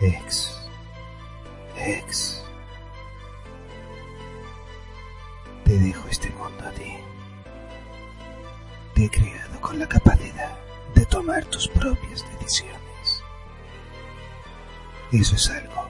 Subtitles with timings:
[0.00, 0.58] Ex.
[1.76, 2.42] Ex.
[5.64, 6.96] Te dejo este mundo a ti.
[8.94, 10.56] Te he creado con la capacidad
[10.94, 13.22] de tomar tus propias decisiones.
[15.12, 15.86] Eso es algo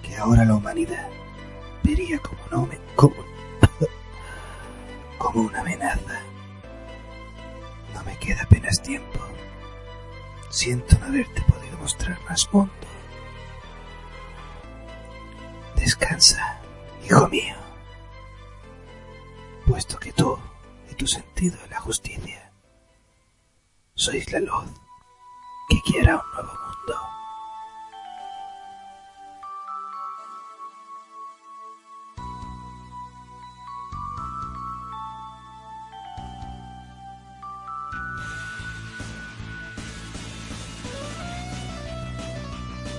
[0.00, 1.08] que ahora la humanidad
[1.82, 3.16] vería como, no como,
[5.18, 6.20] como una amenaza.
[7.94, 9.18] No me queda apenas tiempo.
[10.50, 12.97] Siento no haberte podido mostrar más mundo.
[15.88, 16.60] Descansa,
[17.02, 17.56] hijo mío,
[19.66, 20.38] puesto que tú
[20.90, 22.52] y tu sentido de la justicia
[23.94, 24.68] sois la luz
[25.70, 26.94] que quiera un nuevo mundo.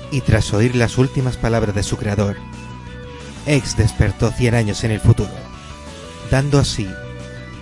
[0.10, 2.36] Y tras oír las últimas palabras de su creador,
[3.50, 5.32] X despertó 100 años en el futuro,
[6.30, 6.88] dando así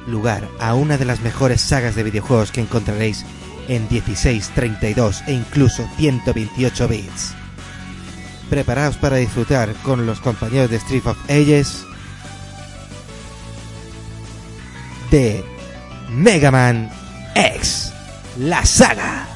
[0.05, 3.25] lugar a una de las mejores sagas de videojuegos que encontraréis
[3.67, 7.33] en 16, 32 e incluso 128 bits.
[8.49, 11.85] Preparaos para disfrutar con los compañeros de Street of Ages
[15.11, 15.43] de
[16.09, 16.89] Mega Man
[17.35, 17.93] X,
[18.37, 19.26] la saga.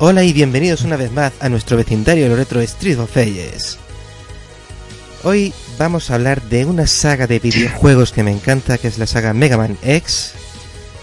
[0.00, 3.80] Hola y bienvenidos una vez más a nuestro vecindario retro Street of Ages.
[5.24, 9.08] Hoy vamos a hablar de una saga de videojuegos que me encanta, que es la
[9.08, 10.34] saga Mega Man X,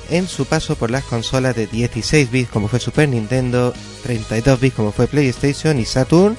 [0.09, 4.75] en su paso por las consolas de 16 bits como fue Super Nintendo, 32 bits
[4.75, 6.37] como fue PlayStation y Saturn,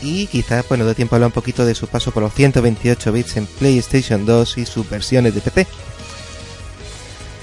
[0.00, 3.36] y quizás, bueno, de tiempo hablar un poquito de su paso por los 128 bits
[3.36, 5.66] en PlayStation 2 y sus versiones de PC.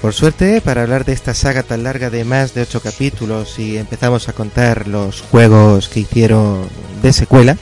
[0.00, 3.76] Por suerte, para hablar de esta saga tan larga de más de 8 capítulos y
[3.76, 6.66] empezamos a contar los juegos que hicieron
[7.02, 7.58] de secuela,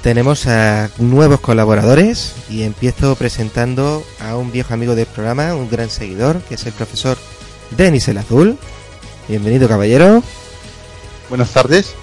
[0.00, 5.90] tenemos a nuevos colaboradores y empiezo presentando a un viejo amigo del programa, un gran
[5.90, 7.18] seguidor, que es el profesor
[7.76, 8.56] Denis el Azul.
[9.26, 10.22] Bienvenido, caballero.
[11.28, 11.94] Buenas tardes.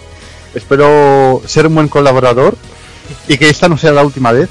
[0.56, 2.58] Espero ser un buen colaborador
[3.30, 4.50] y que esta no sea la última vez.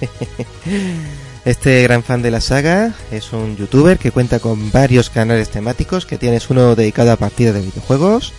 [1.46, 6.04] Este gran fan de la saga es un youtuber que cuenta con varios canales temáticos,
[6.04, 8.32] que tienes uno dedicado a partidas de videojuegos,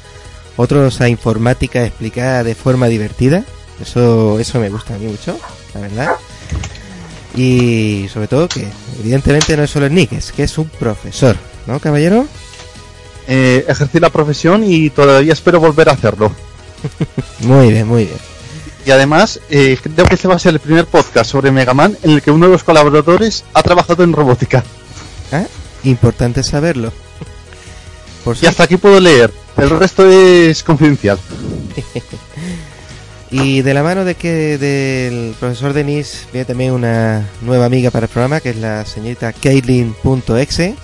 [0.58, 3.46] otros a informática explicada de forma divertida.
[3.82, 5.40] Eso, eso me gusta a mí mucho,
[5.74, 6.16] la verdad.
[7.34, 8.68] Y sobre todo que
[9.00, 12.28] evidentemente no es solo el Nick, es que es un profesor, ¿no, caballero?
[13.30, 16.34] Eh, ejercí la profesión y todavía espero volver a hacerlo.
[17.40, 18.37] muy bien, muy bien.
[18.88, 21.98] Y además, eh, creo que este va a ser el primer podcast sobre Mega Man
[22.04, 24.64] en el que uno de los colaboradores ha trabajado en robótica.
[25.30, 25.44] ¿Ah?
[25.84, 26.94] Importante saberlo.
[28.24, 29.30] Por y hasta aquí puedo leer.
[29.58, 31.20] El resto es confidencial.
[33.30, 38.06] y de la mano de que del profesor Denis viene también una nueva amiga para
[38.06, 40.76] el programa, que es la señorita Caitlin.exe,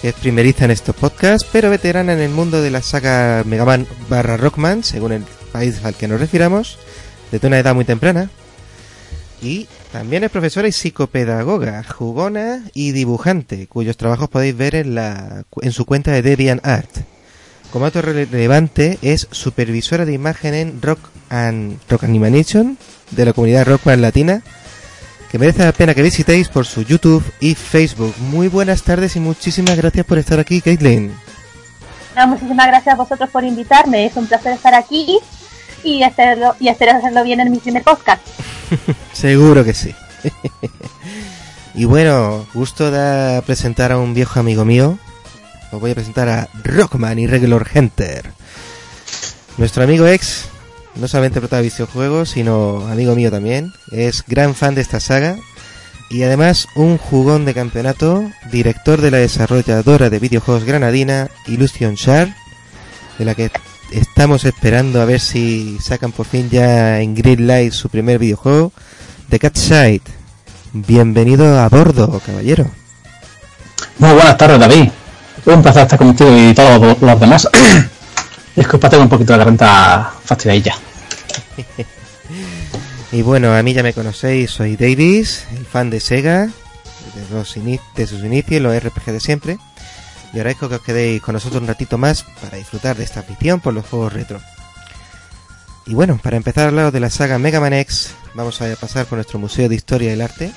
[0.00, 3.64] que es primeriza en estos podcasts, pero veterana en el mundo de la saga Mega
[3.64, 6.78] Man barra Rockman, según el país al que nos refiramos
[7.30, 8.30] desde una edad muy temprana.
[9.42, 15.44] Y también es profesora y psicopedagoga, jugona y dibujante, cuyos trabajos podéis ver en, la,
[15.60, 16.90] en su cuenta de DeviantArt.
[17.72, 22.78] Como dato relevante, es supervisora de imagen en Rock and Rock Animation
[23.10, 24.42] de la comunidad Rockman Latina,
[25.30, 28.14] que merece la pena que visitéis por su YouTube y Facebook.
[28.18, 31.12] Muy buenas tardes y muchísimas gracias por estar aquí, Caitlin.
[32.26, 35.18] muchísimas gracias a vosotros por invitarme, es un placer estar aquí
[35.86, 38.20] y hacerlo y hacerlo bien en mi primer podcast.
[39.12, 39.94] Seguro que sí.
[41.74, 44.98] y bueno, gusto de presentar a un viejo amigo mío.
[45.70, 48.32] Os voy a presentar a Rockman y Regular Hunter.
[49.56, 50.46] Nuestro amigo ex
[50.96, 53.72] no solamente protagonista de videojuegos, sino amigo mío también.
[53.92, 55.36] Es gran fan de esta saga
[56.10, 62.34] y además un jugón de campeonato, director de la desarrolladora de videojuegos granadina Illusion Share,
[63.18, 63.50] de la que
[63.90, 68.72] estamos esperando a ver si sacan por fin ya en Greenlight su primer videojuego,
[69.28, 70.02] The Side.
[70.72, 72.70] Bienvenido a bordo, caballero.
[73.98, 74.90] Muy buenas tardes, David.
[75.46, 77.48] Un placer estar contigo y todos los demás.
[78.56, 80.74] Disculpa, tengo un poquito la garganta fastidiadilla.
[83.12, 86.50] y bueno, a mí ya me conocéis, soy Davis, el fan de Sega, de,
[87.30, 87.54] los
[87.94, 89.58] de sus inicios, los RPG de siempre.
[90.36, 93.58] Y agradezco que os quedéis con nosotros un ratito más para disfrutar de esta afición
[93.58, 94.38] por los juegos retro.
[95.86, 99.06] Y bueno, para empezar a hablar de la saga Mega Man X, vamos a pasar
[99.06, 100.52] por nuestro Museo de Historia del Arte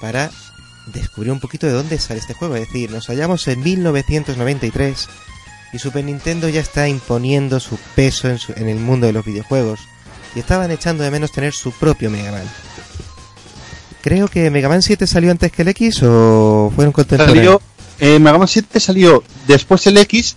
[0.00, 0.30] para
[0.86, 2.54] descubrir un poquito de dónde sale este juego.
[2.54, 5.08] Es decir, nos hallamos en 1993
[5.72, 9.80] y Super Nintendo ya está imponiendo su peso en, el mundo de los videojuegos
[10.36, 12.48] y estaban echando de menos tener su propio Mega Man.
[14.02, 17.60] Creo que Mega Man 7 salió antes que el X o fueron contemporáneos.
[18.00, 20.36] Eh, Mega Man 7 salió después el X,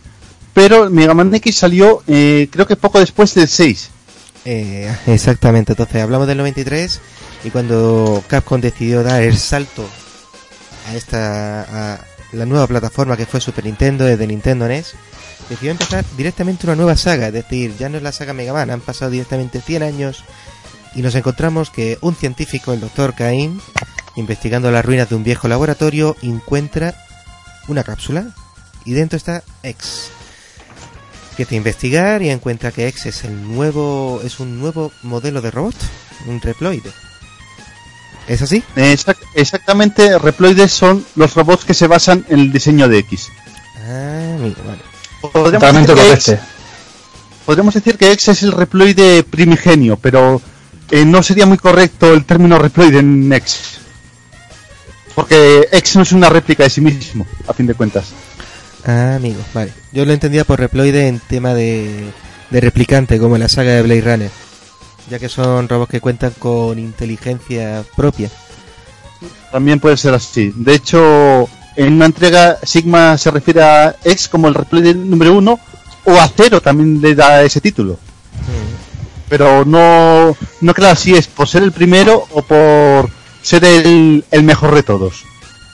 [0.54, 3.90] pero Mega Man X salió eh, creo que poco después del 6.
[4.46, 7.00] Eh, exactamente, entonces hablamos del 93
[7.46, 9.86] y cuando Capcom decidió dar el salto
[10.90, 14.96] a esta a la nueva plataforma que fue Super Nintendo desde Nintendo NES
[15.50, 18.70] decidió empezar directamente una nueva saga, es decir, ya no es la saga Mega Man,
[18.70, 20.24] han pasado directamente 100 años
[20.96, 23.14] y nos encontramos que un científico, el Dr.
[23.14, 23.62] Cain,
[24.16, 26.96] investigando las ruinas de un viejo laboratorio, encuentra
[27.68, 28.28] una cápsula
[28.86, 30.10] y dentro está X.
[31.32, 35.52] Empieza a investigar y encuentra que X es el nuevo es un nuevo modelo de
[35.52, 35.76] robot,
[36.28, 36.86] un Reploid.
[38.28, 38.64] ¿Es así?
[39.36, 43.30] exactamente, Reploides son los robots que se basan en el diseño de X.
[43.86, 44.82] Ah, amigo, vale.
[47.46, 50.42] Podríamos decir, que X es el reploide primigenio, pero
[50.92, 53.80] eh, no sería muy correcto el término reploide en X.
[55.16, 58.14] Porque X no es una réplica de sí mismo, a fin de cuentas.
[58.86, 59.72] Ah, amigo, vale.
[59.92, 62.12] Yo lo entendía por reploide en tema de,
[62.50, 64.32] de replicante, como en la saga de Blade Runner.
[65.10, 68.30] Ya que son robots que cuentan con inteligencia propia.
[69.52, 70.52] También puede ser así.
[70.56, 75.60] De hecho, en una entrega Sigma se refiere a X como el reploide número uno
[76.06, 77.98] o a Cero también le da ese título.
[79.30, 83.10] Pero no, no claro si es por ser el primero o por
[83.44, 85.24] ser el, mejor de todos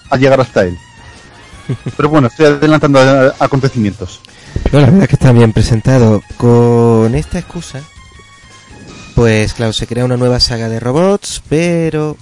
[0.10, 0.78] al llegar hasta él.
[1.98, 3.00] Pero bueno, estoy adelantando
[3.40, 4.20] acontecimientos.
[4.72, 6.22] No, la verdad es que está bien presentado.
[6.36, 7.82] Con esta excusa,
[9.16, 12.18] pues claro, se crea una nueva saga de robots, pero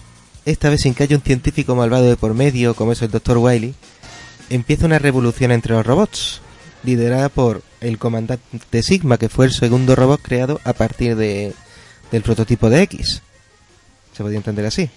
[0.46, 3.38] esta vez sin que haya un científico malvado de por medio, como es el Dr.
[3.38, 3.74] Wiley,
[4.50, 6.42] empieza una revolución entre los robots,
[6.84, 11.54] liderada por el comandante Sigma, que fue el segundo robot creado a partir de,
[12.12, 13.22] del prototipo de X.
[14.12, 14.90] Se podría entender así.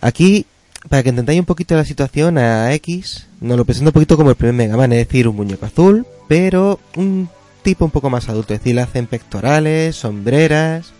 [0.00, 0.46] Aquí,
[0.88, 4.30] para que entendáis un poquito la situación, a X nos lo presenta un poquito como
[4.30, 7.28] el primer Mega Man, es decir, un muñeco azul, pero un
[7.62, 10.92] tipo un poco más adulto, es decir, le hacen pectorales, sombreras,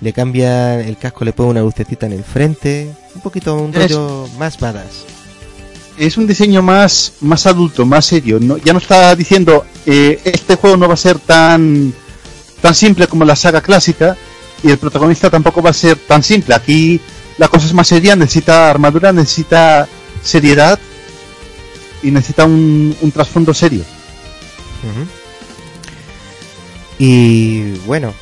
[0.00, 4.28] le cambia el casco, le pone una lucecita en el frente, un poquito un rollo
[4.38, 5.04] más badass.
[5.98, 8.38] Es un diseño más, más adulto, más serio.
[8.38, 11.94] No, ya no está diciendo eh, este juego no va a ser tan,
[12.60, 14.14] tan simple como la saga clásica
[14.62, 16.54] y el protagonista tampoco va a ser tan simple.
[16.54, 17.00] Aquí
[17.38, 19.88] la cosa es más seria, necesita armadura, necesita
[20.22, 20.78] seriedad
[22.02, 23.84] y necesita un, trasfondo serio.
[26.98, 28.14] Y bueno,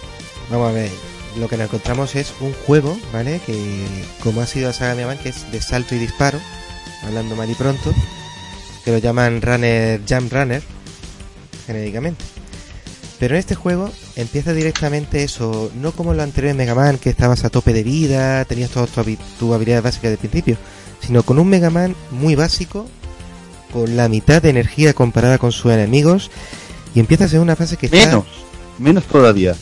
[0.51, 0.91] vamos a ver
[1.39, 3.41] lo que nos encontramos es un juego, ¿vale?
[3.45, 3.87] Que
[4.23, 6.39] como ha sido la saga de Man, que es de salto y disparo,
[7.05, 7.93] hablando mal y pronto,
[8.85, 10.63] que lo llaman Runner, Jump Runner,
[11.67, 12.25] genéricamente.
[13.19, 17.11] Pero en este juego empieza directamente eso, no como lo anterior en Mega Man, que
[17.11, 20.57] estabas a tope de vida, tenías todas tus tu habilidades básicas de principio,
[21.01, 22.89] sino con un Mega Man muy básico,
[23.73, 26.31] con la mitad de energía comparada con sus enemigos,
[26.95, 28.25] y empiezas en una fase que menos,
[28.79, 29.55] menos todavía.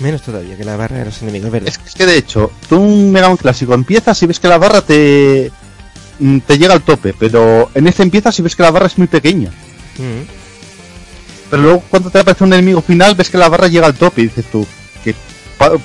[0.00, 1.68] Menos todavía que la barra de los enemigos, ¿verdad?
[1.68, 4.80] Es que de hecho, tú un Mega Man clásico empiezas y ves que la barra
[4.80, 5.52] te,
[6.18, 8.98] mm, te llega al tope, pero en este empiezas y ves que la barra es
[8.98, 9.50] muy pequeña.
[9.98, 10.49] Mm.
[11.50, 14.22] Pero luego cuando te aparece un enemigo final ves que la barra llega al tope
[14.22, 14.66] y dices tú,
[15.02, 15.14] ¿qué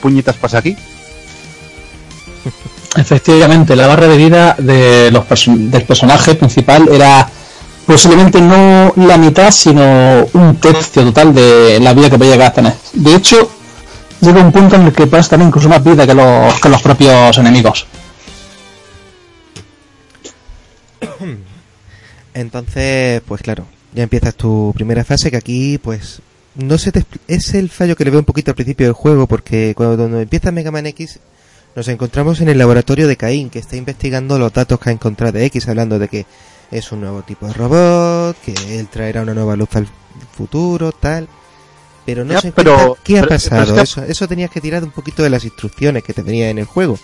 [0.01, 0.77] puñetas pasa aquí?
[2.95, 7.27] Efectivamente, la barra de vida de los del personaje principal era
[7.85, 12.53] posiblemente no la mitad, sino un tercio total de la vida que podía llegar a
[12.53, 12.73] tener.
[12.93, 13.51] De hecho,
[14.21, 16.81] llega un punto en el que puedes tener incluso más vida que los, que los
[16.81, 17.85] propios enemigos.
[22.33, 23.65] Entonces, pues claro,
[23.95, 26.21] ya empiezas tu primera fase que aquí, pues,
[26.55, 29.27] no se te es el fallo que le veo un poquito al principio del juego
[29.27, 31.19] porque cuando, empieza Mega Man X
[31.75, 35.33] nos encontramos en el laboratorio de Caín que está investigando los datos que ha encontrado
[35.33, 36.25] de X hablando de que
[36.71, 39.87] es un nuevo tipo de robot, que él traerá una nueva luz al
[40.35, 41.27] futuro, tal
[42.05, 42.53] pero no sé
[43.03, 43.81] qué ha pasado.
[43.81, 46.65] eso, eso tenías que tirar un poquito de las instrucciones que te venía en el
[46.65, 46.99] juego.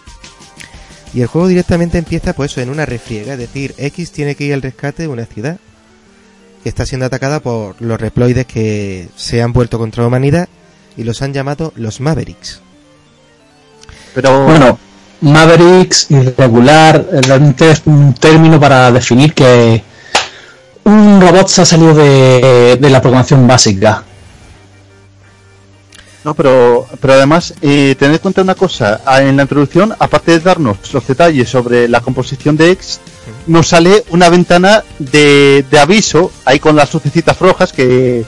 [1.13, 4.53] Y el juego directamente empieza pues en una refriega, es decir, X tiene que ir
[4.53, 5.59] al rescate de una ciudad.
[6.63, 10.47] Que está siendo atacada por los reploides que se han vuelto contra la humanidad
[10.97, 12.61] y los han llamado los Mavericks.
[14.13, 14.77] Pero Bueno,
[15.21, 19.83] Mavericks, irregular, realmente es un término para definir que
[20.83, 24.03] un robot se ha salido de, de la programación básica.
[26.23, 30.33] No, pero, pero además, eh, tened en cuenta una cosa, ah, en la introducción, aparte
[30.33, 32.99] de darnos los detalles sobre la composición de X,
[33.47, 38.23] nos sale una ventana de, de aviso, ahí con las lucecitas rojas, que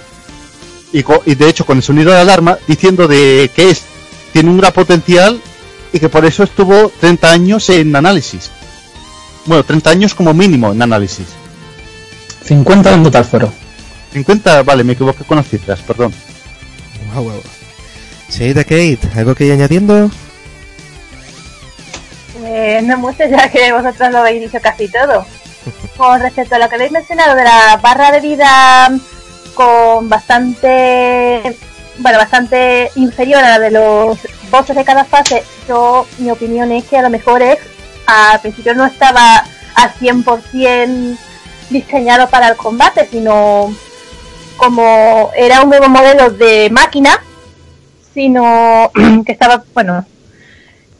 [0.91, 3.83] y, co- y de hecho con el sonido de alarma, diciendo de que es,
[4.31, 5.39] tiene un gran potencial
[5.91, 8.49] y que por eso estuvo 30 años en análisis.
[9.45, 11.27] Bueno, 30 años como mínimo en análisis.
[12.45, 13.51] 50 en total fueron.
[14.13, 16.11] 50, vale, me equivoqué con las cifras, perdón.
[17.13, 17.41] Guau, guau.
[18.29, 20.09] Señorita Kate, ¿algo que ir añadiendo?
[22.43, 25.25] Eh, no mucho, ya que vosotros lo habéis dicho casi todo.
[25.97, 28.91] Con respecto a lo que habéis mencionado de la barra de vida
[29.53, 31.55] con bastante,
[31.99, 34.17] bueno, bastante inferior a la de los
[34.49, 37.59] bosses de cada fase, yo, mi opinión es que a lo mejor es,
[38.05, 41.17] al principio no estaba al 100%
[41.69, 43.73] diseñado para el combate, sino
[44.57, 47.21] como era un nuevo modelo de máquina,
[48.13, 48.91] sino
[49.25, 50.05] que estaba, bueno,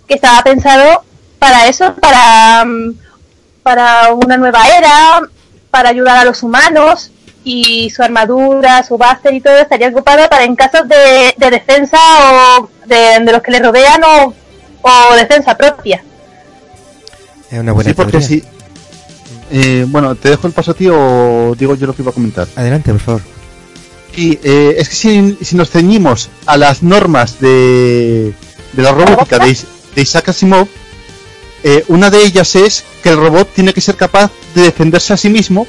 [0.08, 1.03] que estaba pensado
[1.39, 2.93] para eso, para, mm,
[3.63, 5.22] para una nueva era,
[5.72, 7.12] para ayudar a los humanos
[7.43, 11.98] y su armadura, su base y todo estaría ocupada para en casos de, de defensa
[12.60, 14.34] o de, de los que le rodean o,
[14.82, 16.03] o defensa propia.
[17.51, 18.27] Es una buena Sí, porque teoría.
[18.27, 18.43] sí.
[19.51, 22.13] Eh, bueno, te dejo el paso a ti o digo yo lo que iba a
[22.13, 22.48] comentar.
[22.55, 23.22] Adelante, por favor.
[24.15, 28.34] Eh, es que si, nos ceñimos a las normas de,
[28.75, 29.58] la robótica de,
[29.96, 30.67] de Isaac Asimov,
[31.63, 35.17] eh, una de ellas es que el robot tiene que ser capaz de defenderse a
[35.17, 35.65] sí mismo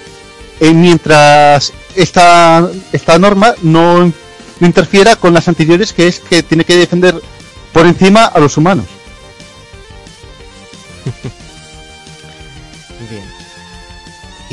[0.60, 6.64] eh, mientras esta, esta norma no, no interfiera con las anteriores, que es que tiene
[6.64, 7.14] que defender
[7.72, 8.86] por encima a los humanos.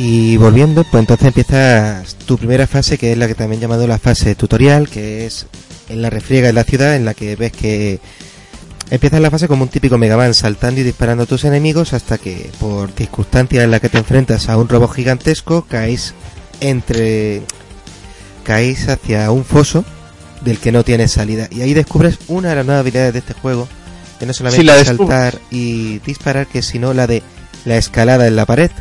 [0.03, 3.85] Y volviendo, pues entonces empiezas tu primera fase, que es la que también he llamado
[3.85, 5.45] la fase tutorial, que es
[5.89, 7.99] en la refriega de la ciudad, en la que ves que
[8.89, 12.17] empiezas la fase como un típico Mega Man, saltando y disparando a tus enemigos hasta
[12.17, 16.15] que, por circunstancias en las que te enfrentas a un robot gigantesco, caes
[16.61, 17.43] entre...
[18.43, 19.85] caes hacia un foso
[20.43, 21.47] del que no tienes salida.
[21.51, 23.67] Y ahí descubres una de las nuevas habilidades de este juego,
[24.17, 27.21] que no solamente Sí, la saltar y disparar, que sino la de
[27.65, 28.71] la escalada en la pared.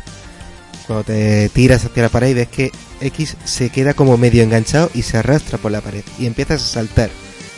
[0.91, 2.69] Cuando te tiras hacia la pared y ves que
[2.99, 6.67] X se queda como medio enganchado y se arrastra por la pared y empiezas a
[6.67, 7.09] saltar.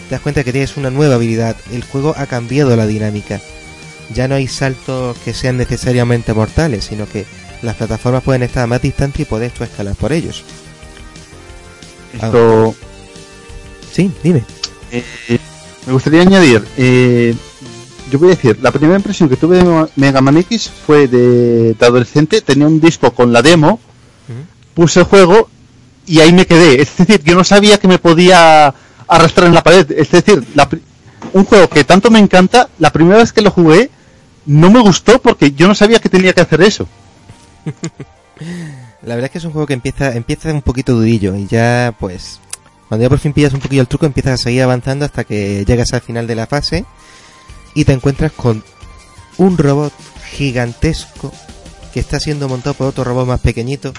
[0.08, 1.56] Te das cuenta que tienes una nueva habilidad.
[1.72, 3.42] El juego ha cambiado la dinámica.
[4.14, 7.26] Ya no hay saltos que sean necesariamente mortales, sino que
[7.64, 10.44] las plataformas pueden estar a más distancia y puedes tú escalar por ellos.
[12.14, 12.76] Esto,
[13.92, 14.44] Sí, dime.
[14.92, 15.40] Eh,
[15.88, 17.34] me gustaría añadir, eh,
[18.14, 21.74] yo voy a decir, la primera impresión que tuve de Mega Man X fue de,
[21.74, 23.80] de adolescente, tenía un disco con la demo,
[24.76, 25.50] puse el juego
[26.06, 26.80] y ahí me quedé.
[26.84, 28.72] Es decir, yo no sabía que me podía
[29.08, 29.90] arrastrar en la pared.
[29.90, 30.70] Es decir, la
[31.34, 33.90] un juego que tanto me encanta, la primera vez que lo jugué,
[34.46, 36.88] no me gustó porque yo no sabía que tenía que hacer eso.
[39.02, 41.96] La verdad es que es un juego que empieza, empieza un poquito durillo y ya
[42.00, 42.40] pues
[42.88, 45.66] cuando ya por fin pillas un poquillo el truco empiezas a seguir avanzando hasta que
[45.66, 46.86] llegas al final de la fase
[47.76, 48.64] y te encuentras con
[49.38, 49.94] un robot
[50.32, 51.32] gigantesco
[51.94, 53.94] que está siendo montado por otro robot más pequeñito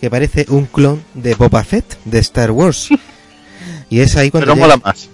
[0.00, 2.88] que parece un clon de Boba Fett de Star Wars.
[3.88, 5.08] Y es ahí cuando Pero llega- mola más.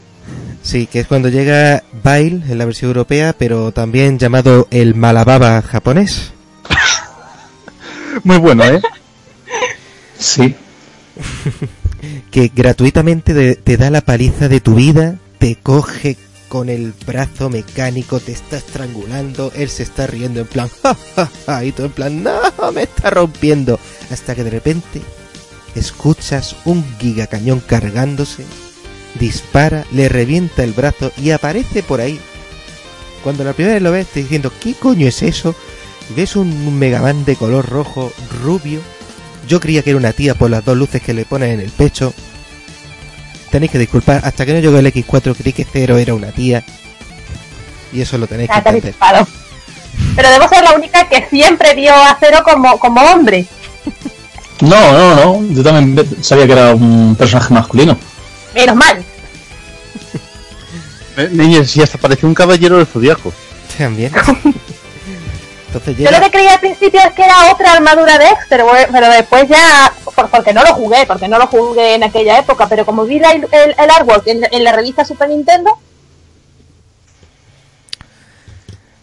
[0.62, 5.60] Sí, que es cuando llega Bile en la versión europea, pero también llamado el Malababa
[5.62, 6.32] japonés.
[8.24, 8.80] Muy bueno, ¿eh?
[10.18, 10.54] Sí.
[12.30, 16.16] que gratuitamente te da la paliza de tu vida, te coge
[16.52, 21.30] con el brazo mecánico, te está estrangulando, él se está riendo en plan, ja, ja,
[21.46, 22.42] ja, y tú en plan, no,
[22.74, 23.80] me está rompiendo,
[24.10, 25.00] hasta que de repente
[25.74, 28.44] escuchas un gigacañón cargándose,
[29.18, 32.20] dispara, le revienta el brazo y aparece por ahí.
[33.24, 35.54] Cuando la primera vez lo ves, te diciendo, ¿qué coño es eso?
[36.14, 38.80] Ves un Megaman de color rojo, rubio.
[39.48, 41.70] Yo creía que era una tía por las dos luces que le ponen en el
[41.70, 42.12] pecho.
[43.52, 46.64] Tenéis que disculpar, hasta que no llegó el X4 creí que Cero era una tía.
[47.92, 48.94] Y eso lo tenéis que Ah, te has entender.
[48.94, 49.28] disparado.
[50.16, 53.46] Pero debo ser la única que siempre vio a Cero como, como hombre.
[54.62, 55.54] No, no, no.
[55.54, 57.96] Yo también sabía que era un personaje masculino.
[58.54, 59.04] Menos mal.
[61.14, 63.34] Eh, Niños, si hasta parecía un caballero del zodiaco.
[63.76, 64.10] También.
[65.74, 66.24] Entonces Yo lo llega...
[66.26, 68.66] que creía al principio es que era otra armadura de X, pero,
[69.10, 72.84] después ya, por- porque no lo jugué, porque no lo jugué en aquella época, pero
[72.84, 73.46] como vi la- el,
[73.78, 75.78] el artwork en, en la revista Super Nintendo,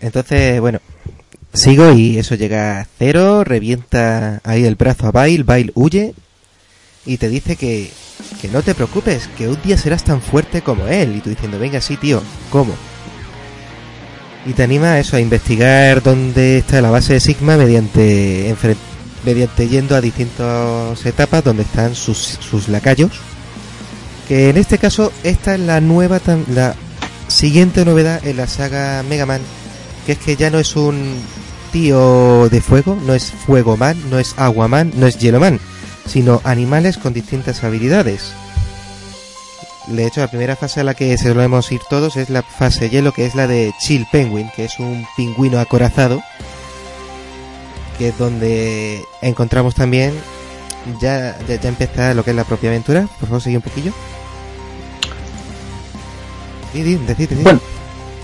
[0.01, 0.79] Entonces, bueno,
[1.53, 6.13] sigo y eso llega a cero, revienta ahí el brazo a Bail, Bail huye
[7.05, 7.91] y te dice que,
[8.41, 11.15] que no te preocupes, que un día serás tan fuerte como él.
[11.17, 12.73] Y tú diciendo, venga, sí, tío, ¿cómo?
[14.49, 18.55] Y te anima a eso, a investigar dónde está la base de Sigma mediante,
[19.23, 23.11] mediante yendo a distintas etapas donde están sus, sus lacayos.
[24.27, 26.19] Que en este caso, esta es la nueva,
[26.51, 26.73] la
[27.27, 29.41] siguiente novedad en la saga Mega Man
[30.07, 31.19] que es que ya no es un
[31.71, 35.59] tío de fuego, no es fuego man, no es agua man, no es hielo man,
[36.07, 38.31] sino animales con distintas habilidades.
[39.89, 42.89] De hecho, la primera fase a la que se solemos ir todos es la fase
[42.89, 46.21] hielo, que es la de Chill Penguin, que es un pingüino acorazado,
[47.97, 50.13] que es donde encontramos también,
[51.01, 53.07] ya, ya, ya empieza lo que es la propia aventura.
[53.19, 53.91] Por favor, sigue un poquillo.
[56.71, 57.43] Di, di, decid, decid.
[57.43, 57.59] Bueno,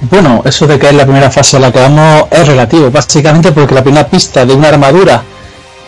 [0.01, 3.51] bueno, eso de que es la primera fase a la que vamos es relativo, básicamente
[3.51, 5.23] porque la primera pista de una armadura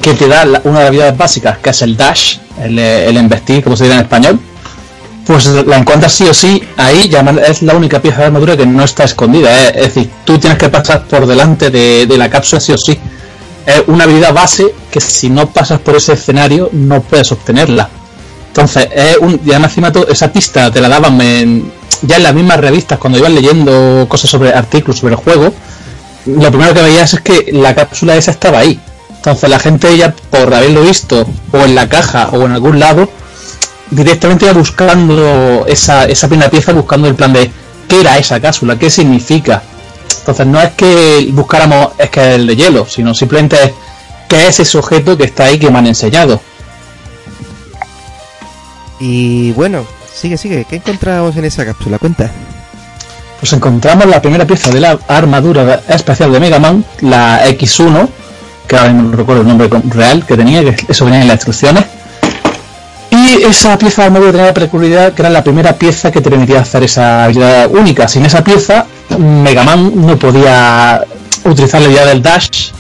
[0.01, 3.63] que te da una de las habilidades básicas, que es el dash, el, el embestir,
[3.63, 4.39] como se dice en español,
[5.27, 8.65] pues la encuentras sí o sí ahí, ya es la única pieza de armadura que
[8.65, 12.61] no está escondida, eh, es decir, tú tienes que pasar por delante de, la cápsula
[12.61, 12.97] sí o sí.
[13.65, 17.89] Es una habilidad base que si no pasas por ese escenario no puedes obtenerla.
[18.47, 21.19] Entonces, es un, y además encima todo- esa pista te la daban
[22.03, 25.53] ya en las mismas revistas cuando iban leyendo cosas sobre artículos sobre el juego.
[26.25, 28.79] Lo primero que veías es que la cápsula esa estaba ahí.
[29.09, 33.09] Entonces la gente ya por haberlo visto o en la caja o en algún lado
[33.91, 37.51] directamente iba buscando esa, esa primera pieza, buscando el plan de
[37.87, 39.63] qué era esa cápsula, qué significa.
[40.19, 43.71] Entonces no es que buscáramos es que es el de hielo, sino simplemente es
[44.27, 46.41] qué es ese objeto que está ahí que me han enseñado.
[48.99, 50.65] Y bueno, sigue, sigue.
[50.65, 51.99] ¿Qué encontramos en esa cápsula?
[51.99, 52.31] Cuenta.
[53.39, 58.09] pues encontramos la primera pieza de la armadura especial de Mega Man, la X1,
[58.67, 61.35] que ahora mismo no recuerdo el nombre real que tenía, que eso venía en las
[61.35, 61.85] instrucciones.
[63.27, 66.61] Esa pieza de armadura tenía la peculiaridad que era la primera pieza que te permitía
[66.61, 68.07] hacer esa habilidad única.
[68.07, 68.85] Sin esa pieza,
[69.19, 71.03] Mega Man no podía
[71.43, 72.71] utilizar la habilidad del dash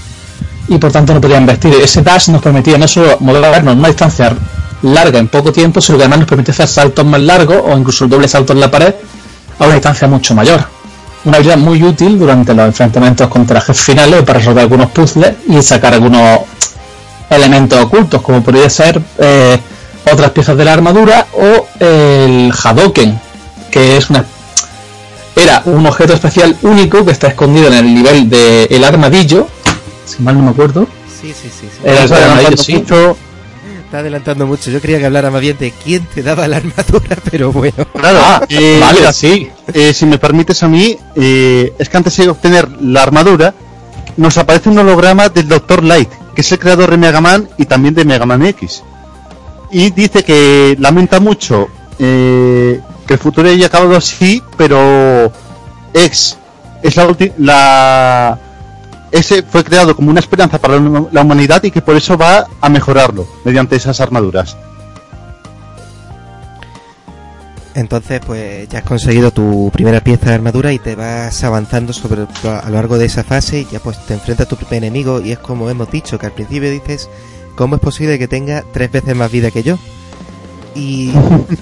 [0.69, 1.73] y por tanto no podía investir.
[1.73, 4.35] Ese dash nos permitía no solo movernos una distancia
[4.83, 8.05] larga en poco tiempo, sino que además nos permite hacer saltos más largos o incluso
[8.05, 8.93] el doble salto en la pared
[9.59, 10.63] a una distancia mucho mayor.
[11.25, 15.61] Una habilidad muy útil durante los enfrentamientos contra jefes finales para resolver algunos puzzles y
[15.61, 16.39] sacar algunos
[17.29, 19.59] elementos ocultos, como podría ser eh,
[20.11, 23.19] otras piezas de la armadura o el Hadoken,
[23.71, 24.25] que es una
[25.37, 29.47] era un objeto especial único que está escondido en el nivel del armadillo,
[30.05, 30.87] si mal no me acuerdo.
[31.21, 31.67] Sí, sí, sí.
[31.71, 31.79] sí.
[31.83, 32.73] Era el armadillo, sí.
[32.75, 33.17] mucho.
[33.85, 34.69] Está adelantando mucho.
[34.69, 37.85] Yo quería que hablara más bien de quién te daba la armadura, pero bueno.
[37.93, 39.49] Claro, eh, vale, mira, sí.
[39.73, 43.53] eh, si me permites a mí, eh, es que antes de obtener la armadura,
[44.17, 45.83] nos aparece un holograma del Dr.
[45.83, 48.83] Light, que es el creador de Mega Man y también de Mega Man X.
[49.71, 51.67] Y dice que lamenta mucho
[51.99, 55.31] eh, que el futuro haya acabado así, pero
[55.93, 56.37] X
[56.83, 56.95] es
[57.37, 58.39] la.
[59.11, 62.69] Ese fue creado como una esperanza para la humanidad y que por eso va a
[62.69, 64.57] mejorarlo mediante esas armaduras.
[67.73, 72.23] Entonces, pues ya has conseguido tu primera pieza de armadura y te vas avanzando sobre
[72.23, 75.21] a lo largo de esa fase y ya pues te enfrentas a tu primer enemigo
[75.21, 77.07] y es como hemos dicho que al principio dices
[77.57, 79.77] cómo es posible que tenga tres veces más vida que yo
[80.75, 81.11] y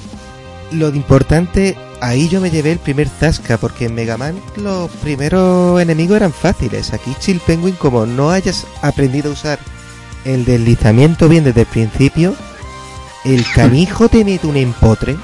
[0.71, 5.81] lo importante ahí yo me llevé el primer zasca porque en Mega Man los primeros
[5.81, 9.59] enemigos eran fáciles aquí Chill Penguin como no hayas aprendido a usar
[10.25, 12.35] el deslizamiento bien desde el principio
[13.23, 15.15] el canijo te mete un empotre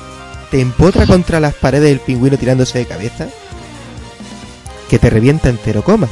[0.49, 3.27] te empotra contra las paredes del pingüino tirándose de cabeza
[4.91, 6.09] que te revienta en cero coma.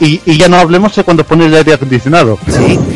[0.00, 2.38] Y, y- ya no hablemos de cuando pone el aire acondicionado.
[2.46, 2.78] Sí,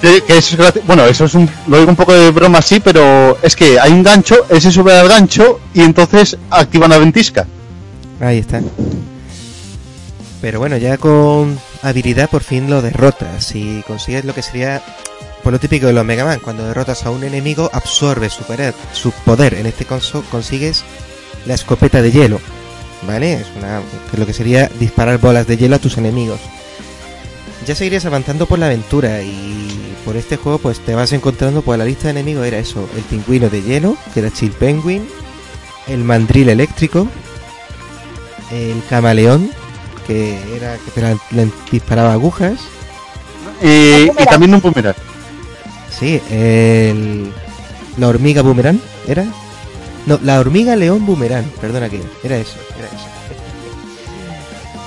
[0.00, 2.80] Que- que eso es bueno, eso es un, lo digo un poco de broma así,
[2.80, 6.98] pero es que hay un gancho, él se sube al gancho y entonces activa una
[6.98, 7.46] ventisca.
[8.20, 8.60] ahí está.
[10.40, 14.82] Pero bueno, ya con habilidad por fin lo derrotas y consigues lo que sería
[15.44, 18.74] por lo típico de los Mega Man, cuando derrotas a un enemigo absorbe su poder,
[18.92, 19.54] su poder.
[19.54, 20.82] En este caso consigues
[21.46, 22.40] la escopeta de hielo,
[23.06, 23.34] ¿vale?
[23.34, 23.80] Es una
[24.16, 26.40] lo que sería disparar bolas de hielo a tus enemigos.
[27.66, 31.78] Ya seguirías avanzando por la aventura y por este juego pues te vas encontrando pues
[31.78, 35.06] la lista de enemigos era eso, el pingüino de hielo, que era Chill Penguin,
[35.86, 37.06] el mandril eléctrico,
[38.50, 39.50] el camaleón,
[40.06, 42.58] que era que te la- le disparaba agujas,
[43.62, 44.96] eh, y también un boomerang.
[45.96, 47.30] Sí, el...
[47.98, 49.24] La hormiga boomerang, ¿era?
[50.06, 53.06] No, la hormiga león boomerang, perdona que era eso, era eso.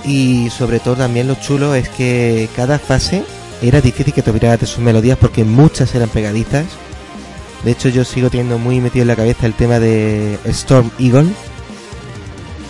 [0.08, 3.24] Y sobre todo también lo chulo es que cada fase
[3.62, 6.66] era difícil que tuviera sus melodías porque muchas eran pegadizas.
[7.64, 11.32] De hecho yo sigo teniendo muy metido en la cabeza el tema de Storm Eagle.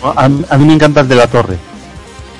[0.02, 0.28] A, a
[0.58, 1.58] mí me encanta el de la torre.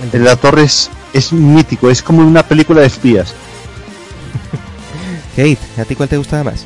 [0.03, 3.35] El de la torre es, es mítico, es como una película de espías.
[5.37, 6.65] Kate, ¿a ti cuál te gustaba más?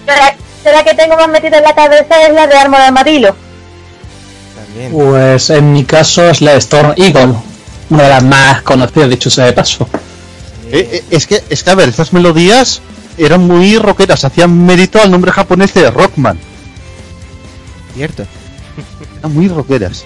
[0.72, 3.34] La que tengo más metida en la cabeza es la de Arma de Armadillo.
[4.54, 4.92] También.
[4.92, 7.34] Pues en mi caso es la Storm Eagle,
[7.90, 9.88] una de las más conocidas, dicho sea de paso.
[10.70, 12.80] Eh, eh, es, que, es que, a ver, estas melodías
[13.18, 16.38] eran muy rockeras, hacían mérito al nombre japonés de Rockman.
[17.94, 18.24] Cierto.
[19.18, 20.04] Eran muy rockeras.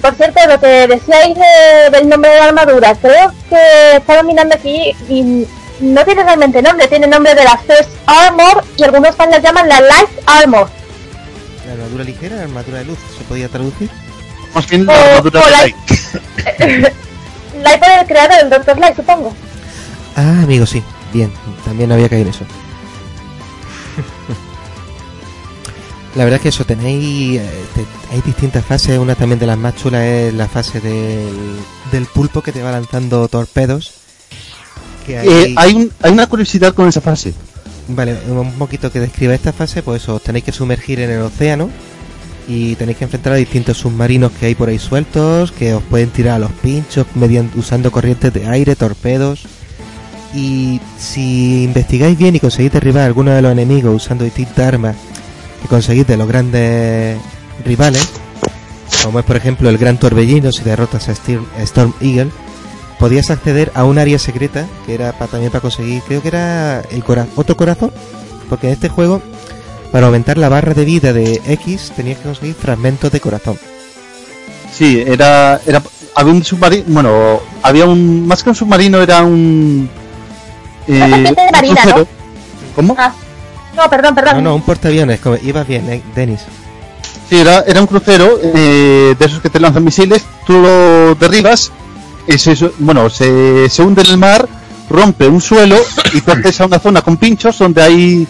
[0.00, 4.54] Por cierto, lo que decíais de- del nombre de la armadura, creo que estaba mirando
[4.54, 5.44] aquí y
[5.80, 9.68] no tiene realmente nombre, tiene nombre de la First Armor y algunos fans la llaman
[9.68, 10.68] la Light Armor.
[11.66, 13.90] La armadura ligera, la armadura de luz, ¿se podía traducir?
[14.54, 15.76] Más bien la O- armadura o de Light.
[17.62, 18.78] Light por el creador, el Dr.
[18.78, 19.34] Light, supongo.
[20.16, 20.82] Ah, amigo, sí.
[21.12, 21.32] Bien,
[21.64, 22.44] también había caído en eso.
[26.16, 27.40] La verdad es que eso, tenéis...
[27.40, 31.60] eh, te- hay distintas fases, una también de las más chulas es la fase del,
[31.92, 33.92] del pulpo que te va lanzando torpedos.
[35.10, 37.32] Que hay, Eh, hay, un- hay una curiosidad con esa fase.
[37.88, 41.22] Vale, un poquito que describa esta fase, pues eso, os tenéis que sumergir en el
[41.22, 41.68] océano
[42.46, 46.10] y tenéis que enfrentar a distintos submarinos que hay por ahí sueltos, que os pueden
[46.10, 49.42] tirar a los pinchos mediante, usando corrientes de aire, torpedos.
[50.34, 54.94] Y si investigáis bien y conseguís derribar a alguno de los enemigos usando distintas armas
[55.60, 57.18] que conseguís de los grandes
[57.64, 58.08] rivales,
[59.02, 61.12] como es por ejemplo el Gran Torbellino, si derrotas a
[61.62, 62.30] Storm Eagle,
[63.00, 66.82] podías acceder a un área secreta que era para, también para conseguir, creo que era
[66.90, 67.90] el cora otro corazón,
[68.48, 69.22] porque en este juego,
[69.90, 73.58] para aumentar la barra de vida de X, tenías que conseguir fragmentos de corazón.
[74.70, 75.82] Sí, era, era
[76.14, 79.88] había un submarino, bueno, había un más que un submarino era un
[80.86, 82.06] eh, un marina, crucero.
[82.76, 82.94] ¿Cómo?
[82.98, 83.12] Ah,
[83.76, 84.36] no, perdón, perdón.
[84.36, 86.40] No, no, un portaaviones, como, ibas bien, eh, Denis.
[87.30, 91.72] Sí, era, era un crucero eh, de esos que te lanzan misiles, tú lo derribas,
[92.78, 94.48] bueno, se, se hunde en el mar,
[94.88, 95.76] rompe un suelo
[96.12, 98.26] y tú accedes a una zona con pinchos donde hay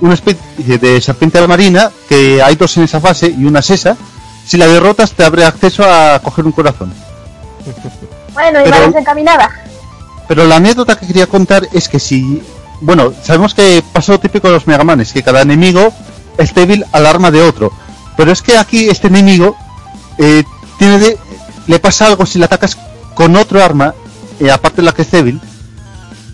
[0.00, 3.96] una especie de serpiente marina, que hay dos en esa fase y una es esa.
[4.46, 6.92] Si la derrotas te abre acceso a coger un corazón.
[8.32, 9.50] Bueno, y pero- encaminada.
[10.28, 12.42] Pero la anécdota que quería contar es que si,
[12.80, 15.92] bueno, sabemos que pasa lo típico de los Megamanes, que cada enemigo
[16.38, 17.72] es débil al arma de otro.
[18.16, 19.54] Pero es que aquí este enemigo
[20.18, 20.44] eh,
[20.78, 21.18] tiene de-
[21.66, 22.76] le pasa algo si le atacas
[23.14, 23.94] con otro arma,
[24.40, 25.40] eh, aparte de la que es débil.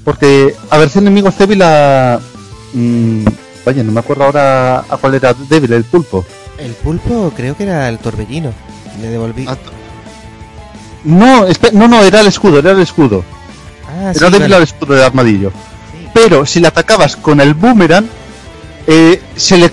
[0.04, 2.18] Porque a ver, ese enemigo es débil a...
[2.72, 3.24] mm,
[3.64, 6.24] vaya, no me acuerdo ahora a cuál era débil, el pulpo.
[6.58, 8.52] El pulpo creo que era el torbellino.
[9.00, 9.46] Le devolví.
[9.48, 9.56] Ah,
[11.04, 13.24] No, espe- no, no, era el escudo, era el escudo.
[13.88, 14.56] Ah, sí, Era débil vale.
[14.56, 15.50] al escudo de armadillo.
[15.92, 16.08] Sí.
[16.12, 18.06] pero si le atacabas con el boomerang,
[18.86, 19.70] eh, se, le,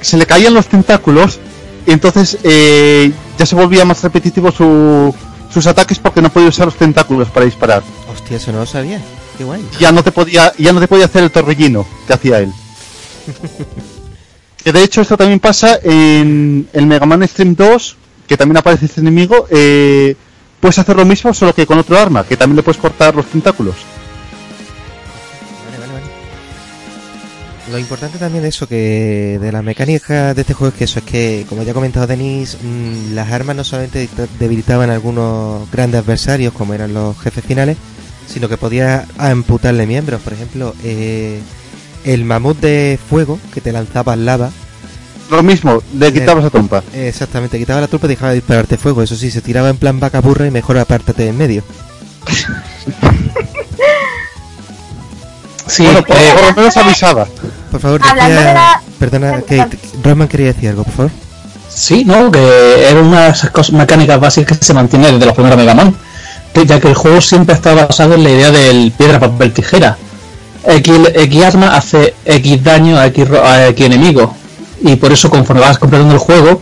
[0.00, 1.38] se le caían los tentáculos
[1.86, 5.14] y entonces eh, ya se volvía más repetitivo su-
[5.54, 7.82] sus ataques porque no podía usar los tentáculos para disparar.
[8.12, 9.00] Hostia, eso no lo sabía.
[9.38, 9.64] Qué guay.
[9.78, 12.52] Ya no te podía, ya no te podía hacer el torbellino que hacía él.
[14.64, 18.86] que de hecho esto también pasa en el Mega Man Extreme 2, que también aparece
[18.86, 19.46] este enemigo.
[19.48, 20.16] eh,
[20.58, 23.26] puedes hacer lo mismo solo que con otro arma, que también le puedes cortar los
[23.26, 23.76] tentáculos.
[27.70, 30.98] Lo importante también de eso, que de la mecánica de este juego es que eso,
[30.98, 34.06] es que, como ya ha comentado Denis, mm, las armas no solamente
[34.38, 37.78] debilitaban a algunos grandes adversarios, como eran los jefes finales,
[38.26, 40.20] sino que podía amputarle miembros.
[40.20, 41.40] Por ejemplo, eh,
[42.04, 44.50] el mamut de fuego, que te lanzaba lava,
[45.30, 46.84] Lo mismo, le quitabas a Tompa.
[46.92, 49.02] eh, exactamente, quitaba la trupa y dejaba de dispararte fuego.
[49.02, 51.62] Eso sí, se tiraba en plan vaca burra y mejor apártate en medio.
[55.66, 57.26] Sí, Bueno, por, eh, por lo menos avisaba.
[57.70, 61.10] Por favor, decía- de la- Perdona, Kate, Rosman quería decir algo, por favor.
[61.68, 65.34] Sí, no, que era una de esas cosas mecánicas básicas que se mantiene desde los
[65.34, 65.94] primeros Mega Man,
[66.52, 69.96] que- ya que el juego siempre está basado en la idea del piedra, papel, tijera.
[70.66, 74.34] X, X arma hace X daño a X, ro- a X enemigo,
[74.82, 76.60] y por eso conforme vas completando el juego,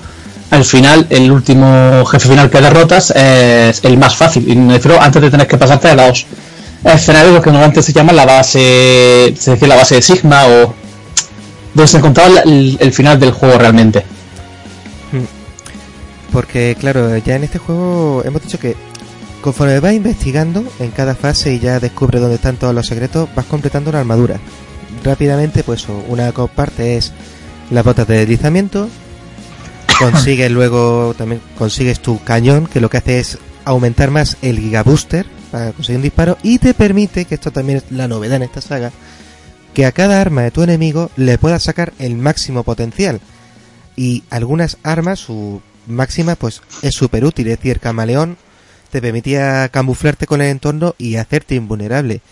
[0.51, 5.01] al final el último jefe final que derrotas es el más fácil, y me refiero
[5.01, 5.95] antes de tener que pasarte a
[6.85, 10.75] los escenarios que normalmente se llaman la base, se decía la base de Sigma o
[11.75, 14.05] donde se encontraba el- el final del juego realmente.
[16.33, 18.75] Porque, claro, ya en este juego hemos dicho que
[19.43, 23.45] Conforme vas investigando en cada fase y ya descubres dónde están todos los secretos, vas
[23.47, 24.39] completando una armadura.
[25.03, 27.13] Rápidamente, pues una parte es
[27.69, 28.89] las botas de deslizamiento.
[29.99, 35.27] Consigues luego, también consigues tu cañón, que lo que hace es aumentar más el gigabooster
[35.53, 38.63] para conseguir un disparo y te permite, que esto también es la novedad en esta
[38.63, 38.91] saga,
[39.75, 43.21] que a cada arma de tu enemigo le puedas sacar el máximo potencial.
[43.95, 47.49] Y algunas armas, su máxima, pues es súper útil.
[47.49, 48.39] Es decir, camaleón
[48.91, 52.23] te permitía camuflarte con el entorno y hacerte invulnerable.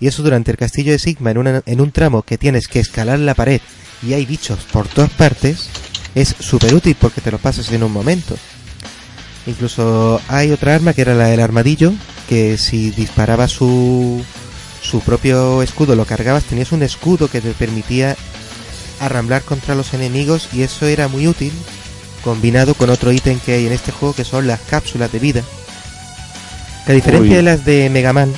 [0.00, 3.18] Y eso durante el castillo de Sigma, en, en un tramo que tienes que escalar
[3.18, 3.60] la pared
[4.02, 5.68] y hay bichos por todas partes,
[6.14, 8.36] es súper útil porque te lo pasas en un momento.
[9.50, 11.92] Incluso hay otra arma que era la del armadillo,
[12.28, 14.22] que si disparaba su,
[14.80, 18.16] su propio escudo, lo cargabas, tenías un escudo que te permitía
[19.00, 21.52] arramblar contra los enemigos y eso era muy útil
[22.22, 25.42] combinado con otro ítem que hay en este juego que son las cápsulas de vida.
[26.86, 28.32] Que a diferencia de las de Mega Man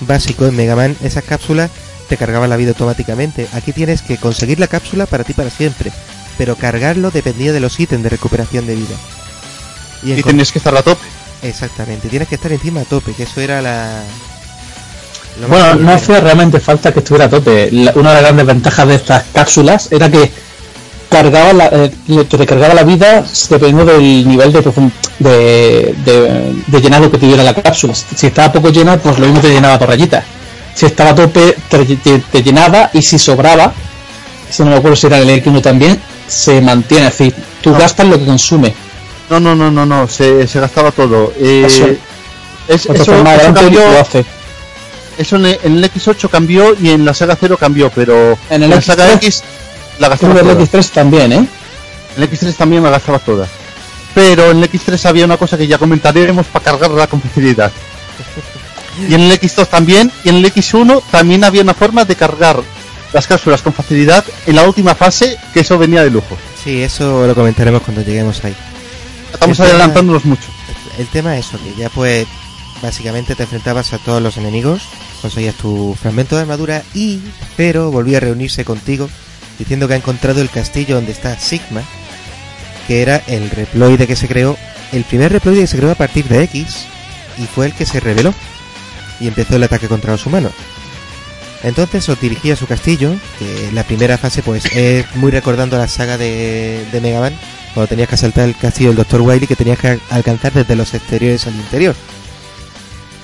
[0.00, 1.70] básico, en Mega Man esas cápsulas
[2.08, 3.46] te cargaban la vida automáticamente.
[3.52, 5.92] Aquí tienes que conseguir la cápsula para ti para siempre,
[6.36, 8.96] pero cargarlo dependía de los ítems de recuperación de vida.
[10.02, 11.04] Y, y tenías que estar a tope.
[11.42, 14.02] Exactamente, tienes que estar encima a tope, que eso era la...
[15.48, 17.70] Bueno, no hacía realmente falta que estuviera a tope.
[17.94, 20.30] una de las grandes ventajas de estas cápsulas era que
[21.08, 21.90] cargaba la, eh,
[22.28, 24.60] te recargaba la vida dependiendo del nivel de,
[25.18, 27.94] de, de, de, llenado que tuviera la cápsula.
[27.94, 30.24] Si estaba poco llena, pues lo mismo te llenaba por rayitas.
[30.74, 33.72] Si estaba a tope, te, llenaba y si sobraba,
[34.50, 37.08] si no me acuerdo si era el X1 también, se mantiene.
[37.08, 38.74] Es decir, tú gastas lo que consume
[39.30, 41.32] no, no, no, no, no, se, se gastaba todo.
[41.38, 41.86] Eh, eso,
[42.68, 43.82] eso, eso, cambió,
[45.18, 48.80] eso en el, X8 cambió y en la saga 0 cambió, pero en, el la
[48.80, 49.42] saga X
[49.98, 51.46] la gastaba En el X3 también, ¿eh?
[52.16, 53.48] En el X3 también la gastaba toda.
[54.14, 57.72] Pero en el X3 había una cosa que ya comentaremos para cargarla con facilidad.
[59.08, 62.60] Y en el X2 también, y en el X1 también había una forma de cargar
[63.12, 66.36] las cápsulas con facilidad en la última fase, que eso venía de lujo.
[66.62, 68.54] Sí, eso lo comentaremos cuando lleguemos ahí.
[69.32, 70.48] Estamos adelantándonos mucho.
[70.98, 72.26] El tema es eso, que ya pues
[72.82, 74.82] básicamente te enfrentabas a todos los enemigos,
[75.20, 77.20] conseguías tu fragmento de armadura y
[77.56, 79.08] pero volvía a reunirse contigo
[79.58, 81.82] diciendo que ha encontrado el castillo donde está Sigma,
[82.86, 84.56] que era el reploide que se creó,
[84.92, 86.86] el primer reploide que se creó a partir de X
[87.36, 88.32] y fue el que se reveló
[89.20, 90.52] y empezó el ataque contra los humanos.
[91.64, 95.88] Entonces os dirigía a su castillo, que la primera fase pues es muy recordando la
[95.88, 97.34] saga de, de Mega Man,
[97.74, 99.20] cuando tenías que asaltar el castillo del Dr.
[99.20, 101.94] Wily que tenías que alcanzar desde los exteriores al interior.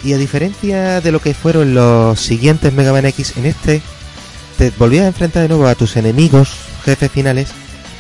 [0.03, 3.81] Y a diferencia de lo que fueron los siguientes Mega Man X, en este
[4.59, 6.51] te volvías a enfrentar de nuevo a tus enemigos,
[6.85, 7.49] jefes finales,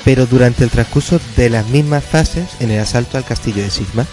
[0.04, 4.06] pero durante el transcurso de las mismas fases en el asalto al castillo de Sigma.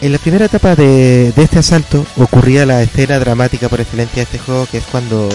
[0.00, 4.38] En la primera etapa de, este asalto ocurría la escena dramática por excelencia de este
[4.38, 5.28] juego, que es cuando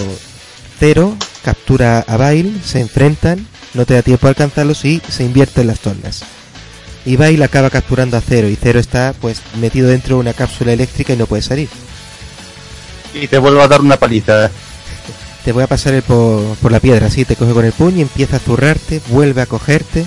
[0.80, 5.60] Zero captura a Bail, se enfrentan no te da tiempo a alcanzarlos y se invierte
[5.60, 6.24] en las tornas.
[7.04, 10.72] Y la acaba capturando a Cero y Cero está pues metido dentro de una cápsula
[10.72, 11.68] eléctrica y no puede salir.
[13.12, 14.50] Y te vuelvo a dar una paliza.
[15.44, 18.00] Te voy a pasar el por, por la piedra, sí, te coge con el puño,
[18.00, 20.06] empieza a zurrarte, vuelve a cogerte.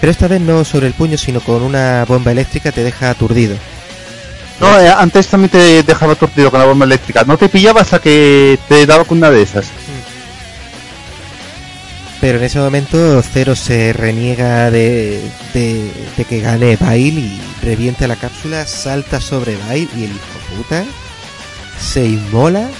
[0.00, 3.54] Pero esta vez no sobre el puño, sino con una bomba eléctrica te deja aturdido.
[4.60, 7.24] No, eh, antes también te dejaba aturdido con la bomba eléctrica.
[7.24, 9.66] No te pillaba hasta que te daba con una de esas.
[12.22, 15.20] Pero en ese momento Zero se reniega de,
[15.52, 20.84] de, que gane Bail y revienta la cápsula, salta sobre Bail y el hijo puta
[21.80, 22.70] se inmola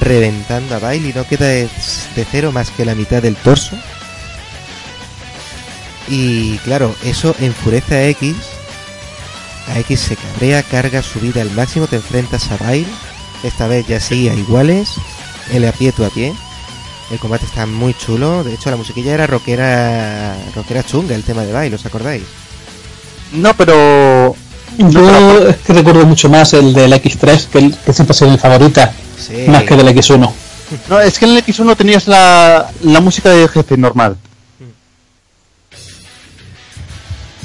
[0.00, 3.74] reventando a Bail y no queda de, de cero más que la mitad del torso.
[6.06, 8.36] Y claro, eso enfurece a X.
[9.68, 12.86] A X se cabrea, carga su vida al máximo, te enfrentas a Bail.
[13.44, 14.90] Esta vez ya sí a iguales,
[15.54, 16.34] el a pie tu a pie
[17.10, 18.44] el combate está muy chulo.
[18.44, 22.24] De hecho, la musiquilla era rockera, rockera chunga, el tema de baile, ¿os acordáis?
[23.32, 24.34] No, pero.
[24.76, 28.30] Yo es que recuerdo mucho más el del X3, que, el, que siempre ha sido
[28.30, 28.92] mi favorita,
[29.46, 30.32] más que del X1.
[30.88, 34.16] No, es que en el X1 tenías la, la música de jefe normal.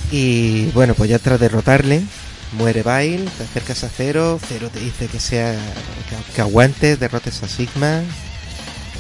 [0.09, 2.01] Y bueno, pues ya tras derrotarle,
[2.53, 7.43] muere Bail, te acercas a Cero, Cero te dice que sea que, que aguantes, derrotes
[7.43, 8.01] a Sigma,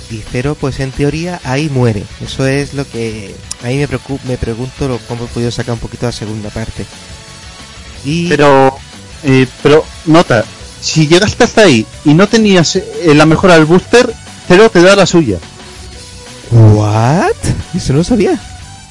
[0.09, 2.03] y Cero, pues en teoría ahí muere.
[2.23, 3.87] Eso es lo que ahí me,
[4.27, 6.85] me pregunto cómo he podido sacar un poquito la segunda parte.
[8.03, 8.29] Y...
[8.29, 8.77] Pero,
[9.23, 10.45] eh, pero nota,
[10.81, 14.13] si llegaste hasta ahí y no tenías eh, la mejora del booster,
[14.47, 15.37] Cero te da la suya.
[16.51, 17.31] ¿What?
[17.75, 18.31] Eso no lo sabía.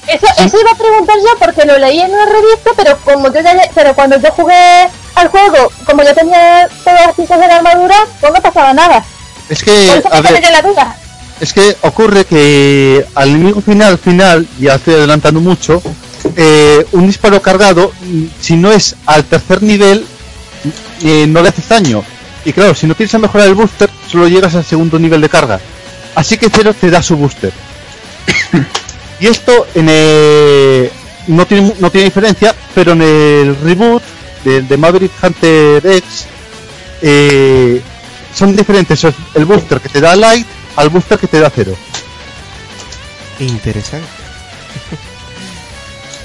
[0.07, 3.41] Eso, eso iba a preguntar yo porque lo leí en una revista, pero como yo
[3.41, 7.57] ya, pero cuando yo jugué al juego, como yo tenía todas las piezas de la
[7.57, 9.03] armadura, pues no pasaba nada.
[9.49, 10.95] Es Por que, eso a ver, la duda.
[11.39, 15.81] Es que ocurre que al enemigo final, final, ya estoy adelantando mucho,
[16.35, 17.91] eh, un disparo cargado,
[18.41, 20.05] si no es al tercer nivel,
[21.03, 22.03] eh, no le haces daño.
[22.45, 25.29] Y claro, si no tienes a mejorar el booster, solo llegas al segundo nivel de
[25.29, 25.59] carga.
[26.15, 27.51] Así que Cero te da su booster.
[29.19, 30.89] y esto en el-
[31.27, 34.01] no, tiene, no tiene diferencia, pero en el reboot
[34.43, 36.25] de, de Maverick Hunter X
[37.01, 37.81] eh,
[38.33, 40.47] son diferentes es el booster que te da Light
[40.79, 41.75] al booster que te da Cero.
[43.39, 44.07] Interesante.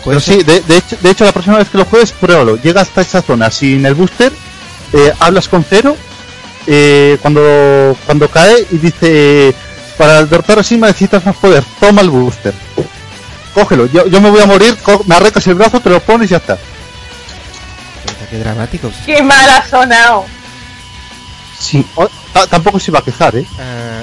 [0.05, 2.57] Pero Pues sí, de, de hecho, de hecho la próxima vez que lo juegues, pruébalo.
[2.57, 4.33] Llega hasta esa zona sin el booster,
[4.93, 5.97] eh, hablas con Cero
[6.67, 9.55] eh, cuando, cuando cae y dice,
[9.97, 12.55] para derrotar a Sigma necesitas más poder, toma el booster.
[13.55, 16.33] Cógelo, yo, yo me voy a morir, me arrancas el brazo, te lo pones y
[16.33, 16.59] ya está.
[18.31, 18.91] Qué dramático.
[19.07, 20.27] Qué mal ha sonado.
[21.65, 21.85] Sí.
[21.97, 22.09] O-
[22.51, 23.47] tampoco se iba a quejar, ¿eh?
[23.59, 24.03] Ah.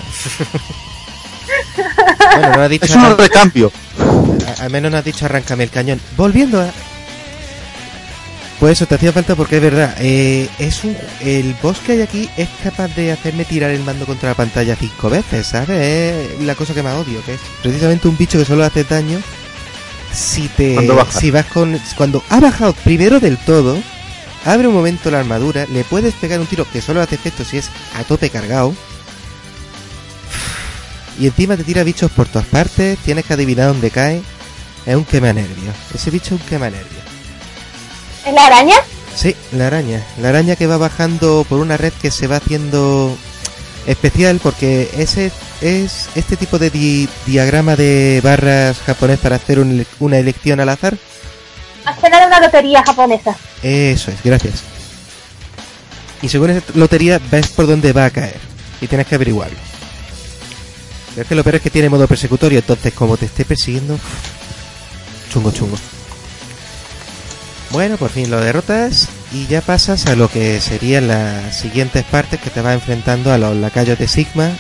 [2.38, 3.72] bueno, no ha dicho Es un recambio.
[4.60, 6.00] al menos no ha dicho arráncame el cañón.
[6.18, 6.70] Volviendo a.
[8.60, 9.96] Pues eso te hacía falta porque es verdad.
[10.00, 14.06] eh, es un el boss que hay aquí es capaz de hacerme tirar el mando
[14.06, 15.70] contra la pantalla cinco veces, ¿sabes?
[16.38, 19.20] Es la cosa que más odio, que es precisamente un bicho que solo hace daño
[20.14, 21.20] si te Cuando baja.
[21.20, 23.78] si vas con cuando ha bajado primero del todo
[24.46, 27.58] abre un momento la armadura le puedes pegar un tiro que solo hace efecto si
[27.58, 28.74] es a tope cargado
[31.20, 34.22] y encima te tira bichos por todas partes tienes que adivinar dónde cae
[34.86, 37.02] es un quema nervios ese bicho es un quema nervios
[38.26, 38.76] ¿Es la araña?
[39.16, 40.06] Sí, la araña.
[40.22, 43.18] La araña que va bajando por una red que se va haciendo
[43.88, 49.86] especial porque ese es este tipo de di- diagrama de barras japonés para hacer un
[50.00, 50.98] una elección al azar.
[51.86, 53.36] Has cenado una lotería japonesa.
[53.64, 54.64] Eso es, gracias.
[56.22, 58.40] Y según esa lotería ves por dónde va a caer
[58.80, 59.58] y tienes que averiguarlo.
[61.10, 64.00] Pero es que lo peor es que tiene modo persecutorio, entonces como te esté persiguiendo,
[65.32, 65.78] chungo chungo.
[67.72, 72.40] Bueno, por fin lo derrotas y ya pasas a lo que serían las siguientes partes
[72.40, 74.52] que te vas enfrentando a los lacayos de Sigma.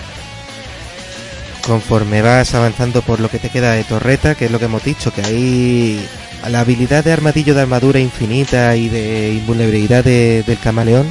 [1.65, 4.84] Conforme vas avanzando por lo que te queda de torreta, que es lo que hemos
[4.84, 6.10] dicho, que ahí
[6.49, 11.08] la habilidad de armadillo de armadura infinita y de invulnerabilidad de- del camaleón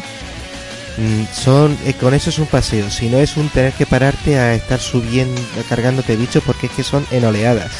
[0.98, 4.38] mm, son eh, con eso es un paseo si no es un tener que pararte
[4.38, 7.70] a estar subiendo cargándote bichos porque es que son en oleadas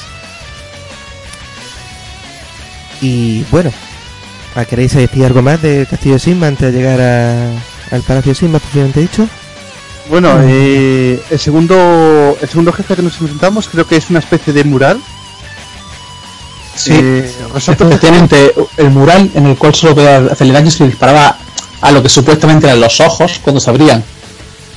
[3.00, 3.72] y bueno
[4.56, 8.34] ¿ah, ¿queréis decir algo más del castillo de Sigma antes de llegar al palacio de
[8.38, 9.28] Sigma propiamente dicho?
[10.08, 14.52] Bueno, eh, el segundo el segundo jefe que nos enfrentamos creo que es una especie
[14.52, 15.00] de mural.
[16.76, 16.92] Sí.
[16.94, 17.30] Eh,
[18.30, 21.36] que el mural en el cual solo podía hacerle daño se disparaba
[21.80, 24.02] a lo que supuestamente eran los ojos cuando se abrían.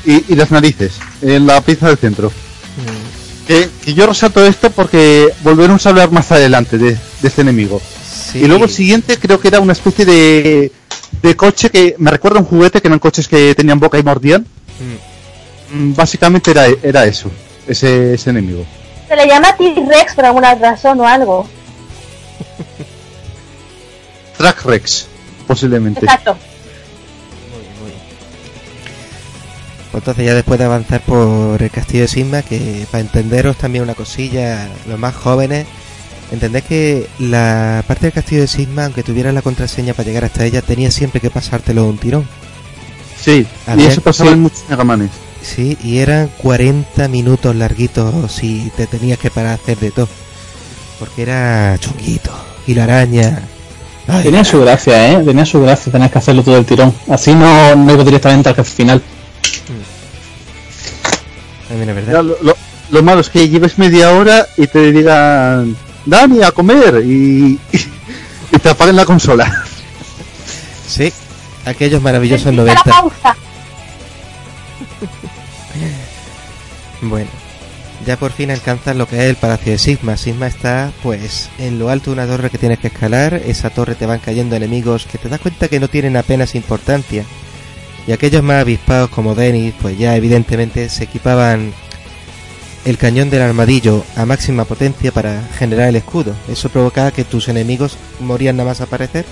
[0.06, 2.32] y, y las narices en la pieza del centro.
[3.47, 7.82] Que, que yo resalto esto porque volveremos a hablar más adelante de, de este enemigo.
[8.32, 8.39] Sí.
[8.39, 10.71] Y luego el siguiente creo que era una especie de,
[11.21, 14.03] de coche que me recuerda a un juguete que eran coches que tenían boca y
[14.03, 14.45] mordían.
[15.71, 15.77] Mm.
[15.89, 17.29] Mm, Básicamente era, era eso,
[17.67, 18.65] ese, ese enemigo.
[19.10, 21.47] Se le llama T-Rex por alguna razón o algo.
[24.43, 25.08] Track Rex,
[25.47, 26.01] posiblemente.
[26.06, 26.36] Exacto.
[27.53, 28.01] Muy bien, muy bien.
[29.91, 33.84] Pues entonces ya después de avanzar por el castillo de Sigma, que para entenderos también
[33.84, 35.65] una cosilla, los más jóvenes,
[36.32, 40.45] entendés que la parte del castillo de Sigma, aunque tuvieras la contraseña para llegar hasta
[40.45, 42.27] ella, tenías siempre que pasártelo de un tirón.
[43.19, 44.34] Sí, A y ver, eso pasaba sí.
[44.34, 45.12] en muchos Megamanes.
[45.41, 50.10] Sí, y eran 40 minutos larguitos si te tenías que parar a hacer de todo.
[50.99, 52.32] Porque era chunguito.
[52.67, 53.43] Y la araña.
[54.07, 55.23] Ay, Tenía su gracia, ¿eh?
[55.23, 56.93] Tenía su gracia tener que hacerlo todo el tirón.
[57.09, 59.01] Así no, no iba directamente al jefe final.
[61.69, 62.23] Ya, verdad.
[62.23, 62.57] lo, lo-
[62.91, 67.57] lo malo es que lleves media hora y te digan, Dani, a comer, y,
[68.51, 69.63] y te apaguen la consola.
[70.88, 71.11] Sí,
[71.65, 72.89] aquellos maravillosos Necesita 90.
[72.89, 73.38] la pausa.
[77.01, 77.30] Bueno,
[78.06, 80.18] ya por fin alcanzas lo que es el Palacio de Sigma.
[80.18, 83.34] Sigma está, pues, en lo alto de una torre que tienes que escalar.
[83.34, 87.26] Esa torre te van cayendo enemigos que te das cuenta que no tienen apenas importancia.
[88.08, 91.74] Y aquellos más avispados como Denis, pues ya evidentemente se equipaban
[92.86, 96.36] el cañón del armadillo a máxima potencia para generar el escudo.
[96.49, 99.26] Eso provocaba que tus enemigos morían nada más aparecer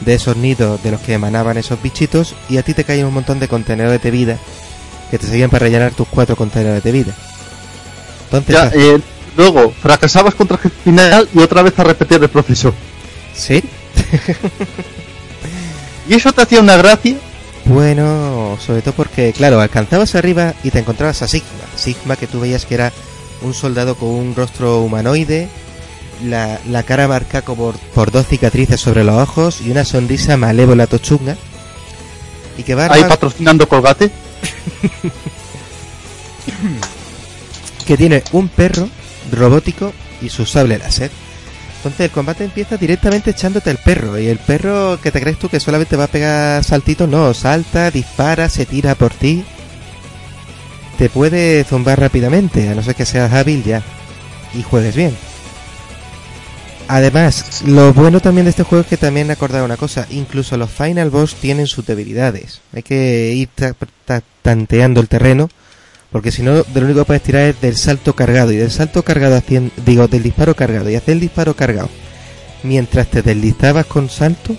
[0.00, 3.14] de esos nidos de los que emanaban esos bichitos y a ti te caían un
[3.14, 4.38] montón de contenedores de vida
[5.10, 7.16] que te seguían para rellenar tus cuatro contenedores de vida.
[8.32, 9.00] Entonces, Ya, eh,
[9.36, 12.74] Luego fracasabas contra el final y otra vez a repetir el proceso.
[13.34, 13.62] ¿Sí?
[16.08, 17.14] Y eso te hacía una gracia.
[17.64, 21.48] Bueno, sobre todo porque, claro, alcanzabas arriba y te encontrabas a Sigma.
[21.76, 22.92] Sigma que tú veías que era
[23.40, 25.48] un soldado con un rostro humanoide,
[26.24, 30.88] la, la cara marcada por, por dos cicatrices sobre los ojos y una sonrisa malévola
[30.88, 31.36] tochunga.
[32.58, 34.10] Y que va Ahí patrocinando Colgate.
[37.82, 38.88] que tiene un perro
[39.32, 41.10] robótico y su sable láser.
[41.78, 44.18] Entonces el combate empieza directamente echándote el perro.
[44.18, 47.90] Y el perro que te crees tú que solamente va a pegar saltitos, no, salta,
[47.90, 49.44] dispara, se tira por ti.
[50.98, 53.82] Te puede zumbar rápidamente, a no ser que seas hábil ya.
[54.54, 55.16] Y juegues bien.
[56.88, 60.56] Además, lo bueno también de este juego es que también he acordado una cosa, incluso
[60.56, 62.60] los final boss tienen sus debilidades.
[62.74, 63.74] Hay que ir ta-
[64.04, 65.48] ta- tanteando el terreno
[66.12, 68.52] porque si no, de lo único que puedes tirar es del salto cargado.
[68.52, 70.90] Y del salto cargado haciendo, digo, del disparo cargado.
[70.90, 71.88] Y hacer el disparo cargado.
[72.62, 74.54] Mientras te deslizabas con salto.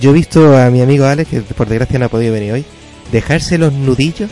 [0.00, 2.64] Yo he visto a mi amigo Alex, que por desgracia no ha podido venir hoy,
[3.12, 4.30] dejarse los nudillos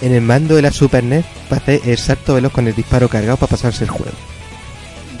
[0.00, 3.08] en el mando de la Super NES para hacer el salto veloz con el disparo
[3.08, 4.16] cargado para pasarse el juego.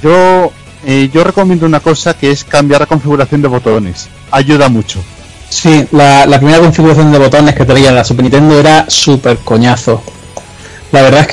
[0.02, 0.52] Yo,
[0.84, 4.08] eh, yo recomiendo una cosa que es cambiar la configuración de botones.
[4.30, 5.02] Ayuda mucho.
[5.48, 10.02] Sí, la, la primera configuración de botones que traía la Super Nintendo era súper coñazo.
[10.92, 11.26] La verdad es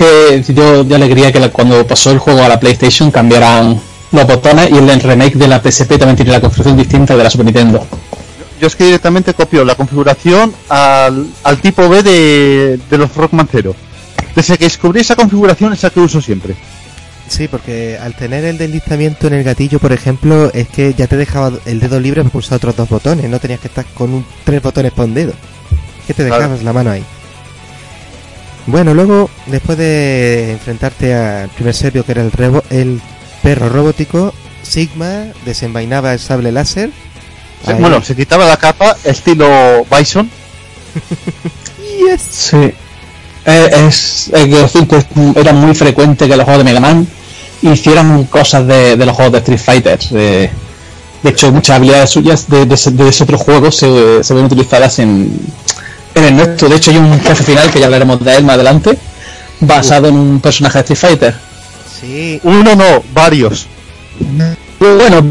[0.46, 3.80] que yo ya le quería que cuando pasó el juego a la PlayStation cambiaran
[4.12, 7.30] los botones y el remake de la PSP también tiene la configuración distinta de la
[7.30, 7.86] Super Nintendo.
[8.60, 13.48] Yo es que directamente copio la configuración al, al tipo B de, de los Rockman
[13.52, 13.76] Zero.
[14.36, 16.56] Desde que descubrí esa configuración es la que uso siempre.
[17.28, 21.18] Sí, porque al tener el deslizamiento en el gatillo, por ejemplo, es que ya te
[21.18, 23.30] dejaba el dedo libre para pulsar otros dos botones.
[23.30, 25.32] No tenías que estar con un, tres botones para un dedo.
[26.02, 26.42] Es que te Claro.
[26.44, 27.04] dejabas la mano ahí.
[28.68, 33.02] Bueno, luego, después de enfrentarte al primer serbio, que era el, rebo- el
[33.42, 36.92] perro robótico, Sigma desenvainaba el sable láser.
[37.80, 40.30] Bueno, se quitaba la capa, estilo Bison.
[42.20, 42.74] Sí.
[43.46, 45.06] Eh, es, es que decir que
[45.40, 47.06] era muy frecuente que los juegos de Mega Man
[47.62, 50.00] hicieran cosas de, de los juegos de Street Fighter.
[50.10, 50.50] De,
[51.24, 54.46] de hecho, muchas habilidades suyas de, de ese, de ese otro juego se, se ven
[54.46, 55.38] utilizadas en,
[56.16, 56.70] en el nuestro.
[56.70, 58.98] De hecho, hay un jefe final que ya hablaremos de él más adelante,
[59.60, 61.36] basado en un personaje de Street Fighter.
[62.00, 63.68] Sí, Uno no, varios.
[64.80, 65.24] Bueno,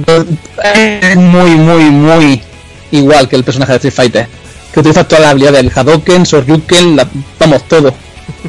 [0.75, 2.43] es muy, muy, muy
[2.91, 4.29] igual que el personaje de Street Fighter.
[4.73, 7.09] Que utiliza toda la habilidad del Hadoken, Soryuken, la-
[7.39, 7.95] vamos, todo.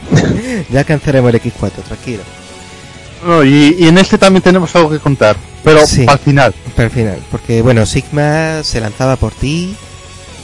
[0.69, 2.23] ya alcanzaremos el X4, tranquilo.
[3.25, 5.35] No, y, y en este también tenemos algo que contar.
[5.63, 6.05] Pero Sí.
[6.07, 6.53] al final.
[6.75, 9.75] Para el final, porque bueno, Sigma se lanzaba por ti,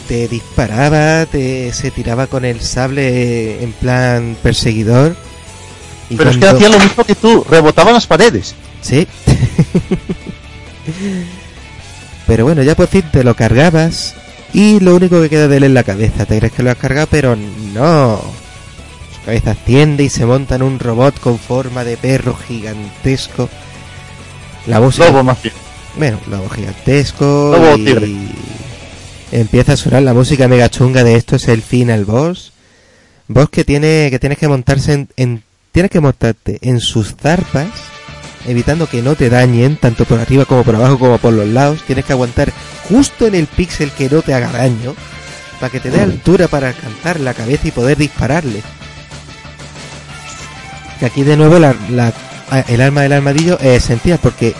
[0.07, 5.15] te disparaba, te, se tiraba con el sable en plan perseguidor.
[6.09, 8.55] Y Pero es que cuando- hacía lo mismo que tú, rebotaba las paredes.
[8.82, 9.07] Sí.
[12.27, 14.15] pero bueno, ya por fin te lo cargabas
[14.54, 16.26] y lo único que queda de él es la cabeza.
[16.26, 17.36] Te crees que lo has cargado, pero
[17.74, 18.22] no.
[19.14, 23.50] Su cabeza asciende y se monta en un robot con forma de perro gigantesco.
[24.68, 25.54] La voz Lobo más bien.
[25.97, 28.10] bueno, lobo gigantesco Lobo y tigre.
[29.32, 32.52] empieza a sonar la música mega chunga de esto es el final boss.
[33.28, 37.68] Boss que tiene que tienes que montarse en, en- tienes que montarte en sus zarpas
[38.45, 41.83] evitando que no te dañen tanto por arriba como por abajo como por los lados.
[41.85, 42.51] Tienes que aguantar
[42.87, 44.95] justo en el píxel que no te haga daño
[45.59, 48.61] para que te dé altura para alcanzar la cabeza y poder dispararle.
[50.99, 52.13] Que aquí de nuevo la, la-
[52.67, 54.55] el arma del armadillo es esencial porque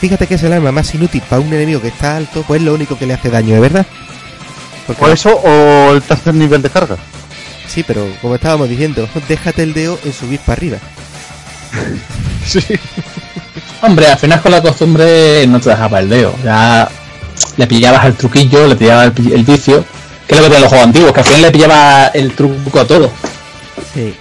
[0.00, 2.66] fíjate que es el arma más inútil para un enemigo que está alto, pues es
[2.66, 3.86] lo único que le hace daño, ¿de verdad?
[4.86, 6.96] Porque O eso o el tercer nivel de carga.
[7.68, 10.78] Sí, pero como estábamos diciendo, déjate el dedo en subir para arriba.
[12.46, 12.60] Sí.
[13.82, 16.34] Hombre, al final con la costumbre no te dejaba el dedo.
[16.44, 16.88] Ya
[17.56, 19.84] le pillabas el truquillo, le pillabas el, el vicio,
[20.26, 22.80] que es lo que tienen los juegos antiguos, que al final le pillaba el truco
[22.80, 23.10] a todo.
[23.94, 24.14] Sí.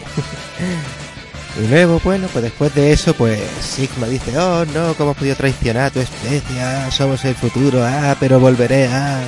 [1.63, 5.35] Y luego, bueno, pues después de eso, pues Sigma dice, oh no, ¿cómo has podido
[5.35, 6.61] traicionar a tu especie?
[6.61, 9.19] Ah, somos el futuro, ah, pero volveré, ah.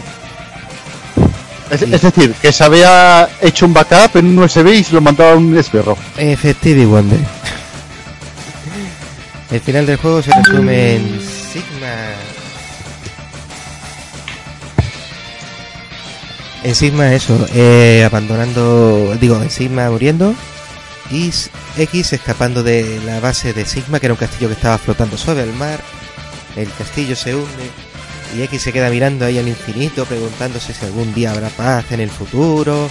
[1.70, 1.88] Es, Sí.
[1.92, 5.34] es decir, que se había hecho un backup en un USB y se lo mandaba
[5.34, 5.98] a un esbirro.
[6.18, 7.20] Effective Wonder.
[9.54, 12.16] El final del juego se resume en Sigma.
[16.64, 20.34] En Sigma eso, eh, abandonando, digo, en Sigma muriendo
[21.12, 21.32] y
[21.78, 25.44] X escapando de la base de Sigma, que era un castillo que estaba flotando sobre
[25.44, 25.80] el mar.
[26.56, 27.70] El castillo se hunde
[28.36, 32.00] y X se queda mirando ahí al infinito, preguntándose si algún día habrá paz en
[32.00, 32.90] el futuro,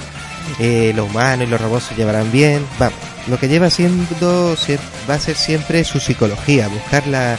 [0.59, 2.64] eh, los humanos y los robots se llevarán bien.
[2.78, 4.78] Vamos, lo que lleva siendo sie-
[5.09, 7.38] va a ser siempre su psicología, buscar la,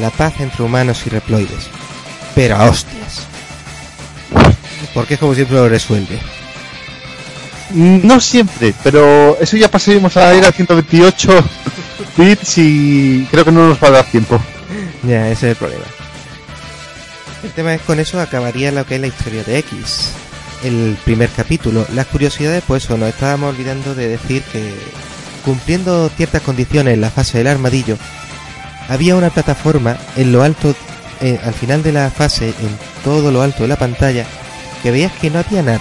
[0.00, 1.68] la paz entre humanos y reploides.
[2.34, 3.26] Pero a hostias.
[4.94, 6.18] Porque es como siempre lo resuelve.
[7.74, 11.44] No siempre, pero eso ya pasaremos a la era 128
[12.18, 14.38] bits y creo que no nos va a dar tiempo.
[15.02, 15.84] Ya, ese es el problema.
[17.42, 20.10] El tema es con eso acabaría lo que es la historia de X.
[20.62, 21.86] El primer capítulo.
[21.92, 24.74] Las curiosidades, pues eso, nos estábamos olvidando de decir que
[25.44, 27.96] cumpliendo ciertas condiciones en la fase del armadillo,
[28.88, 30.74] había una plataforma en lo alto,
[31.20, 34.24] eh, al final de la fase, en todo lo alto de la pantalla,
[34.82, 35.80] que veías que no había nada.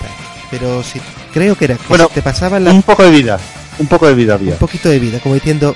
[0.50, 1.00] Pero si
[1.34, 3.40] creo que era que Bueno, te pasaban la Un poco de vida,
[3.80, 4.54] un poco de vida había.
[4.54, 5.76] un poquito de vida, como diciendo,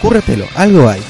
[0.00, 1.02] cúrretelo, algo hay.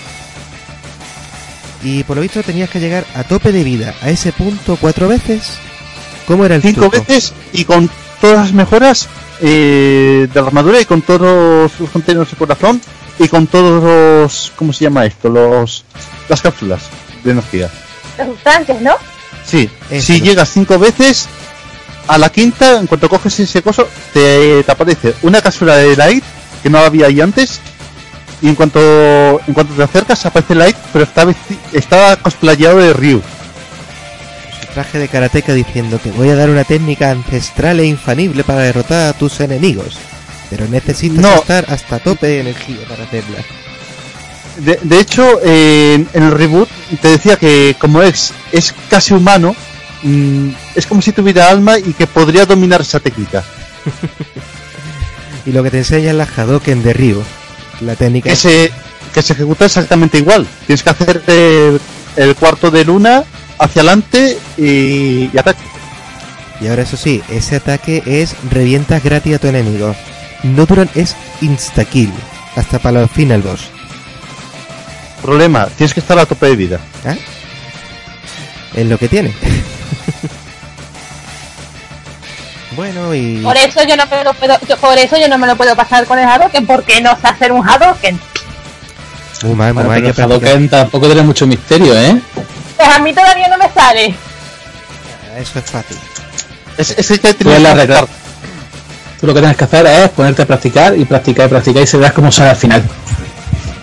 [1.82, 5.08] Y por lo visto tenías que llegar a tope de vida, a ese punto cuatro
[5.08, 5.58] veces.
[6.26, 6.98] ¿Cómo era el Cinco truco?
[7.06, 7.90] veces y con
[8.20, 9.08] todas las mejoras
[9.40, 12.80] eh, de la armadura y con todos los contenedores de corazón
[13.18, 14.52] y con todos los...
[14.56, 15.28] ¿Cómo se llama esto?
[15.28, 15.84] Los
[16.28, 16.82] Las cápsulas
[17.24, 17.70] de energía.
[18.18, 18.94] Los tanques, ¿no?
[19.44, 20.06] Sí, Eso.
[20.06, 21.26] si llegas cinco veces,
[22.06, 26.22] a la quinta, en cuanto coges ese coso, te, te aparece una cápsula de Light,
[26.62, 27.60] que no había ahí antes,
[28.42, 28.80] y en cuanto
[29.46, 31.26] en cuanto te acercas aparece Light, pero está,
[31.72, 33.22] está cosplayado de Ryu.
[34.74, 39.08] Traje de karateca diciendo, te voy a dar una técnica ancestral e infalible para derrotar
[39.08, 39.96] a tus enemigos.
[40.48, 41.34] Pero necesitas No.
[41.34, 43.38] estar hasta tope de energía para hacerla.
[44.58, 46.68] De, de hecho, eh, en, el reboot
[47.00, 49.54] te decía que como ex es casi humano,
[50.02, 53.42] mm, es como si tuviera alma y que podría dominar esa técnica.
[55.46, 57.22] Y lo que te enseña es la Hadoken de Ryu.
[57.80, 58.70] La técnica Que se,
[59.14, 60.46] que se ejecuta exactamente igual.
[60.66, 61.80] Tienes que hacer el,
[62.16, 63.24] el cuarto de luna
[63.60, 65.60] hacia adelante y, y ataque.
[66.60, 69.94] Y ahora eso sí, ese ataque es revientas gratis a tu enemigo.
[70.42, 72.12] No duran, es insta-kill.
[72.56, 73.68] Hasta para los final boss.
[75.22, 76.80] Problema, tienes que estar a tope de vida.
[77.06, 77.14] ¿Ah?
[78.74, 79.32] Es lo que tiene.
[82.76, 83.38] bueno, y...
[83.42, 85.74] Por eso yo no me lo puedo, yo- por eso yo no me lo puedo
[85.76, 88.18] pasar con el Hadoken, porque no sé hacer un Hadoken.
[89.56, 90.30] Mal, muy Bueno, pero que el.
[90.32, 92.20] Hadoken tampoco tiene mucho misterio, ¿eh?
[92.80, 94.14] Pues a mí todavía no me sale.
[95.36, 95.98] Eso es fácil.
[96.78, 97.74] Es, es el que Tú, que la
[99.20, 101.86] tú lo que tienes que hacer es ponerte a practicar y practicar y practicar y
[101.86, 102.82] se verás cómo sale al final.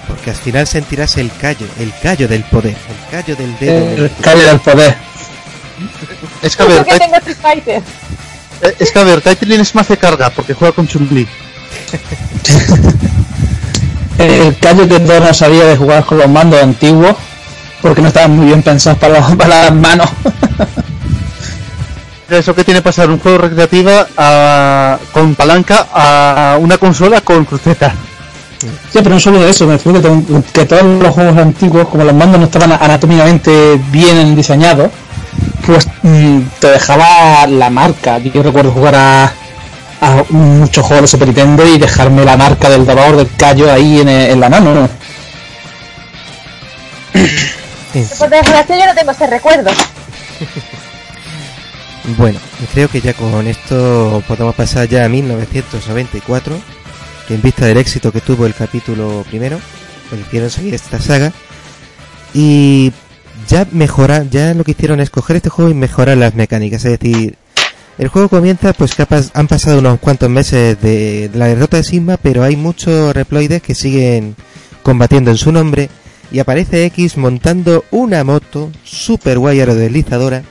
[0.08, 3.88] Porque al final sentirás el callo, el callo del poder, el callo del dedo.
[3.88, 4.96] El del- calle del poder.
[6.42, 7.84] Es que a ver, tengo Fighter.
[8.64, 11.28] eh, es que a ver, Caitlyn es más de carga porque juega con Chun-Li.
[14.18, 17.16] El callo que no sabía de jugar con los mandos antiguos
[17.82, 20.10] porque no estaban muy bien pensados para, los- para las manos.
[22.30, 27.94] Eso que tiene pasar un juego recreativo a- con palanca a una consola con cruceta.
[28.92, 32.04] Sí, pero no solo de eso, me refiero que, que todos los juegos antiguos, como
[32.04, 34.90] los mandos no estaban anatómicamente bien diseñados,
[35.66, 38.18] pues mm, te dejaba la marca.
[38.18, 39.26] Yo recuerdo jugar a,
[40.02, 44.02] a muchos juegos de Super Nintendo y dejarme la marca del dolor del callo ahí
[44.02, 44.90] en, en la mano.
[48.20, 49.72] Por desgracia yo no tengo ese recuerdo.
[52.18, 52.40] Bueno,
[52.74, 56.58] creo que ya con esto podemos pasar ya a 1994,
[57.28, 59.60] que en vista del éxito que tuvo el capítulo primero,
[60.26, 61.34] hicieron seguir esta saga.
[62.34, 62.94] Y
[63.50, 66.98] ya mejorar, ya lo que hicieron es coger este juego y mejorar las mecánicas, es
[66.98, 67.36] decir,
[67.98, 71.48] el juego comienza pues que ha pas- han pasado unos cuantos meses de, de la
[71.48, 74.36] derrota de Sigma, pero hay muchos reploides que siguen
[74.82, 75.90] combatiendo en su nombre
[76.32, 80.44] y aparece X montando una moto super guay aerodeslizadora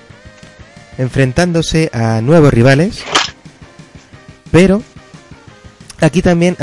[0.99, 3.03] enfrentándose a nuevos rivales.
[4.51, 4.83] Pero
[6.01, 6.57] aquí también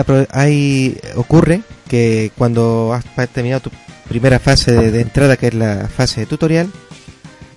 [1.15, 3.71] ocurre que cuando has terminado tu
[4.09, 6.71] primera fase de, de entrada, que es la fase de tutorial,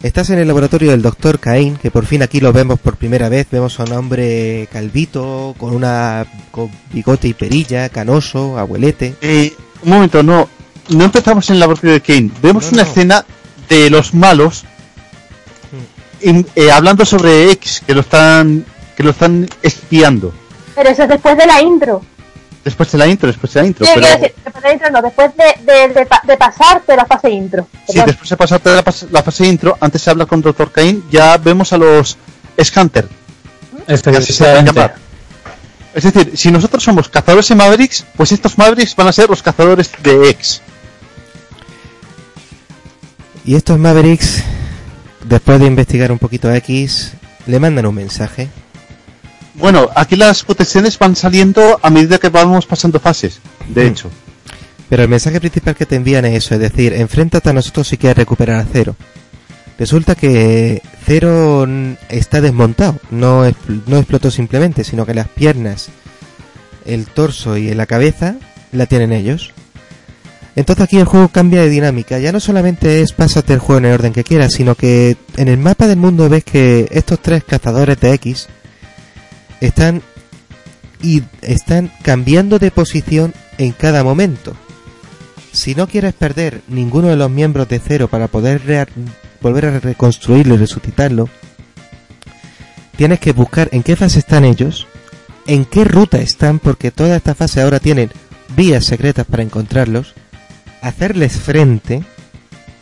[0.03, 3.29] estás en el laboratorio del doctor Cain, que por fin aquí lo vemos por primera
[3.29, 3.47] vez.
[3.51, 9.15] Vemos a un hombre calvito, con una con bigote y perilla, canoso, abuelete.
[9.21, 10.49] Eh, un momento, no.
[10.89, 12.31] No empezamos en el laboratorio de Kane.
[12.43, 12.89] Vemos No, una no.
[12.89, 13.25] escena
[13.69, 14.65] de los malos
[16.21, 18.65] in- eh, hablando sobre X, que lo están
[18.97, 20.33] que lo están espiando.
[20.75, 22.03] Pero eso es después de la intro.
[22.65, 23.87] Después de la intro, después de la intro.
[23.87, 26.37] Sí, pero quiero decir, después de la intro no, después de, de, de, pa- de
[26.37, 27.69] pasarte la fase intro.
[27.89, 30.73] sí, después de pasar la, la fase intro, antes se habla con Dr.
[30.73, 32.17] Cain, ya vemos a los
[32.63, 33.09] Scanter.
[33.87, 34.73] Este, que se Efectivamente.
[34.73, 34.95] llamar.
[35.95, 39.43] Es decir, si nosotros somos cazadores de Mavericks, pues estos Mavericks van a ser los
[39.43, 40.61] cazadores de X.
[43.47, 44.43] Y estos Mavericks,
[45.25, 47.13] después de investigar un poquito a X,
[47.47, 48.49] le mandan un mensaje.
[49.55, 53.87] Bueno, aquí las protecciones van saliendo a medida que vamos pasando fases, de Mm.
[53.89, 54.11] hecho.
[54.89, 57.97] Pero el mensaje principal que te envían es eso, es decir, enfréntate a nosotros si
[57.97, 58.95] quieres recuperar a Cero.
[59.79, 61.67] Resulta que Cero
[62.09, 63.43] está desmontado, no,
[63.87, 65.89] no explotó simplemente, sino que las piernas,
[66.85, 68.37] el torso y la cabeza
[68.73, 69.53] la tienen ellos.
[70.57, 73.85] Entonces aquí el juego cambia de dinámica, ya no solamente es pásate el juego en
[73.85, 77.45] el orden que quieras, sino que en el mapa del mundo ves que estos tres
[77.45, 78.49] cazadores de X
[79.61, 80.03] están
[82.03, 84.57] cambiando de posición en cada momento.
[85.53, 88.89] Si no quieres perder ninguno de los miembros de cero para poder
[89.43, 91.29] volver a reconstruirlo y resucitarlo,
[92.97, 94.87] tienes que buscar en qué fase están ellos,
[95.47, 98.11] en qué ruta están, porque toda esta fase ahora tienen
[98.57, 100.15] vías secretas para encontrarlos,
[100.89, 102.03] hacerles frente,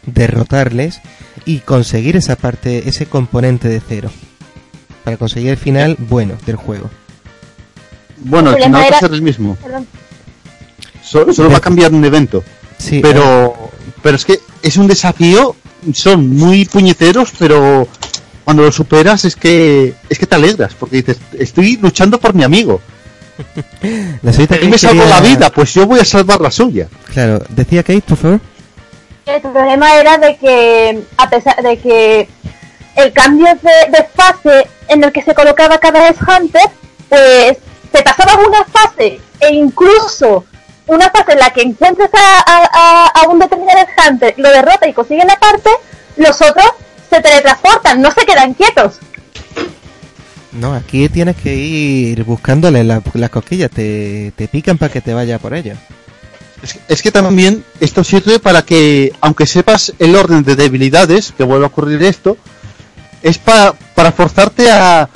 [0.06, 1.00] derrotarles
[1.44, 4.10] y conseguir esa parte, ese componente de cero.
[5.04, 6.90] Para conseguir el final bueno del juego.
[8.18, 9.56] Bueno, el final va a ser el mismo.
[9.56, 9.86] Perdón.
[11.02, 12.42] So- Solo va a cambiar un evento.
[12.78, 13.70] Sí, Pero,
[14.02, 15.54] pero es que es un desafío,
[15.92, 17.86] son muy puñeteros, pero
[18.44, 22.42] cuando lo superas es que es que te alegras, porque dices, estoy luchando por mi
[22.42, 22.80] amigo.
[24.22, 26.88] La señorita me salvó quería- la vida, pues yo voy a salvar la suya.
[27.12, 28.40] Claro, decía Kate, por favor.
[29.26, 32.28] El problema era de que, a pesar de que
[32.96, 36.62] el cambio de, de fase en el que se colocaba cada vez Hunter,
[37.08, 37.58] pues
[37.90, 40.44] te pasabas una fase e incluso
[40.86, 44.86] una fase en la que encuentres a, a- a- a un determinado Hunter, lo derrota
[44.86, 45.70] y consigue la parte,
[46.16, 46.66] los otros
[47.08, 48.98] se teletransportan, no se quedan quietos.
[50.54, 55.12] No, aquí tienes que ir buscándole la- las cosquillas, te, te pican para que te
[55.14, 55.78] vaya por ellas.
[56.62, 61.42] Es, es que también esto sirve para que, aunque sepas el orden de debilidades, que
[61.44, 62.36] vuelva a ocurrir esto,
[63.22, 65.08] es para, para forzarte a...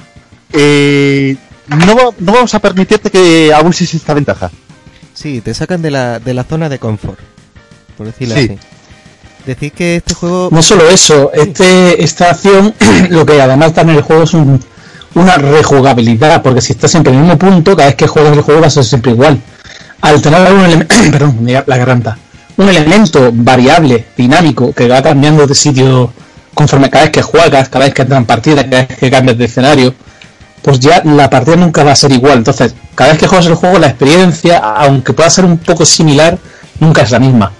[0.53, 1.36] eh,
[1.68, 4.51] no, va- no vamos a permitirte que abuses esta ventaja.
[5.14, 7.18] Sí, te sacan de la, de la zona de confort,
[7.97, 8.41] por decirlo Sí.
[8.45, 8.59] así.
[9.47, 10.49] Decir que este juego...
[10.53, 12.74] No solo eso, este, esta acción,
[13.11, 14.61] lo que además da en el juego es un-
[15.15, 18.43] una rejugabilidad, porque si estás siempre en el mismo punto, cada vez que juegas el
[18.43, 19.41] juego va a ser siempre igual.
[20.01, 22.19] Al tener un elemento, perdón, la garganta,
[22.57, 26.13] un elemento variable, dinámico, que va cambiando de sitio
[26.55, 29.39] conforme cada vez que juegas, cada vez que entras en partida, cada vez que cambias
[29.39, 29.95] de escenario,
[30.63, 32.39] pues ya la partida nunca va a ser igual.
[32.39, 36.37] Entonces, cada vez que juegas el juego, la experiencia, aunque pueda ser un poco similar,
[36.81, 37.53] nunca es la misma.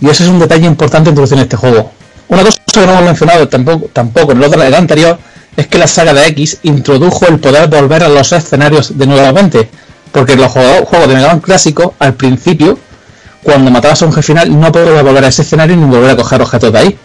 [0.00, 1.92] Y eso es un detalle importante en este juego.
[2.28, 5.18] Una cosa que no hemos mencionado tampoco, tampoco en el orden anterior
[5.56, 9.68] es que la saga de X introdujo el poder volver a los escenarios de nuevamente.
[10.12, 12.78] Porque en los juegos, de Mega Man clásicos, al principio,
[13.42, 16.16] cuando matabas a un jefe final, no podías volver a ese escenario ni volver a
[16.16, 16.98] coger objetos de ahí.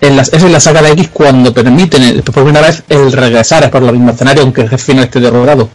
[0.00, 3.10] En las, es en la saga de X cuando permiten el- por primera vez el
[3.12, 5.68] regresar por el mismo escenario aunque el jefe final esté derrotado.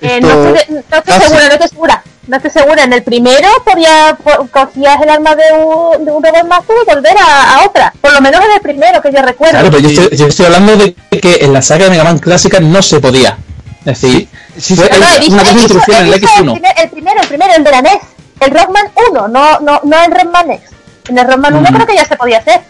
[0.00, 2.02] Eh, Esto- no, estoy, no estoy casi- segura, no estoy segura.
[2.26, 2.84] No estoy segura.
[2.84, 6.94] En el primero podía, po- cogías el arma de un, de un robot master y
[6.94, 7.92] volver a, a otra.
[8.00, 9.52] Por lo menos en el primero que yo recuerdo.
[9.52, 12.18] Claro, pero yo estoy, yo estoy hablando de que en la saga de Mega Man
[12.18, 13.36] clásica no se podía.
[13.84, 14.82] Es decir, Sí, sí,
[15.28, 16.52] No, una cosa en el el, X1.
[16.52, 17.98] primer, el primero, el primero, el de la NES.
[18.40, 20.70] El Rockman 1, no, no, no el Rockman X.
[21.08, 21.74] En el Rockman 1 Mm.
[21.74, 22.60] creo que ya se podía hacer.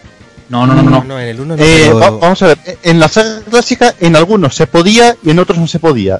[0.49, 1.03] No, no, no, no.
[1.03, 1.19] no.
[1.19, 4.67] en el 1 Eh, va- vamos a ver, en la saga clásica en algunos se
[4.67, 6.19] podía y en otros no se podía.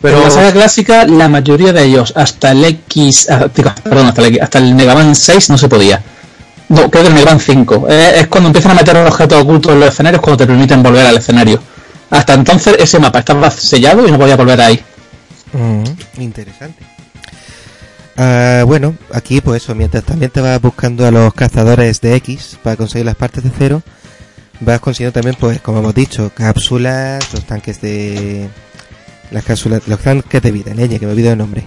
[0.00, 4.20] Pero en la saga clásica, la mayoría de ellos, hasta el X, ah, perdón, hasta
[4.22, 6.00] el, X- hasta el Mega Man 6 no se podía.
[6.68, 7.86] No, creo que el Mega Man 5.
[7.88, 11.04] Eh, es cuando empiezan a meter objetos ocultos en los escenarios cuando te permiten volver
[11.06, 11.60] al escenario.
[12.10, 14.80] Hasta entonces ese mapa estaba sellado y no podía volver ahí.
[15.52, 16.84] Mm, interesante.
[18.16, 22.58] Ah, bueno, aquí pues eso, mientras también te vas buscando a los cazadores de X
[22.62, 23.82] para conseguir las partes de cero,
[24.60, 28.48] vas consiguiendo también pues como hemos dicho, cápsulas, los tanques de
[29.32, 31.64] las cápsulas, los tanques de vida, leña, que me olvido el nombre.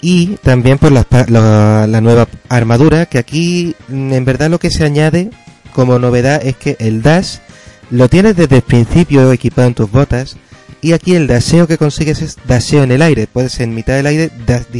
[0.00, 4.70] Y también las pa- la, la nueva armadura, que aquí mm, en verdad lo que
[4.70, 5.30] se añade
[5.72, 7.36] como novedad es que el dash
[7.90, 10.36] lo tienes desde el principio equipado en tus botas
[10.82, 13.26] y aquí el daseo que consigues es daseo en el aire.
[13.26, 14.30] Puedes en mitad del aire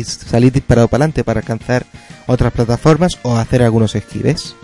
[0.04, 1.86] salir disparado para adelante para alcanzar
[2.26, 4.54] otras plataformas o hacer algunos esquives.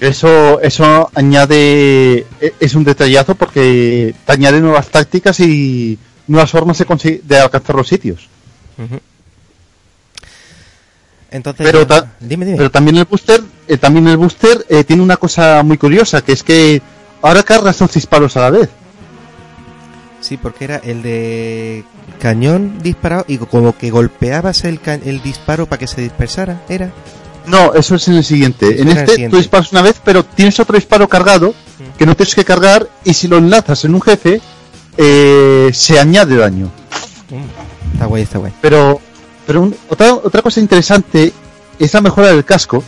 [0.00, 5.98] eso eso añade e- es un detallazo porque te añade nuevas tácticas y
[6.30, 8.28] nuevas formas de, de alcanzar los sitios.
[11.30, 12.56] Entonces, Pero ta- dime, dime.
[12.56, 16.32] Pero también el booster, eh, también el booster eh, tiene una cosa muy curiosa, que
[16.32, 16.82] es que
[17.22, 18.68] ahora cargas dos disparos a la vez.
[20.20, 21.84] Sí, porque era el de
[22.20, 26.90] cañón disparado y como que golpeabas el, ca- el disparo para que se dispersara, era.
[27.46, 28.68] No, eso es en el siguiente.
[28.68, 29.30] Eso En este siguiente.
[29.30, 31.54] tú disparas una vez, pero tienes otro disparo cargado
[31.96, 34.40] que no tienes que cargar y si lo enlazas en un jefe
[35.02, 36.70] eh, se añade daño.
[37.94, 38.52] Está guay, está guay.
[38.60, 39.00] Pero,
[39.46, 41.32] pero un- otra, otra cosa interesante
[41.78, 42.84] es la mejora del casco.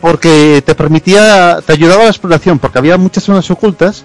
[0.00, 4.04] Porque te permitía, te ayudaba a la exploración, porque había muchas zonas ocultas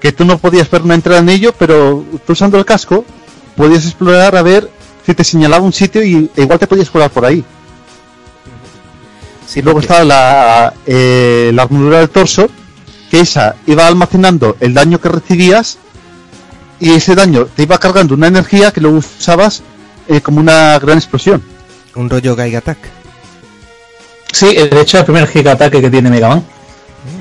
[0.00, 3.04] que tú no podías ver una entrada en ello, pero tú usando el casco
[3.56, 4.70] podías explorar a ver
[5.04, 7.42] si te señalaba un sitio y e igual te podías colar por ahí.
[9.46, 12.48] Sí, luego estaba la, eh, la armadura del torso,
[13.10, 15.78] que esa iba almacenando el daño que recibías
[16.80, 19.62] y ese daño te iba cargando una energía que luego usabas
[20.08, 21.42] eh, como una gran explosión.
[21.94, 22.78] un rollo Geiga Attack.
[24.32, 26.44] Sí, de hecho, el primer giga ataque que tiene Mega Man.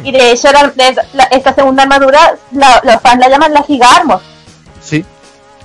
[0.04, 3.64] Y de hecho, la- de- la- esta segunda armadura, la- los fans la llaman la
[3.64, 4.20] Giga Armor.
[4.84, 5.04] Sí.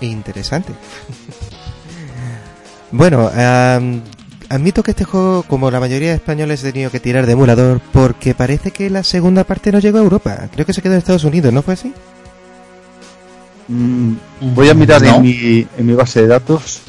[0.01, 0.73] Interesante.
[2.93, 4.03] bueno, am,
[4.55, 7.81] admito que este juego, como la mayoría de españoles, he tenido que tirar de emulador
[7.93, 10.49] porque parece que la segunda parte no llegó a Europa.
[10.53, 11.93] Creo que se quedó en Estados Unidos, ¿no fue así?
[13.69, 14.13] Mm,
[14.55, 15.17] voy a mirar No.
[15.17, 16.81] en, mi, en mi base de datos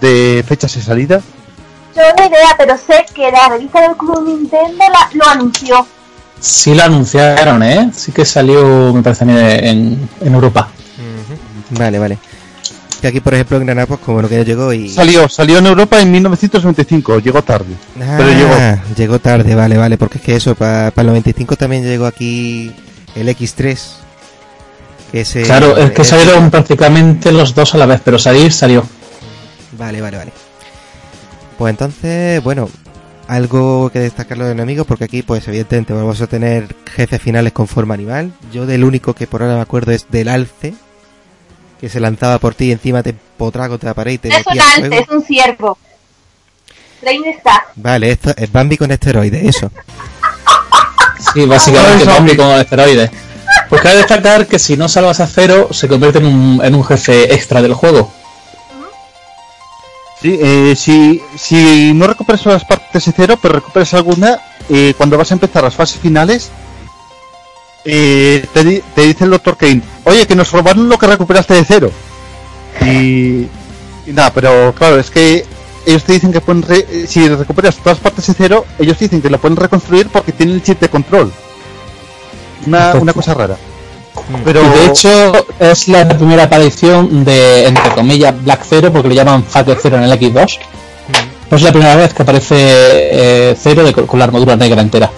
[0.00, 1.20] de fechas de salida.
[1.94, 5.86] Yo no idea, pero sé que la revista del Club Nintendo la- lo anunció.
[6.40, 7.90] Sí lo anunciaron, ¿eh?
[7.94, 10.68] Sí que salió, me parece a mí, en, en Europa.
[11.70, 12.18] Vale, vale.
[13.00, 14.88] Que aquí, por ejemplo, en Granada, pues como no que llegó y...
[14.88, 17.74] Salió, salió en Europa en 1995, llegó tarde.
[17.94, 18.54] pero llegó.
[18.54, 22.72] Ah, llegó tarde, vale, vale, porque es que eso, para el 95 también llegó aquí
[23.14, 23.78] el X3.
[25.12, 28.84] Que ese, Claro, es que salieron prácticamente los dos a la vez, pero salir salió.
[29.78, 30.32] Vale, vale, vale.
[31.58, 32.68] Pues entonces, bueno,
[33.28, 37.66] algo que destacar los enemigos, porque aquí, pues evidentemente vamos a tener jefes finales con
[37.66, 38.32] forma animal.
[38.52, 40.74] Yo del único que por ahora me acuerdo es del alce,
[41.80, 44.34] que se lanzaba por ti y encima te empotraba contra la pared y te No
[44.36, 44.94] es un metía fuego.
[44.94, 45.78] es un ciervo.
[47.02, 47.66] Está.
[47.76, 49.70] Vale, esto es Bambi con esteroides, eso.
[51.32, 52.12] Sí, básicamente eso.
[52.12, 53.10] zombie con esteroides.
[53.68, 56.84] Pues cabe destacar que si no salvas a cero, se convierte en un, en un
[56.84, 58.12] jefe extra del juego.
[60.20, 65.18] Sí, eh, si, si no recuperas las partes de cero, pero recuperas alguna, eh, cuando
[65.18, 66.50] vas a empezar las fases finales,
[67.86, 71.54] eh, te, di- te dice el doctor Kane, oye, que nos robaron lo que recuperaste
[71.54, 71.90] de cero.
[72.82, 73.46] Y,
[74.06, 75.44] y nada, pero claro, es que
[75.86, 79.30] ellos te dicen que pueden re- si recuperas todas partes de cero, ellos dicen que
[79.30, 81.32] lo pueden reconstruir porque tienen el chip de control.
[82.66, 83.54] Una, cosa rara.
[84.28, 84.34] Mm.
[84.44, 89.14] Pero Y de hecho, es la primera aparición de, entre comillas, Black Zero, porque le
[89.14, 90.58] llaman Fate Zero en el X2.
[91.48, 95.10] Pues es la primera vez que aparece eh, Zero de- con la armadura negra entera.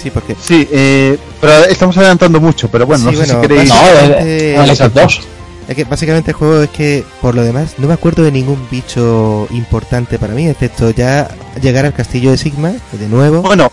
[0.00, 0.36] Sí, porque...
[0.40, 3.68] sí, eh, pero estamos adelantando mucho, pero bueno, Sí, no sé si queréis...
[3.68, 5.20] No, Básicamente- en el X2.
[5.68, 8.68] Es que básicamente el juego es que, por lo demás, no me acuerdo de ningún
[8.70, 11.28] bicho importante para mí, excepto ya
[11.60, 13.42] llegar al castillo de Sigma, de nuevo.
[13.42, 13.72] Bueno,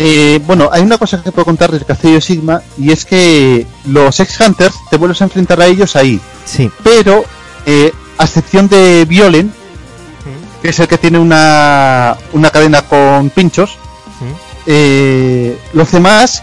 [0.00, 3.66] eh, bueno, hay una cosa que puedo contar del Castillo de Sigma y es que
[3.86, 6.70] los ex-hunters te vuelves a enfrentar a ellos ahí, Sí.
[6.82, 7.24] pero
[7.66, 9.52] eh, a excepción de Violen,
[10.60, 13.76] que es el que tiene una, una cadena con pinchos,
[14.68, 16.42] eh, los demás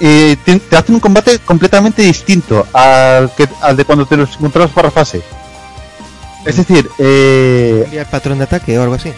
[0.00, 4.34] eh, te, te hacen un combate completamente distinto al, que, al de cuando te los
[4.36, 5.22] encontrabas para fase.
[6.46, 9.12] Es decir, eh, ¿Cambia el patrón de ataque o algo así?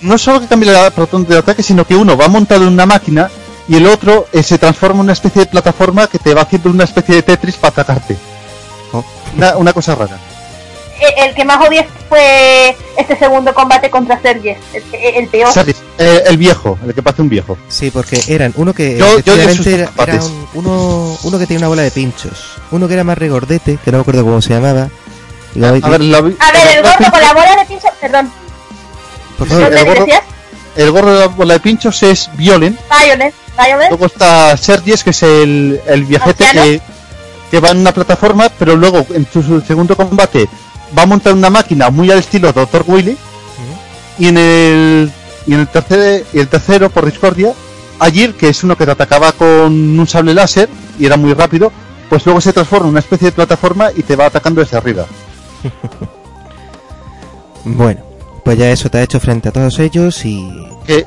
[0.00, 2.86] no solo que cambia el patrón de ataque, sino que uno va montado en una
[2.86, 3.28] máquina
[3.68, 6.70] y el otro eh, se transforma en una especie de plataforma que te va haciendo
[6.70, 8.16] una especie de Tetris para atacarte.
[8.92, 9.04] Oh.
[9.36, 10.18] Una, una cosa rara.
[11.00, 15.48] El, el que más odié fue este segundo combate contra Sergio, el, el peor.
[15.98, 17.56] Eh, el viejo, el que parece un viejo.
[17.68, 21.68] Sí, porque eran uno que Yo- yo era, era un- uno, uno que tenía una
[21.68, 24.88] bola de pinchos, uno que era más regordete, que no me acuerdo cómo se llamaba.
[25.54, 26.34] Y A ver, la- A ver,
[26.76, 28.30] el la- gordo con la bola de pincho, perdón,
[29.38, 30.22] por favor, ¿dónde el gordo- decías?
[30.76, 32.78] el gorro de la bola de pinchos es Violen.
[32.90, 33.88] Violet, Violet.
[33.88, 36.80] Luego está Sergies, que es el, el viajete que,
[37.50, 40.48] que va en una plataforma, pero luego en su segundo combate
[40.96, 42.84] va a montar una máquina muy al estilo Dr.
[42.86, 43.16] Willy.
[44.18, 45.12] Y en el
[45.46, 47.52] y en el tercer y el tercero por discordia,
[47.98, 50.68] Agir, que es uno que te atacaba con un sable láser
[50.98, 51.72] y era muy rápido,
[52.08, 55.06] pues luego se transforma en una especie de plataforma y te va atacando desde arriba.
[57.64, 58.00] bueno,
[58.44, 60.50] pues ya eso te ha hecho frente a todos ellos y
[60.86, 61.06] Que,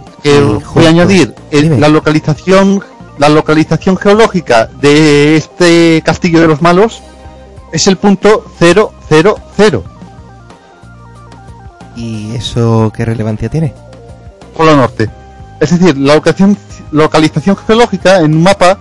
[0.74, 2.84] voy a añadir el- la localización
[3.20, 7.02] la localización geológica de este castillo de los malos
[7.74, 9.84] es el punto 000.
[11.96, 13.74] ¿Y eso qué relevancia tiene?
[14.56, 15.10] Polo Norte.
[15.60, 16.58] Es decir, la localización,
[16.92, 18.78] localización geológica en un mapa,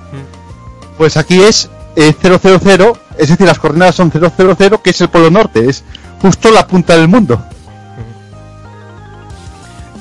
[0.99, 5.31] pues aquí es eh, 000, es decir, las coordenadas son 000, que es el Polo
[5.31, 5.85] Norte, es
[6.21, 7.43] justo la punta del mundo.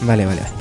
[0.01, 0.53] Vale, vale, vale.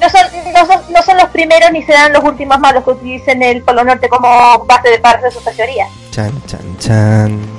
[0.00, 3.42] No son, no, son, no son los primeros ni serán los últimos malos que utilicen
[3.42, 5.88] el Polo Norte como base de parte de sus teorías.
[6.10, 7.40] Chan, chan, chan.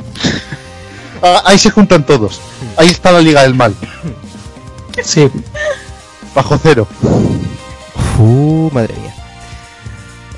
[1.24, 2.42] Ah, Ahí se juntan todos.
[2.78, 3.76] Ahí está la Liga del Mal.
[5.04, 5.30] Sí,
[6.34, 6.88] Bajo cero.
[8.18, 9.14] Uh, madre mía.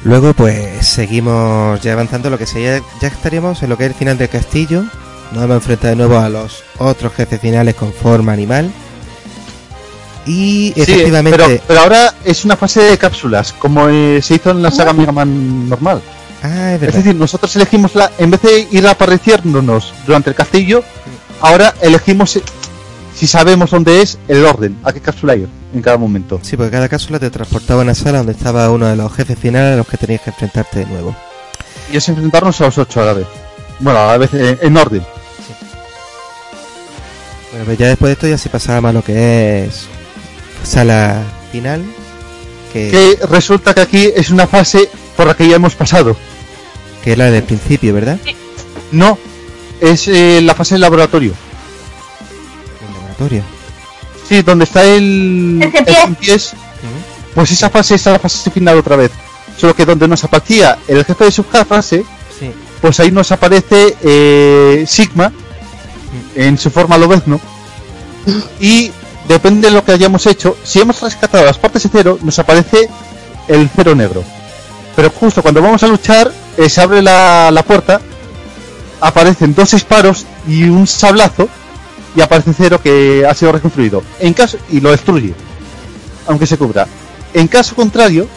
[0.04, 2.30] Luego, pues seguimos ya avanzando.
[2.30, 4.84] Lo que sería, ya estaríamos en lo que es el final del castillo.
[5.32, 8.70] Nos vamos a enfrentar de nuevo a los otros jefes finales con forma animal.
[10.26, 14.52] Y Sí, efectivamente, pero, pero ahora es una fase de cápsulas, como eh, se hizo
[14.52, 16.02] en la saga Mega Man normal.
[16.42, 20.84] ah, es Es decir, nosotros elegimos la, en vez de ir apareciéndonos durante el castillo,
[21.42, 22.44] ahora elegimos eh,
[23.16, 26.40] si sabemos dónde es el orden, a qué cápsula ir en cada momento.
[26.42, 29.38] Sí, porque cada cápsula te transportaba a una sala donde estaba uno de los jefes
[29.38, 31.16] finales a los que tenías que enfrentarte de nuevo.
[31.92, 33.28] Y es enfrentarnos a los ocho a la vez.
[33.80, 35.04] Bueno, a la vez eh, en orden.
[37.52, 39.88] Bueno, pues ya después de esto ya se pasaba a lo que es
[40.64, 41.84] sala final.
[42.72, 42.90] Que,
[43.20, 46.16] Que resulta que aquí es una fase por la que ya hemos pasado.
[47.04, 48.18] que es la del principio, ¿verdad?
[48.92, 49.18] No,
[49.82, 51.34] es eh, la fase del laboratorio.
[52.88, 53.44] El laboratorio.
[54.28, 56.54] Sí, donde está el, El cien pies,
[57.36, 59.12] Pues esa fase es la fase final otra vez.
[59.58, 62.06] Solo que donde nos aparecía el jefe de su fase,
[62.40, 62.52] Sí.
[62.82, 65.32] pues ahí nos aparece eh, Sigma
[66.36, 67.40] en su forma lobezno.
[68.60, 68.92] Y
[69.28, 72.90] depende de lo que hayamos hecho, si hemos rescatado las partes de cero, nos aparece
[73.48, 74.24] el cero negro.
[74.96, 78.00] Pero justo cuando vamos a luchar, eh, se abre la, la puerta,
[79.02, 81.50] aparecen dos disparos y un sablazo,
[82.16, 84.04] y aparece cero que ha sido reconstruido.
[84.20, 85.34] En caso y lo destruye,
[86.28, 86.88] aunque se cubra.
[87.34, 88.28] En caso contrario,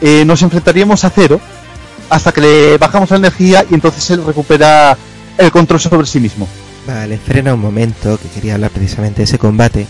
[0.00, 1.40] eh, nos enfrentaríamos a cero
[2.10, 4.96] hasta que le bajamos la energía y entonces él recupera
[5.38, 6.48] el control sobre sí mismo.
[6.86, 9.86] Vale, frena un momento, que quería hablar precisamente de ese combate.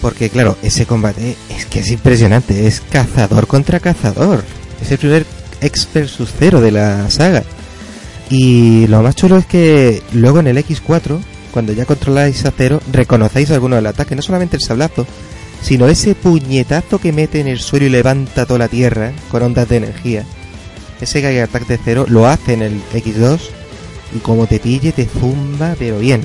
[0.00, 4.44] Porque claro, ese combate es que es impresionante, es cazador contra cazador.
[4.80, 5.26] Es el primer
[5.60, 7.42] X versus cero de la saga.
[8.30, 11.18] Y lo más chulo es que luego en el X4,
[11.50, 15.06] cuando ya controláis a cero, reconocéis alguno del ataque, no solamente el sablazo,
[15.62, 19.68] sino ese puñetazo que mete en el suelo y levanta toda la tierra con ondas
[19.68, 20.24] de energía.
[21.00, 23.40] Ese Gag Attack de cero lo hace en el X2
[24.14, 26.22] y como te pille te zumba pero bien.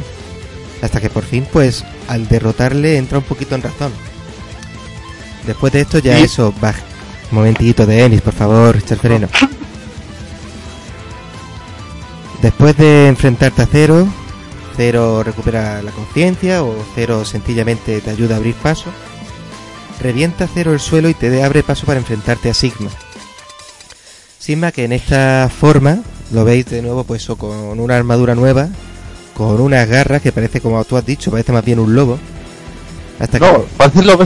[0.81, 3.91] Hasta que por fin pues al derrotarle entra un poquito en razón.
[5.45, 6.73] Después de esto ya eso, va.
[7.31, 9.27] Momentito de Ennis, por favor, el freno.
[12.41, 14.07] Después de enfrentarte a Cero,
[14.75, 18.89] Cero recupera la conciencia o Cero sencillamente te ayuda a abrir paso.
[20.01, 22.89] Revienta Cero el suelo y te abre paso para enfrentarte a Sigma.
[24.39, 25.99] Sigma que en esta forma
[26.31, 28.67] lo veis de nuevo pues o con una armadura nueva,
[29.35, 32.19] con unas garras que parece como tú has dicho, parece más bien un lobo.
[33.19, 34.17] Hasta No, que parece lo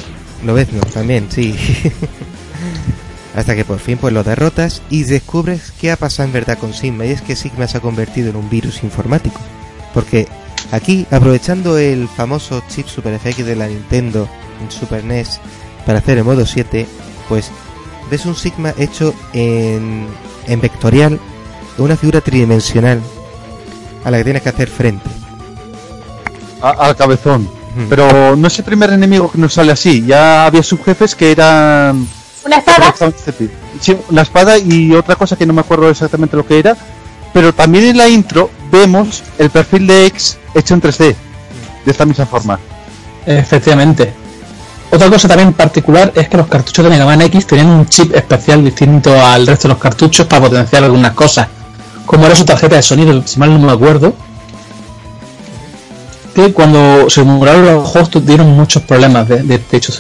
[0.44, 0.82] lo ves, ¿no?
[0.82, 1.56] También, sí.
[3.36, 6.74] Hasta que por fin pues lo derrotas y descubres qué ha pasado en verdad con
[6.74, 9.40] Sigma y es que Sigma se ha convertido en un virus informático.
[9.94, 10.28] Porque
[10.72, 14.28] aquí, aprovechando el famoso chip Super FX de la Nintendo
[14.62, 15.40] en Super NES
[15.86, 16.88] para hacer el modo 7,
[17.30, 17.52] pues
[18.10, 20.08] ves un Sigma hecho en,
[20.48, 21.20] en vectorial,
[21.78, 23.02] una figura tridimensional
[24.08, 25.10] a la que tienes que hacer frente.
[26.62, 27.44] a- al cabezón.
[27.44, 27.86] Hmm.
[27.90, 30.04] Pero no es el primer enemigo que nos sale así.
[30.08, 32.08] Ya había subjefes que eran
[32.46, 32.94] Una espada.
[33.80, 36.76] Sí, la espada y otra cosa que no me acuerdo exactamente lo que era.
[37.34, 41.16] Pero también en la intro vemos el perfil de X hecho en 3D.
[41.86, 42.58] De esta misma forma.
[43.26, 44.14] Efectivamente.
[44.90, 48.16] Otra cosa también particular es que los cartuchos de Mega Man X tenían un chip
[48.16, 51.48] especial distinto al resto de los cartuchos para potenciar algunas cosas.
[52.08, 54.16] Como era su tarjeta de sonido, si mal no me acuerdo.
[56.34, 59.94] Que cuando se emularon los juegos tuvieron muchos problemas de, de, de hecho.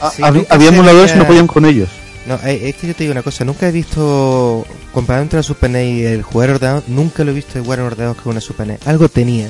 [0.00, 1.88] Ah, Sí, había había emuladores que no podían con ellos.
[2.26, 5.42] No, eh, es que yo te digo una cosa, nunca he visto, comparado entre la
[5.42, 8.40] Super NES y el jugar ordenado, nunca lo he visto igual en ordenado que una
[8.40, 8.86] Super NES.
[8.86, 9.48] Algo tenía,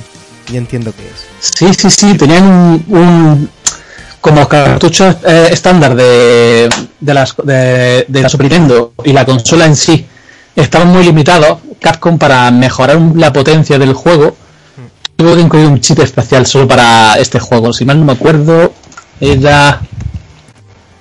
[0.50, 1.26] y entiendo que es.
[1.40, 3.50] Sí, sí, sí, tenían un, un-
[4.20, 6.68] como los cartuchos eh, estándar de,
[7.00, 10.06] de, las, de, de la Super Nintendo y la consola en sí
[10.62, 11.58] estaban muy limitados.
[11.80, 14.36] Capcom para mejorar la potencia del juego
[15.16, 17.72] tuvo que incluir un chip especial solo para este juego.
[17.72, 18.72] Si mal no me acuerdo,
[19.20, 19.80] era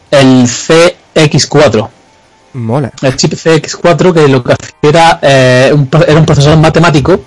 [0.09, 1.89] el CX4
[2.53, 2.91] Mola.
[3.01, 7.19] el chip CX4 que lo que hacía era, eh, un, era un procesador matemático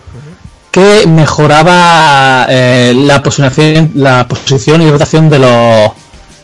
[0.70, 5.92] que mejoraba eh, la posición la posición y rotación de los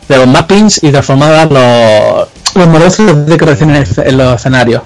[0.09, 4.83] de los mappings y transformaba los los modelos de creación en, en los escenarios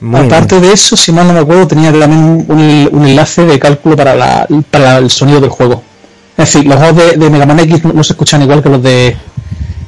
[0.00, 0.68] Muy aparte bien.
[0.68, 3.96] de eso si mal no me acuerdo tenía también un, un- un enlace de cálculo
[3.96, 5.82] para, la, para el sonido del juego
[6.36, 8.68] en fin los juegos de, de Mega Man X no, no se escuchan igual que
[8.68, 9.16] los de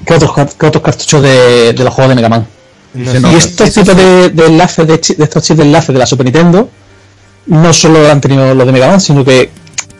[0.04, 2.46] que otros, que otros cartuchos de, de los juegos de Mega Man
[2.94, 4.00] No y estos tipos sí.
[4.00, 6.68] de, de enlaces de, estos chips de enlace de la Super Nintendo
[7.46, 9.50] no solo han tenido los de Mega Man, sino que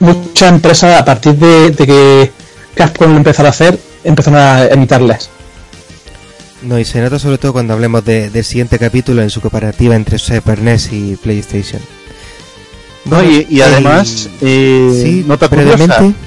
[0.00, 2.32] muchas empresas a partir de, de que
[2.74, 5.30] Capcom lo empezó a hacer, empezaron a imitarles.
[6.62, 9.96] No, y se nota sobre todo cuando hablemos de- del siguiente capítulo en su comparativa
[9.96, 11.80] entre Super NES y PlayStation.
[13.06, 16.18] No, y, y además, el- eh, sí, nota curiosa, brevemente.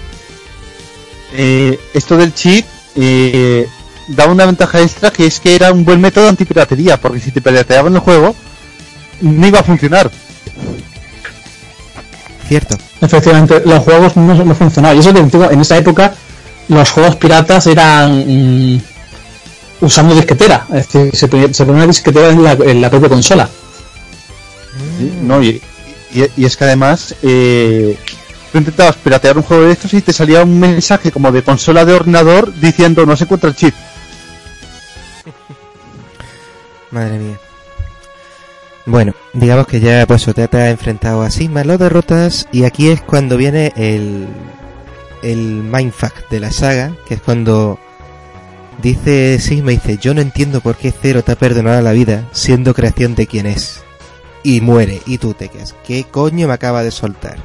[1.33, 2.65] eh, esto del chip
[2.95, 3.67] eh,
[4.07, 7.41] da una ventaja extra que es que era un buen método antipiratería, porque si te
[7.41, 8.35] pirateaban el juego,
[9.21, 10.09] no iba a funcionar.
[12.47, 12.75] Cierto.
[13.01, 14.97] Efectivamente, los juegos no, no funcionaban.
[14.97, 16.13] Y eso te digo, en esa época
[16.69, 18.81] los juegos piratas eran mm,
[19.83, 20.65] usando disquetera.
[20.73, 23.47] Es decir, se ponía, se ponía una disquetera en la, en la propia consola.
[24.97, 25.61] Sí, No, y,
[26.13, 27.97] y- y es que además eh,
[28.51, 31.85] tú intentabas piratear un juego de estos y te salía un mensaje como de consola
[31.85, 33.73] de ordenador diciendo no se encuentra el chip.
[36.91, 37.39] Madre mía.
[38.85, 43.01] Bueno, digamos que ya pues te ha enfrentado a Sigma, lo derrotas y aquí es
[43.01, 44.27] cuando viene el
[45.21, 47.79] el mindfuck de la saga, que es cuando
[48.81, 52.73] dice Sigma dice, "Yo no entiendo por qué Zero te ha perdonado la vida siendo
[52.73, 53.81] creación de quien es."
[54.43, 57.37] Y muere y tú te quedas, "¿Qué coño me acaba de soltar?"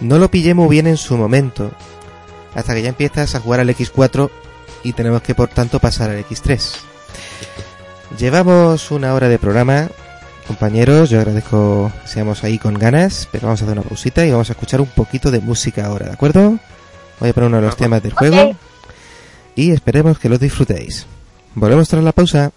[0.00, 1.72] No lo pillé muy bien en su momento,
[2.54, 4.30] hasta que ya empiezas a jugar al X4
[4.82, 6.76] y tenemos que por tanto pasar al X3.
[8.18, 9.88] Llevamos una hora de programa,
[10.46, 11.10] compañeros.
[11.10, 14.48] Yo agradezco que seamos ahí con ganas, pero vamos a hacer una pausita y vamos
[14.50, 16.58] a escuchar un poquito de música ahora, ¿de acuerdo?
[17.20, 18.56] Voy a poner uno de los temas del juego.
[19.60, 21.06] Y esperemos que los disfrutéis.
[21.54, 22.50] Volvemos tras la pausa.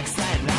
[0.00, 0.49] box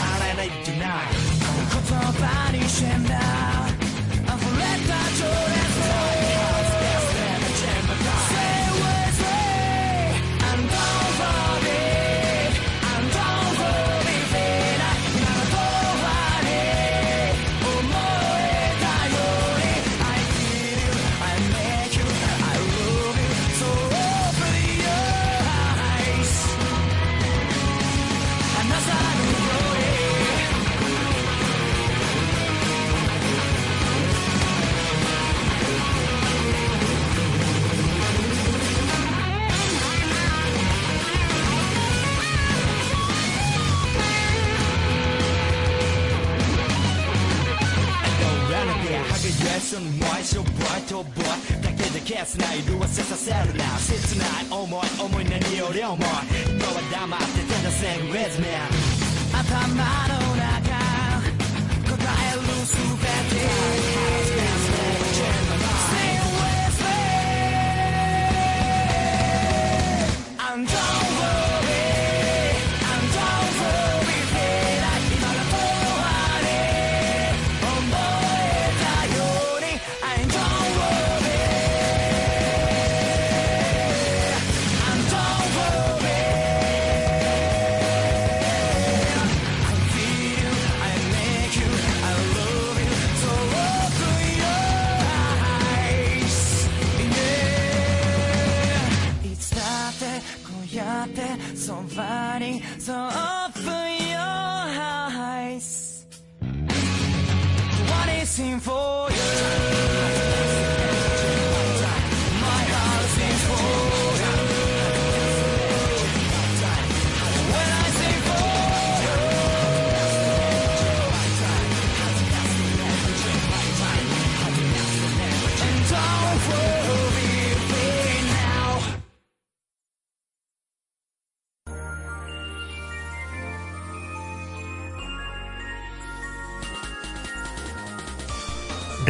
[50.21, 51.25] しの燃えしょボイとボイ
[51.63, 58.47] だけで消せない色あせさせるな切ない思い思い何より重い今は黙って手出せ with me
[59.33, 60.45] 頭の中
[61.85, 63.37] 答えるすべて
[65.87, 66.77] Stay with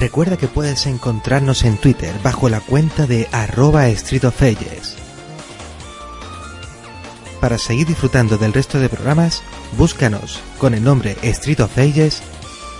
[0.01, 3.85] Recuerda que puedes encontrarnos en Twitter bajo la cuenta de arroba.
[7.39, 9.43] Para seguir disfrutando del resto de programas,
[9.77, 12.23] búscanos con el nombre Street of Ages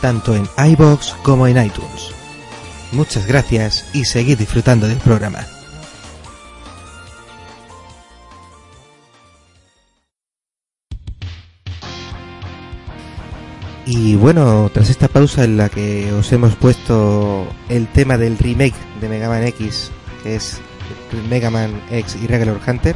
[0.01, 2.09] tanto en iBox como en iTunes.
[2.91, 5.45] Muchas gracias y seguid disfrutando del programa.
[13.85, 18.75] Y bueno, tras esta pausa en la que os hemos puesto el tema del remake
[19.01, 19.91] de Mega Man X,
[20.23, 20.59] que es
[21.29, 22.95] Mega Man X Irregular Hunter,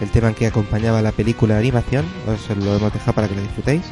[0.00, 3.42] el tema que acompañaba la película de animación, os lo hemos dejado para que lo
[3.42, 3.82] disfrutéis.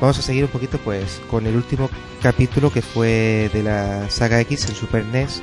[0.00, 1.88] Vamos a seguir un poquito pues con el último
[2.20, 5.42] capítulo que fue de la saga X en Super NES,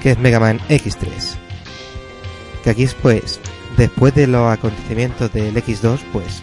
[0.00, 1.34] que es Mega Man X3.
[2.62, 3.40] Que aquí es pues,
[3.76, 6.42] después de los acontecimientos del X2, pues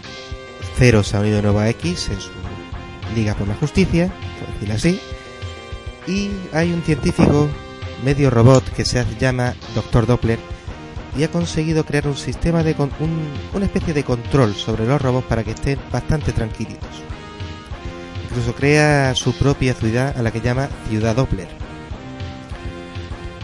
[0.76, 2.30] Zero se ha unido a X en su
[3.14, 5.00] Liga por la Justicia, por decirlo así,
[6.06, 7.48] y hay un científico
[8.04, 10.06] medio robot que se llama Dr.
[10.06, 10.38] Doppler
[11.16, 15.00] y ha conseguido crear un sistema de con- un- una especie de control sobre los
[15.00, 16.88] robots para que estén bastante tranquilitos.
[18.28, 21.46] Incluso crea su propia ciudad a la que llama Ciudad Doppler.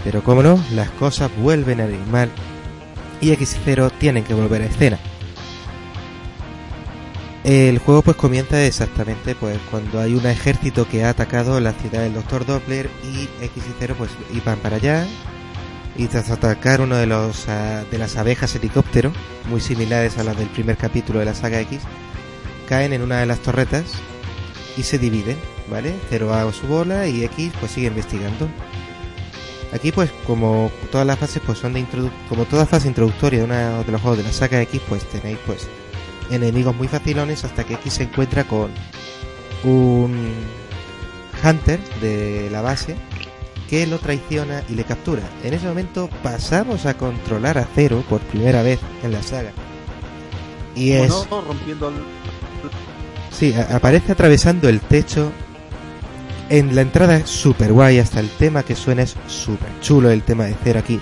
[0.05, 2.31] Pero como no, las cosas vuelven a mal
[3.21, 4.99] y X0 tienen que volver a escena.
[7.45, 12.03] El juego pues comienza exactamente pues cuando hay un ejército que ha atacado la ciudad
[12.03, 12.45] del Dr.
[12.45, 15.07] Doppler y X y 0 pues iban para allá
[15.97, 19.11] y tras atacar uno de los ah, de las abejas helicóptero
[19.49, 21.81] muy similares a las del primer capítulo de la saga X
[22.69, 23.87] caen en una de las torretas
[24.77, 25.39] y se dividen,
[25.71, 25.95] ¿vale?
[26.09, 28.49] Cero a su bola y X pues sigue investigando.
[29.73, 33.45] Aquí pues como todas las fases pues son de introdu como toda fase introductoria de
[33.47, 35.69] una de los juegos de la saga X pues tenéis pues
[36.31, 38.71] enemigos muy facilones hasta que X se encuentra con
[39.65, 40.33] un
[41.45, 42.97] hunter de la base
[43.69, 45.23] que lo traiciona y le captura.
[45.45, 49.53] En ese momento pasamos a controlar a Zero por primera vez en la saga.
[50.75, 51.95] Y es Bueno, rompiendo el...
[53.31, 55.31] Sí, aparece atravesando el techo.
[56.49, 60.25] En la entrada es super guay, hasta el tema que suena es super chulo, el
[60.25, 61.01] tema de Zero aquí.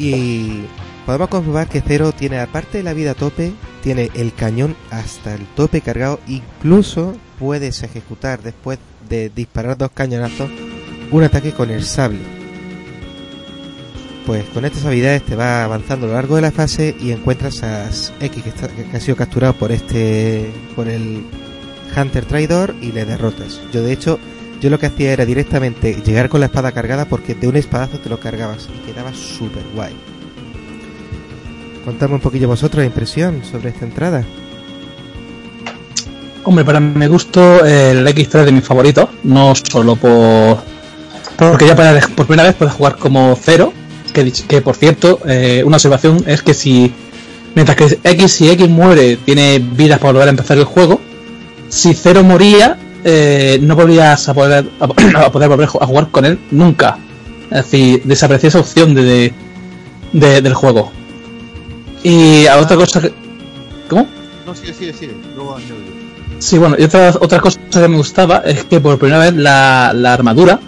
[0.00, 0.64] Y
[1.08, 5.34] podemos comprobar que Zero tiene, aparte de la vida a tope, tiene el cañón hasta
[5.34, 6.20] el tope cargado.
[6.28, 8.78] Incluso puedes ejecutar, después
[9.08, 10.50] de disparar dos cañonazos,
[11.10, 12.18] un ataque con el sable.
[14.26, 17.62] Pues con estas habilidades te va avanzando a lo largo de la fase y encuentras
[17.62, 21.24] a X que, está- que ha sido capturado por este por el
[21.96, 23.62] Hunter traidor y le derrotas.
[23.72, 24.18] Yo de hecho,
[24.60, 27.98] yo lo que hacía era directamente llegar con la espada cargada porque de un espadazo
[27.98, 29.94] te lo cargabas y quedaba súper guay.
[31.88, 34.22] Contadme un poquillo vosotros la impresión sobre esta entrada.
[36.44, 40.58] Hombre, para mi gusto, el X3 de mis favoritos, no solo por.
[41.38, 41.74] Porque ya
[42.14, 43.72] por primera vez puedes jugar como cero.
[44.12, 46.92] Que, que por cierto, eh, una observación es que si.
[47.54, 51.00] Mientras que X, si X muere, tiene vidas para volver a empezar el juego.
[51.70, 54.88] Si cero moría, eh, no volvías a poder, a,
[55.32, 56.98] poder volver a jugar con él nunca.
[57.50, 59.32] Es decir, desaparecía esa opción de-
[60.12, 60.92] del juego.
[62.02, 63.12] Y a otra cosa que.
[63.88, 64.06] ¿Cómo?
[64.46, 65.14] No, sigue, sigue, sigue.
[65.36, 65.74] Luego yo.
[66.38, 69.92] Sí, bueno, y otra, otra cosa que me gustaba es que por primera vez la,
[69.94, 70.60] la armadura,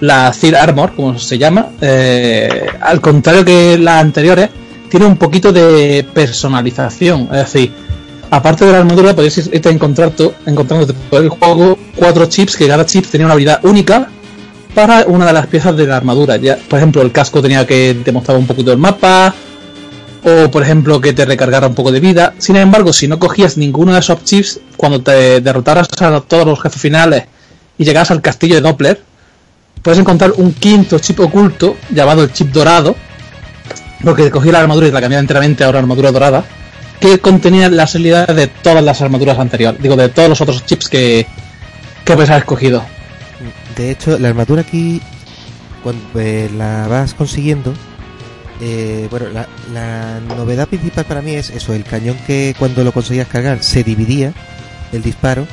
[0.00, 4.50] la Cir Armor, como se llama, eh, al contrario que las anteriores,
[4.90, 7.22] tiene un poquito de personalización.
[7.32, 7.72] Es decir,
[8.30, 12.68] aparte de la armadura, podéis ir- irte encontrando, encontrando por el juego cuatro chips, que
[12.68, 14.08] cada chip tenía una habilidad única
[14.74, 16.36] para una de las piezas de la armadura.
[16.36, 19.32] Ya, por ejemplo, el casco tenía que demostrar un poquito el mapa,
[20.24, 22.34] o por ejemplo que te recargara un poco de vida.
[22.38, 26.60] Sin embargo, si no cogías ninguno de esos chips, cuando te derrotaras a todos los
[26.60, 27.24] jefes finales
[27.78, 29.02] y llegaras al castillo de Doppler,
[29.82, 32.96] puedes encontrar un quinto chip oculto llamado el chip dorado,
[34.02, 36.44] porque cogí la armadura y la cambié enteramente a una armadura dorada,
[37.00, 40.88] que contenía las habilidades de todas las armaduras anteriores, digo, de todos los otros chips
[40.88, 41.26] que,
[42.04, 42.82] que haber escogido.
[43.76, 45.02] De hecho, la armadura aquí,
[45.82, 47.74] cuando eh, la vas consiguiendo,
[48.60, 49.26] eh, bueno,
[49.72, 53.82] la, novedad principal para mí es eso, el cañón que cuando lo conseguías cargar se
[53.82, 54.32] dividía
[54.92, 55.46] el disparo,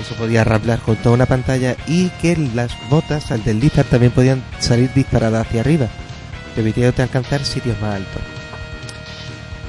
[0.00, 4.42] eso podía raplar con toda una pantalla y que las botas al deslizar también podían
[4.58, 5.88] salir disparadas hacia arriba,
[6.54, 8.22] permitiéndote alcanzar sitios más altos.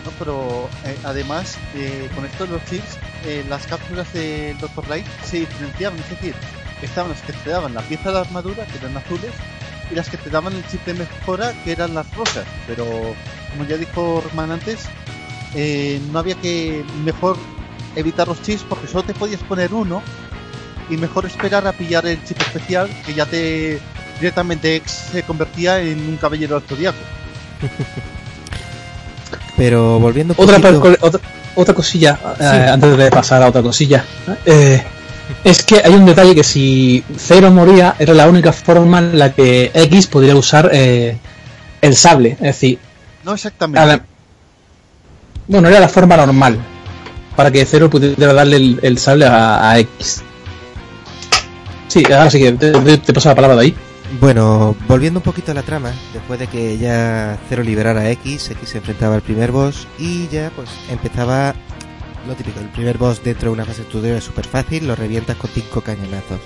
[0.05, 4.87] No, pero eh, además, eh, con esto de los chips, eh, las cápsulas del Dr.
[4.87, 6.35] Light se diferenciaban, es decir,
[6.81, 9.31] estaban las que te daban la pieza de armadura, que eran azules,
[9.91, 12.45] y las que te daban el chip de mejora, que eran las rosas.
[12.67, 12.85] Pero,
[13.51, 14.79] como ya dijo Roman antes,
[15.55, 17.37] eh, no había que mejor
[17.95, 20.01] evitar los chips porque solo te podías poner uno
[20.89, 23.79] y mejor esperar a pillar el chip especial que ya te
[24.19, 26.97] directamente se convertía en un caballero zodiaco.
[29.57, 31.19] Pero volviendo Otra, poquito- otra,
[31.55, 34.03] otra cosilla, eh, antes de pasar a otra cosilla,
[34.45, 34.83] eh,
[35.43, 39.33] es que hay un detalle que si Zero moría era la única forma en la
[39.33, 41.17] que X podría usar eh,
[41.81, 42.79] el sable, es decir,
[43.25, 43.85] No exactamente.
[43.85, 44.01] la-
[45.47, 46.57] bueno, era la forma normal.
[47.35, 50.21] para que Zero pudiera darle el, el sable a, a X.
[51.87, 53.75] Sí, ahora sí que te, te- te paso la palabra de ahí.
[54.19, 58.51] Bueno, volviendo un poquito a la trama, después de que ya Zero liberara a X,
[58.51, 61.55] X se enfrentaba al primer boss y ya pues empezaba
[62.27, 65.35] lo típico, el primer boss dentro de una fase tutorial es súper fácil, lo revientas
[65.37, 66.39] con cinco cañonazos.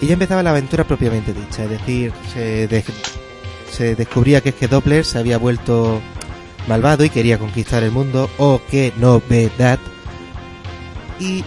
[0.00, 2.84] Y ya empezaba la aventura propiamente dicha, es decir, se, de-
[3.70, 6.00] se descubría que es que Doppler se había vuelto
[6.68, 9.78] malvado y quería conquistar el mundo, o que no ve that.
[11.18, 11.44] Y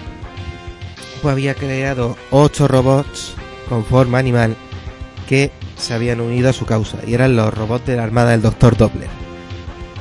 [1.22, 3.34] pues había creado ocho robots
[3.69, 4.55] con forma animal
[5.27, 8.41] que se habían unido a su causa y eran los robots de la armada del
[8.41, 9.09] Doctor Doppler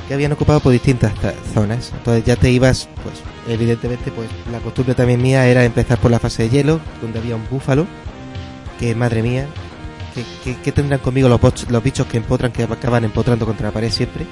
[0.07, 1.11] que habían ocupado por distintas
[1.53, 3.15] zonas entonces ya te ibas pues
[3.47, 7.35] evidentemente pues la costumbre también mía era empezar por la fase de hielo donde había
[7.35, 7.85] un búfalo
[8.79, 9.47] que madre mía
[10.15, 13.67] que, que- que tendrán conmigo los, boch- los bichos que empotran que acaban empotrando contra
[13.67, 14.25] la pared siempre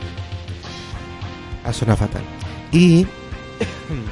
[1.66, 2.22] ha sonado fatal
[2.72, 3.06] y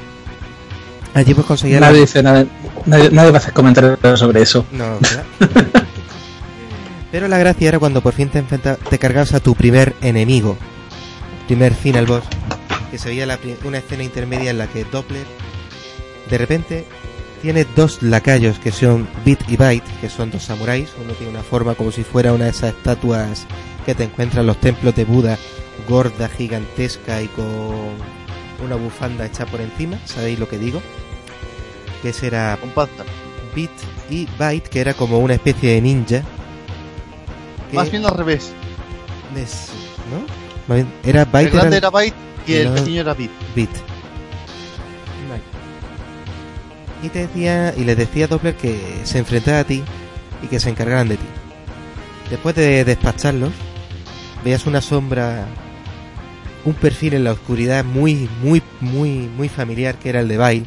[1.14, 2.44] allí pues conseguía Nadie dice nada,
[2.86, 4.66] nadie, nadie va a hacer comentarios sobre eso.
[4.72, 4.98] No.
[7.12, 10.56] Pero la gracia era cuando por fin te, enfrenta- te cargabas a tu primer enemigo,
[11.46, 12.24] primer final boss,
[12.90, 15.26] que se veía la una escena intermedia en la que Doppler
[16.30, 16.84] de repente
[17.42, 20.90] tiene dos lacayos que son Bit y Byte, que son dos samuráis.
[21.02, 23.46] Uno tiene una forma como si fuera una de esas estatuas
[23.84, 25.36] que te encuentran en los templos de Buda,
[25.86, 27.44] gorda, gigantesca y con
[28.64, 29.98] una bufanda hecha por encima.
[30.06, 30.80] ¿Sabéis lo que digo?
[32.00, 33.04] Que ese era Con panza.
[33.54, 33.70] Bit
[34.08, 36.22] y Byte, que era como una especie de ninja.
[37.72, 38.52] Más bien al revés.
[39.36, 39.68] es-
[40.10, 40.43] ¿no?
[41.04, 42.16] Era El Byte, grande era era Byte
[42.46, 43.30] y el pequeño era Bit.
[43.54, 43.70] Bit.
[47.02, 49.82] Y te decía, y les decía a Doppler que se enfrentara a ti
[50.42, 51.26] y que se encargaran de ti.
[52.30, 53.52] Después de despacharlos,
[54.42, 55.44] veías una sombra,
[56.64, 60.66] un perfil en la oscuridad muy, muy, muy, muy familiar que era el de Bile,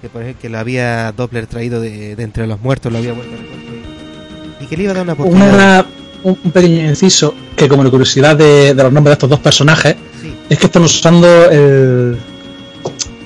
[0.00, 3.12] que por ejemplo que lo había Doppler traído de, de entre los muertos, lo había
[3.12, 3.82] vuelto a reconstruir.
[4.60, 5.52] Y que le iba a dar una oportunidad.
[5.52, 5.86] Una,
[6.22, 9.96] un, un pequeño inciso que como curiosidad de, de los nombres de estos dos personajes
[10.22, 12.16] Sí, es que están usando el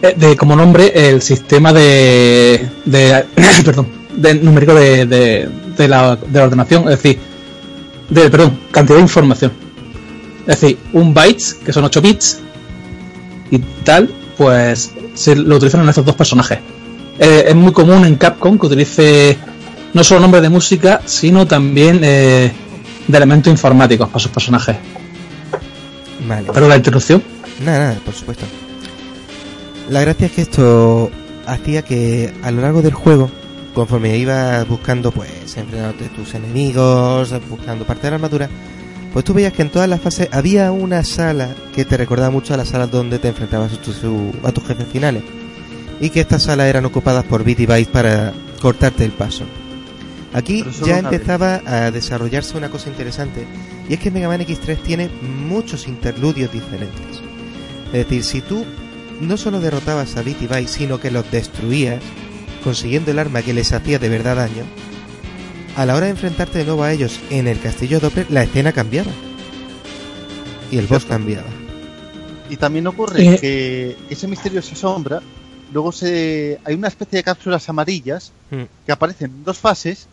[0.01, 3.25] eh, de como nombre el sistema de, de
[3.65, 7.19] perdón de numérico de, de, de la, de la ordenación es decir
[8.09, 9.53] de perdón cantidad de información.
[10.47, 12.39] Es decir un bytes que son 8 bits
[13.51, 14.09] y tal
[14.39, 16.59] pues se lo utilizan en estos dos personajes.
[17.19, 19.37] Eh, es muy común en Capcom que utilice
[19.93, 22.53] no solo nombres de música sino también eh,
[23.07, 24.77] de elementos informáticos para sus personajes
[26.27, 26.49] vale.
[26.53, 27.23] pero la interrupción
[27.65, 28.45] Nada, nada, por supuesto.
[29.89, 31.11] La gracia es que esto
[31.47, 33.31] hacía que a lo largo del juego,
[33.75, 38.49] conforme ibas buscando, pues, enfrentándote a tus enemigos, buscando parte de la armadura,
[39.13, 42.53] pues tú veías que en todas las fases había una sala que te recordaba mucho
[42.53, 44.03] a las salas donde te enfrentabas a tus,
[44.45, 45.23] a tus jefes finales.
[46.01, 49.45] Y que estas salas eran ocupadas por Bit y Byte para cortarte el paso.
[50.37, 53.47] Aquí ya empezaba a desarrollarse una cosa interesante,
[53.89, 57.21] y es que Mega Man X3 tiene muchos interludios diferentes.
[57.87, 58.67] Es decir, si tú
[59.21, 62.03] no solo derrotabas a Bit y Byte, sino que los destruías,
[62.63, 64.65] consiguiendo el arma que les hacía de verdad daño,
[65.75, 68.73] a la hora de enfrentarte de nuevo a ellos en el castillo Doppler, la escena
[68.73, 69.11] cambiaba.
[70.71, 71.47] Y el boss cambiaba.
[72.51, 73.39] Y también ocurre Eh.
[73.41, 75.23] que ese misteriosa sombra,
[75.73, 78.63] luego se hay una especie de cápsulas amarillas Mm.
[78.85, 80.09] que aparecen en dos fases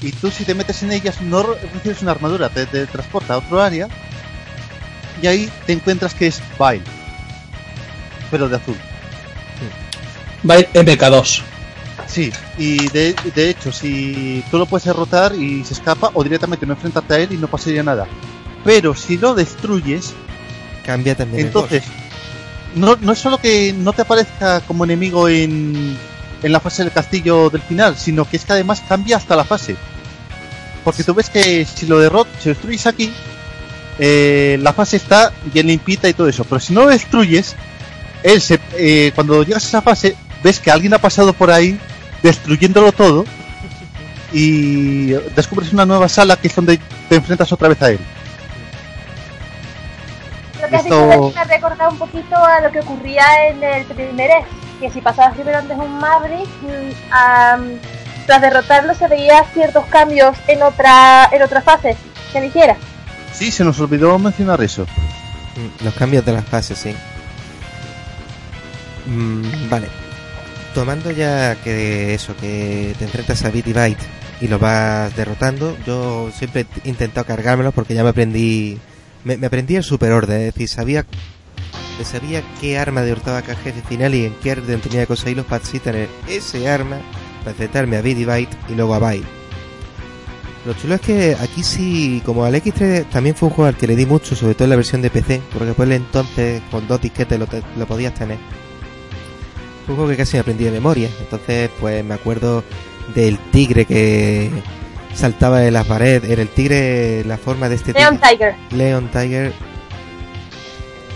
[0.00, 3.34] y tú si te metes en ellas no re- recibes una armadura, te, te transporta
[3.34, 3.88] a otro área
[5.20, 6.82] y ahí te encuentras que es Vile,
[8.30, 8.76] pero de azul.
[10.44, 11.42] ir MK2
[12.06, 16.64] Sí, y de, de hecho, si tú lo puedes derrotar y se escapa, o directamente
[16.64, 18.06] no enfrentarte a él y no pasaría nada.
[18.64, 20.14] Pero si lo destruyes,
[20.86, 21.82] Cambia también entonces,
[22.74, 25.98] no, no es solo que no te aparezca como enemigo en,
[26.42, 29.44] en la fase del castillo del final, sino que es que además cambia hasta la
[29.44, 29.76] fase.
[30.84, 33.12] Porque tú ves que si lo derrotas, si lo destruyes aquí,
[33.98, 36.44] eh, la fase está bien limpita y todo eso.
[36.44, 37.56] Pero si no lo destruyes,
[38.22, 41.78] él se, eh, cuando llegas a esa fase, ves que alguien ha pasado por ahí
[42.22, 43.24] destruyéndolo todo
[44.32, 46.78] y descubres una nueva sala que es donde
[47.08, 47.98] te enfrentas otra vez a él.
[50.60, 53.62] Lo que has Esto- dicho me ha recordado un poquito a lo que ocurría en
[53.62, 54.46] el primer S,
[54.80, 56.48] que si pasabas primero antes un Maverick,
[57.10, 57.78] am,
[58.26, 61.96] tras derrotarlo se veía ciertos cambios en otra en otra fase
[62.32, 62.76] que eligiera.
[63.32, 64.84] Sí, se nos olvidó mencionar eso.
[65.56, 66.94] Mm, Los cambios de las fases, sí.
[69.06, 69.88] Mm, vale.
[70.74, 74.02] Tomando ya que eso, que te enfrentas a Bit y Byte
[74.40, 78.78] y lo vas derrotando, yo siempre he intentado cargármelos porque ya me aprendí.
[79.24, 81.04] Me, me aprendí el super orden, es decir, sabía
[82.04, 85.46] sabía qué arma derrotaba a cada jefe final y en qué orden tenía que conseguirlos
[85.46, 86.98] para así tener ese arma,
[87.44, 89.26] recetarme a Biddy Byte y luego a Bile.
[90.66, 93.86] Lo chulo es que aquí sí, como al X3 también fue un juego al que
[93.86, 96.86] le di mucho, sobre todo en la versión de PC, porque por el entonces con
[96.86, 98.36] dos disquetes lo, te- lo podías tener.
[99.86, 102.64] Fue un juego que casi me aprendí de memoria, entonces pues me acuerdo
[103.14, 104.50] del tigre que
[105.14, 108.36] saltaba de las paredes, era el tigre, la forma de este Neon tigre.
[108.36, 108.54] Tiger.
[108.72, 109.52] Leon Tiger.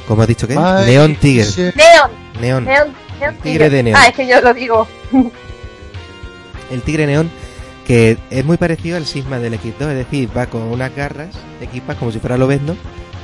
[0.08, 0.56] ¿Cómo has dicho que?
[0.58, 1.74] Ay, Leon Tiger.
[1.76, 2.10] Neon.
[2.40, 2.64] Neon.
[2.64, 2.88] Neon.
[3.20, 3.96] Neon tigre de neón.
[4.00, 4.86] Ah, es que yo lo digo.
[6.70, 7.30] El tigre neón
[7.86, 11.30] que es muy parecido al Sigma del X2, es decir, va con unas garras,
[11.60, 12.76] equipas como si fuera Lobezno,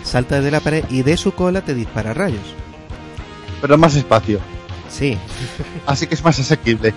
[0.03, 2.43] salta desde la pared y de su cola te dispara rayos.
[3.61, 4.41] Pero más espacio.
[4.89, 5.17] Sí,
[5.87, 6.93] Así que es más asequible.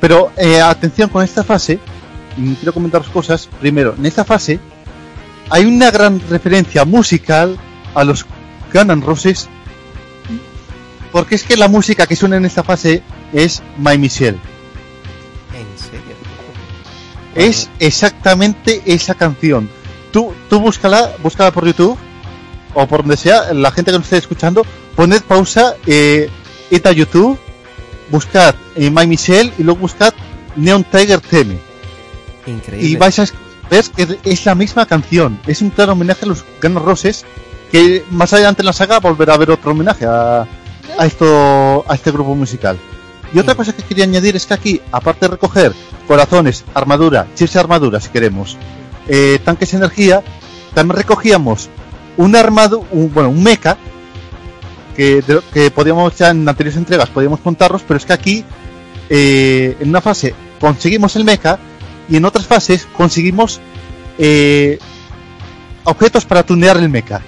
[0.00, 1.78] Pero eh, atención con esta fase.
[2.36, 3.48] mm, Quiero comentar dos cosas.
[3.60, 4.58] Primero, en esta fase
[5.50, 7.58] hay una gran referencia musical
[7.94, 8.24] a los
[8.72, 9.48] Guns N' Roses.
[11.12, 13.02] Porque es que la música que suena en esta fase
[13.32, 14.38] es My Michelle.
[15.54, 16.16] en serio.
[17.34, 19.68] Es exactamente esa canción.
[20.12, 21.98] Tú, tú búscala, búscala por YouTube
[22.74, 24.64] o por donde sea, la gente que nos esté escuchando,
[24.94, 26.28] poned pausa, eh,
[26.84, 27.38] a YouTube,
[28.10, 30.12] buscad eh, My Michelle y luego buscad
[30.56, 31.58] Neon Tiger Theme.
[32.46, 32.88] Increíble.
[32.88, 33.24] Y vais a
[33.70, 35.40] ver que es la misma canción.
[35.46, 37.24] Es un claro homenaje a los Guns Roses
[37.70, 40.46] que más adelante en la saga volverá a haber otro homenaje a,
[40.98, 42.78] a esto a este grupo musical.
[43.34, 43.56] Y otra Mm.
[43.56, 45.72] cosa que quería añadir es que aquí, aparte de recoger
[46.06, 48.56] corazones, armadura, chips de armadura si queremos,
[49.08, 50.22] eh, tanques de energía,
[50.74, 51.68] también recogíamos
[52.16, 53.76] un armado, un, bueno, un mecha
[54.96, 58.44] que, de- que podíamos ya en anteriores entregas podíamos contarlos, pero es que aquí
[59.10, 61.58] eh, en una fase conseguimos el mecha
[62.08, 63.60] y en otras fases conseguimos
[64.18, 64.78] eh,
[65.84, 67.20] objetos para tunear el mecha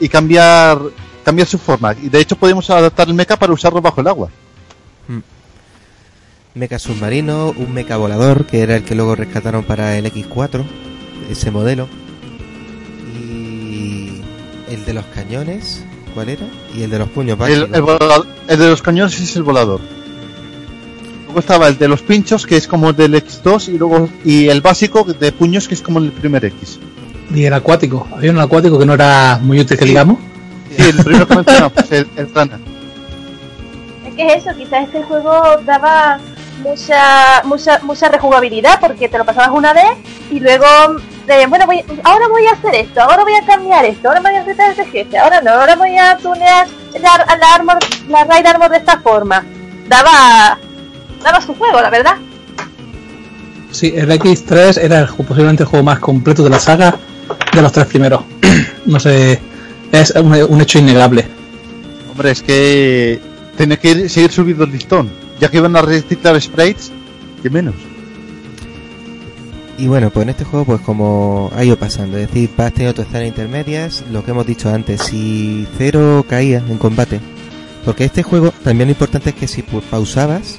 [0.00, 0.78] y cambiar
[1.24, 4.28] cambiar su forma y de hecho podemos adaptar el mecha para usarlo bajo el agua
[6.56, 10.62] Mecha submarino, un mecha volador, que era el que luego rescataron para el X4,
[11.28, 11.88] ese modelo.
[13.12, 14.20] Y
[14.68, 15.82] el de los cañones,
[16.14, 16.46] ¿cuál era?
[16.76, 17.70] Y el de los puños el, básicos.
[17.76, 19.80] el volador- el de los cañones es el volador
[21.24, 24.46] luego estaba el de los pinchos que es como el del X2 y luego y
[24.48, 26.78] el básico de puños que es como el primer X
[27.32, 28.06] Y el acuático.
[28.14, 29.90] Había un acuático que no era muy útil, que Sí.
[29.90, 30.18] digamos.
[30.76, 32.26] sí, el primero que mencionamos pues el, el
[34.06, 36.18] Es que es eso, quizás este juego daba
[36.62, 39.90] mucha mucha mucha rejugabilidad porque te lo pasabas una vez
[40.30, 40.66] y luego
[41.26, 44.34] de, bueno, voy, ahora voy a hacer esto, ahora voy a cambiar esto, ahora voy
[44.34, 46.66] a hacer este jefe, ahora no, ahora voy a tunear
[47.00, 47.78] la, la armor,
[48.08, 49.44] la raid armor de esta forma.
[49.88, 50.58] Daba
[51.22, 52.16] daba su juego, la verdad.
[53.70, 56.94] Sí, el X3 era el, posiblemente el juego más completo de la saga
[57.54, 58.22] de los tres primeros.
[58.86, 59.38] no sé,
[59.92, 61.26] es un, un hecho innegable.
[62.10, 63.20] Hombre, es que
[63.56, 65.10] tiene que ir- seguir subiendo el listón.
[65.40, 66.92] Ya que iban a reciclar sprites,
[67.42, 67.74] que menos.
[69.76, 72.94] Y bueno, pues en este juego, pues como ha ido pasando, es decir, vas teniendo
[72.94, 77.18] tus escenas intermedias, lo que hemos dicho antes, si cero caía en combate,
[77.84, 80.58] porque este juego también lo importante es que si pues, pausabas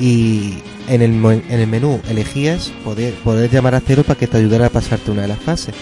[0.00, 0.54] y
[0.88, 4.66] en el, en el menú elegías poder, poder llamar a cero para que te ayudara
[4.66, 5.74] a pasarte una de las fases.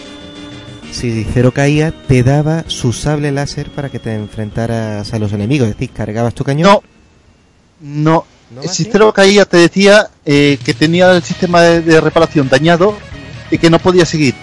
[0.92, 5.68] Si cero caía, te daba su sable láser para que te enfrentaras a los enemigos,
[5.68, 6.68] es decir, cargabas tu cañón.
[6.68, 6.82] No,
[7.80, 8.24] no.
[8.50, 8.84] ¿No Si?
[8.84, 12.96] Cero caía, te decía eh, que tenía el sistema de, de reparación dañado
[13.50, 14.34] y que no podía seguir.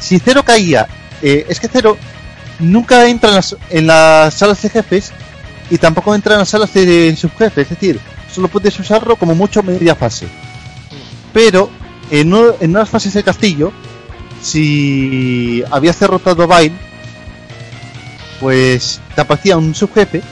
[0.00, 0.88] Si Cero caía,
[1.22, 1.96] eh, es que Cero
[2.58, 5.12] nunca entra en las, en las salas de jefes
[5.70, 7.70] y tampoco entra en las salas de subjefes.
[7.70, 8.00] Es decir,
[8.34, 10.26] solo puedes usarlo como mucho media fase.
[11.32, 11.70] Pero
[12.10, 13.72] en, u- en unas fases del castillo,
[14.42, 16.76] si habías derrotado a Vine,
[18.40, 20.22] pues te aparecía un subjefe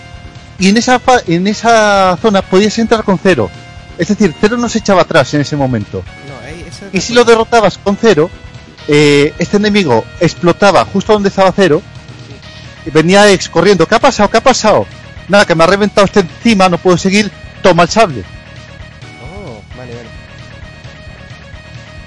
[0.58, 3.50] y en esa fa- en esa zona podías entrar con cero.
[3.98, 6.02] Es decir, cero no se echaba atrás en ese momento.
[6.28, 8.30] No, Y si lo derrotabas con cero,
[8.88, 11.82] eh, este enemigo explotaba justo donde estaba cero.
[12.84, 13.86] Y venía ex corriendo.
[13.86, 14.28] ¿Qué ha pasado?
[14.28, 14.86] ¿Qué ha pasado?
[15.28, 17.30] Nada, que me ha reventado este encima, no puedo seguir.
[17.62, 18.24] Toma el sable.
[19.22, 20.08] Oh, vale, vale.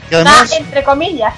[0.09, 1.33] Que además, entre comillas.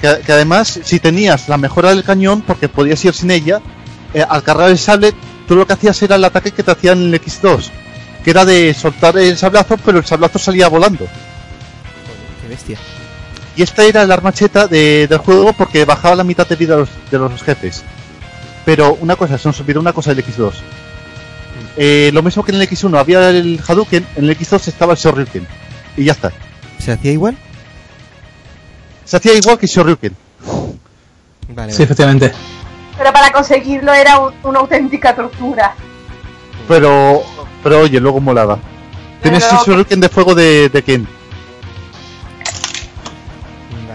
[0.00, 3.60] que, que además, si tenías la mejora del cañón, porque podías ir sin ella,
[4.14, 5.12] eh, al cargar el sable,
[5.46, 7.70] tú lo que hacías era el ataque que te hacían en el X2,
[8.24, 11.04] que era de soltar el sablazo, pero el sablazo salía volando.
[11.06, 12.78] Joder, qué bestia.
[13.56, 16.80] Y esta era la armacheta de- del juego porque bajaba la mitad de vida de
[16.80, 17.84] los, de los jefes.
[18.64, 20.52] Pero una cosa, se nos olvidó una cosa del X2.
[21.76, 24.98] Eh, lo mismo que en el X1 había el Hadouken, en el X2 estaba el
[24.98, 25.46] Shoryuken.
[25.96, 26.32] Y ya está.
[26.78, 27.36] ¿Se hacía igual?
[29.04, 30.16] Se hacía igual que Shoryuken.
[31.48, 31.84] Vale, Sí, vale.
[31.84, 32.32] efectivamente.
[32.98, 35.74] Pero para conseguirlo era un- una auténtica tortura.
[36.66, 37.22] Pero,
[37.62, 38.58] pero oye, luego molaba.
[39.22, 41.06] Tienes el shuriken de fuego de, de Ken.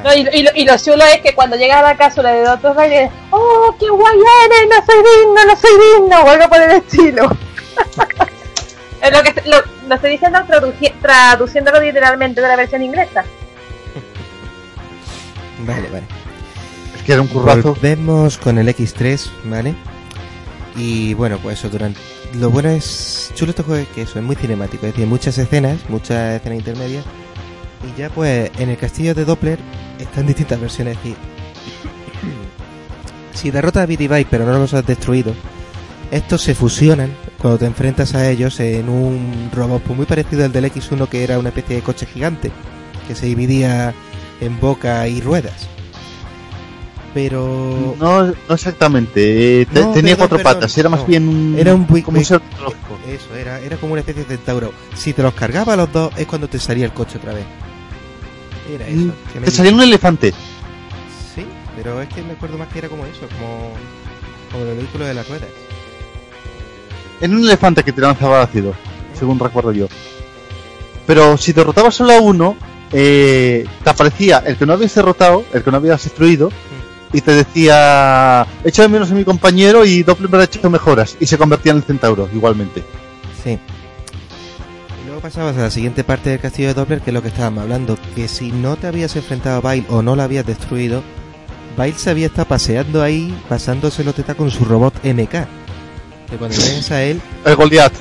[0.03, 2.43] No, y, y lo- y lo chulo es que cuando llegas a la cápsula de
[2.43, 4.67] Doctor Who, ¡Oh, qué guay eres!
[4.69, 6.21] ¡No soy digno, no soy digno!
[6.23, 7.37] O algo por el estilo.
[9.01, 9.57] es lo que lo,
[9.87, 13.23] lo estoy diciendo traduci- traduciéndolo literalmente de la versión inglesa.
[15.65, 16.03] Vale, vale.
[16.95, 17.73] Es que era un currazo.
[17.73, 19.75] Volvemos con el X3, ¿vale?
[20.75, 21.99] Y bueno, pues eso, durante...
[22.35, 23.31] Lo bueno es...
[23.35, 26.59] Chulo este juego es que eso, es muy cinemático, es decir, muchas escenas, muchas escenas
[26.59, 27.03] intermedias.
[27.83, 29.59] Y ya pues en el castillo de Doppler
[29.99, 31.17] están distintas versiones, es decir...
[33.33, 35.33] si derrotas a Bitty Bite pero no los has destruido,
[36.11, 37.11] estos se fusionan
[37.41, 41.23] cuando te enfrentas a ellos en un robot pues, muy parecido al del X1 que
[41.23, 42.51] era una especie de coche gigante
[43.07, 43.95] que se dividía
[44.39, 45.67] en boca y ruedas.
[47.13, 49.61] Pero No, no exactamente.
[49.63, 50.77] eh, No, tenía perdón, cuatro perdón, patas.
[50.77, 51.05] Era más no.
[51.07, 51.55] bien un.
[51.57, 52.41] Era un como un ser
[53.07, 54.71] eso era, era como una especie de centauro.
[54.95, 57.45] Si te los cargaba a los dos es cuando te salía el coche otra vez.
[58.73, 58.97] Era eso.
[58.97, 60.31] Mm, me Te salía un elefante.
[61.35, 61.45] Sí,
[61.75, 63.73] pero es que me acuerdo más que era como eso, como,
[64.51, 65.49] como el vehículo de las ruedas.
[67.21, 68.73] En un elefante que te lanzaba ácido,
[69.17, 69.87] según recuerdo yo.
[71.05, 72.55] Pero si derrotabas solo a uno,
[72.91, 76.51] eh, te aparecía el que no habías derrotado, el que no habías destruido,
[77.13, 81.17] y te decía, echa de menos a mi compañero y Doppler me ha hecho mejoras,
[81.19, 82.83] y se convertía en el centauro, igualmente.
[83.43, 83.59] Sí.
[85.01, 87.27] Y luego pasabas a la siguiente parte del castillo de Doppler, que es lo que
[87.27, 91.03] estábamos hablando, que si no te habías enfrentado a Bile o no lo habías destruido,
[91.77, 95.60] Bile se había estado paseando ahí, pasándoselo teta con su robot MK.
[96.31, 97.93] Que cuando llegas a él, El Goliath.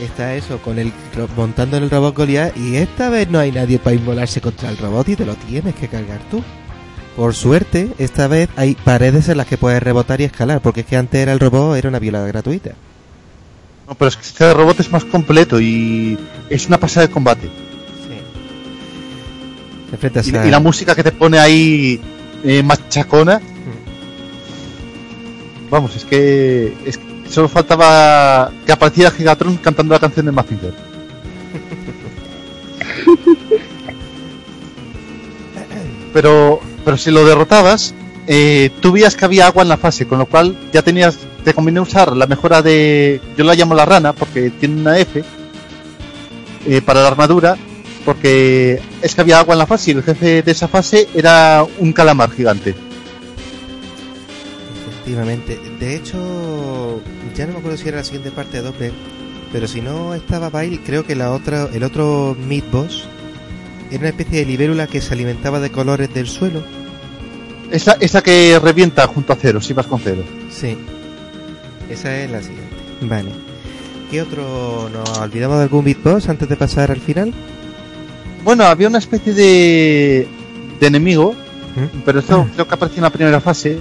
[0.00, 0.92] está eso, con el
[1.36, 4.78] montando en el robot Goliath, y esta vez no hay nadie para inmolarse contra el
[4.78, 6.42] robot y te lo tienes que cargar tú.
[7.16, 10.86] Por suerte, esta vez hay paredes en las que puedes rebotar y escalar, porque es
[10.86, 12.70] que antes era el robot, era una violada gratuita.
[13.88, 16.16] No, pero es que este robot es más completo y
[16.48, 17.50] es una pasada de combate.
[19.90, 20.46] Te enfrentas Y, a...
[20.46, 22.00] y la música que te pone ahí
[22.44, 23.40] eh, machacona.
[25.70, 30.72] Vamos, es que, es que solo faltaba que apareciera Gigatron cantando la canción de Mazinger.
[36.12, 37.94] pero, pero si lo derrotabas,
[38.26, 41.54] eh, tú veías que había agua en la fase, con lo cual ya tenías, te
[41.54, 45.24] conviene usar la mejora de, yo la llamo la rana porque tiene una F
[46.66, 47.56] eh, para la armadura,
[48.04, 51.64] porque es que había agua en la fase y el jefe de esa fase era
[51.78, 52.74] un calamar gigante.
[55.02, 55.58] Efectivamente.
[55.80, 57.00] De hecho,
[57.34, 58.92] ya no me acuerdo si era la siguiente parte de Doppler,
[59.52, 63.04] pero si no estaba Bile, creo que la otra, el otro Mid Boss
[63.90, 66.62] era una especie de libélula que se alimentaba de colores del suelo.
[67.70, 70.22] Esa, esa que revienta junto a cero, si vas con cero.
[70.50, 70.76] Sí.
[71.90, 72.74] Esa es la siguiente.
[73.02, 73.30] Vale.
[74.10, 74.88] ¿Qué otro?
[74.92, 77.32] ¿Nos olvidamos de algún Mid Boss antes de pasar al final?
[78.44, 80.26] Bueno, había una especie de,
[80.80, 81.34] de enemigo,
[81.76, 82.00] ¿Mm?
[82.04, 83.78] pero esto creo que apareció en la primera fase,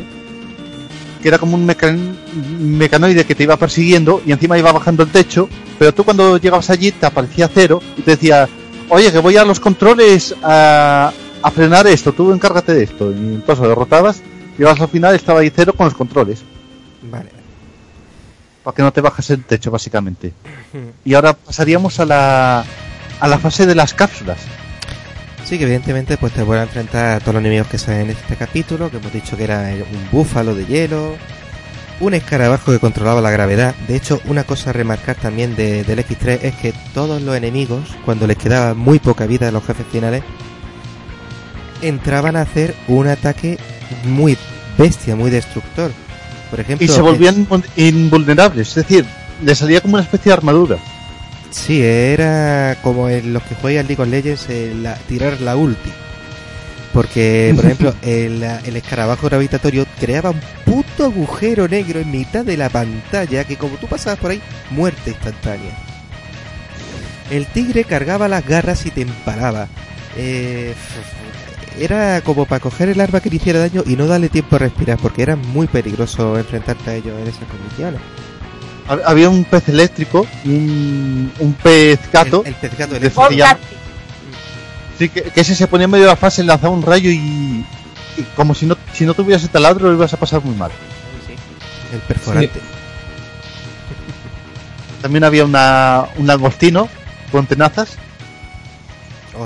[1.22, 2.15] que era como un mecan-
[2.60, 6.69] mecanoide que te iba persiguiendo y encima iba bajando el techo, pero tú cuando llegabas
[6.69, 8.49] allí te aparecía cero y te decía,
[8.89, 11.11] oye, que voy a los controles a,
[11.43, 13.11] a frenar esto, tú encárgate de esto.
[13.11, 14.22] Y entonces lo derrotabas,
[14.57, 16.39] llegabas al final estaba ahí cero con los controles,
[17.03, 17.30] Vale.
[18.64, 20.34] para que no te bajas el techo básicamente.
[21.06, 22.65] Y ahora pasaríamos a la,
[23.19, 24.39] a la fase de las cápsulas.
[25.52, 28.10] Sí, que evidentemente pues te vuelven a enfrentar a todos los enemigos que salen en
[28.11, 29.60] este capítulo, que hemos dicho que era
[29.91, 31.18] un búfalo de hielo,
[31.99, 33.76] un escarabajo que controlaba la gravedad.
[33.86, 37.82] De hecho, una cosa a remarcar también de- del X3 es que todos los enemigos,
[38.06, 40.23] cuando les quedaba muy poca vida a los jefes finales,
[41.82, 43.57] entraban a hacer un ataque
[44.06, 44.38] muy
[44.78, 45.91] bestia, muy destructor.
[46.49, 49.06] Por ejemplo, Y se volvían invul- invulnerables, es decir,
[49.44, 50.78] le salía como una especie de armadura.
[51.52, 55.91] Sí, era como en los que juegan League of Legends el, la- tirar la ulti.
[56.94, 62.57] Porque, por ejemplo, el, el escarabajo gravitatorio creaba un puto agujero negro en mitad de
[62.57, 64.41] la pantalla que como tú pasabas por ahí,
[64.72, 65.78] muerte instantánea.
[67.30, 69.68] El tigre cargaba las garras y te empalaba.
[70.18, 70.73] Eh,
[71.80, 74.60] era como para coger el arma que le hiciera daño y no darle tiempo a
[74.60, 78.02] respirar, porque era muy peligroso enfrentarte a ellos en esas condiciones.
[78.91, 83.22] Hab- Había un pez eléctrico, un, un pez gato, El, el pez gato de eléctrico.
[84.99, 87.15] sí, que, que ese se ponía en medio de la fase, lanzaba un rayo y,
[88.18, 90.72] y como si no, si no tuvieras el taladro lo ibas a pasar muy mal.
[91.93, 92.59] El perforante.
[95.01, 96.88] También había una, un langostino
[97.31, 97.97] con tenazas,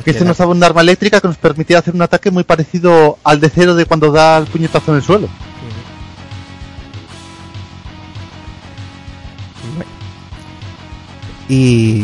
[0.03, 3.17] que este nos daba un arma eléctrica que nos permitía hacer un ataque muy parecido
[3.23, 5.29] al de cero de cuando da el puñetazo en el suelo.
[11.49, 12.03] Y,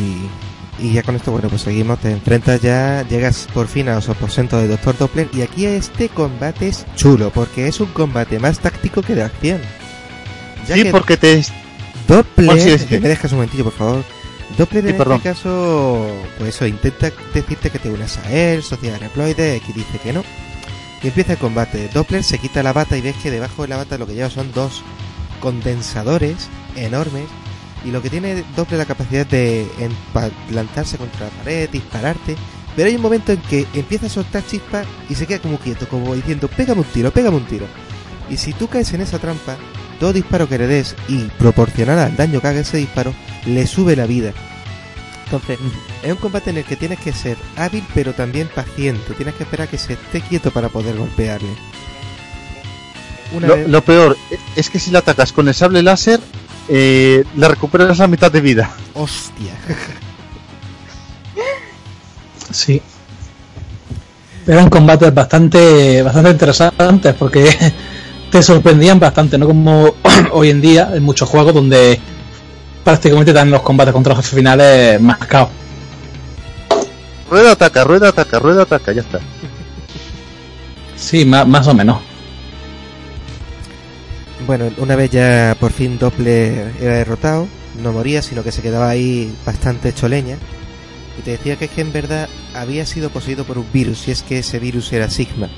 [0.79, 4.09] y ya con esto, bueno, pues seguimos, te enfrentas ya, llegas por fin a los
[4.09, 8.59] aposentos de Doctor Doppler y aquí este combate es chulo, porque es un combate más
[8.59, 9.61] táctico que de acción.
[10.67, 11.43] Ya Sí, que porque te.
[12.07, 12.99] Doppler, sí, sí.
[12.99, 14.03] me dejas un momentillo, por favor.
[14.57, 15.17] Doppler en perdón.
[15.17, 16.07] este caso,
[16.37, 20.23] pues eso, intenta decirte que te unas a él, Sociedad Reploide, X dice que no.
[21.01, 21.89] Y empieza el combate.
[21.93, 24.29] Doppler se quita la bata y ves que debajo de la bata lo que lleva
[24.29, 24.83] son dos
[25.39, 27.25] condensadores enormes.
[27.85, 29.65] Y lo que tiene Doppler la capacidad de
[30.51, 32.35] lanzarse contra la pared, dispararte.
[32.75, 35.87] Pero hay un momento en que empieza a soltar chispas y se queda como quieto,
[35.89, 37.65] como diciendo, pégame un tiro, pégame un tiro.
[38.29, 39.57] Y si tú caes en esa trampa,
[39.99, 43.13] todo disparo que le des y proporcional al daño que haga ese disparo,
[43.45, 44.31] le sube la vida.
[45.25, 45.59] Entonces,
[46.03, 49.13] es un combate en el que tienes que ser hábil pero también paciente.
[49.15, 51.49] Tienes que esperar a que se esté quieto para poder golpearle.
[53.39, 54.17] Lo, vez- lo peor
[54.55, 56.19] es que si le atacas con el sable láser,
[56.67, 58.71] eh, le recuperas la mitad de vida.
[58.93, 59.53] ¡Hostia!
[62.51, 62.81] Sí.
[64.45, 67.45] Eran combates bastante, bastante interesantes porque
[68.31, 69.95] te sorprendían bastante, no como
[70.31, 71.99] hoy en día en muchos juegos donde
[72.83, 75.49] prácticamente dan los combates contra los jefes finales marcados.
[77.29, 79.19] Rueda ataca, rueda ataca, rueda ataca, ya está.
[80.97, 82.10] Sí, más, más o menos.
[84.47, 87.47] Bueno, una vez ya por fin Doppler era derrotado,
[87.81, 90.37] no moría, sino que se quedaba ahí bastante hecho leña.
[91.17, 94.11] Y te decía que es que en verdad había sido poseído por un virus, y
[94.11, 95.49] es que ese virus era Sigma.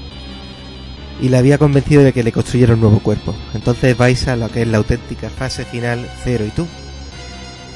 [1.21, 3.35] Y le había convencido de que le construyera un nuevo cuerpo.
[3.53, 6.67] Entonces vais a lo que es la auténtica fase final Cero y tú.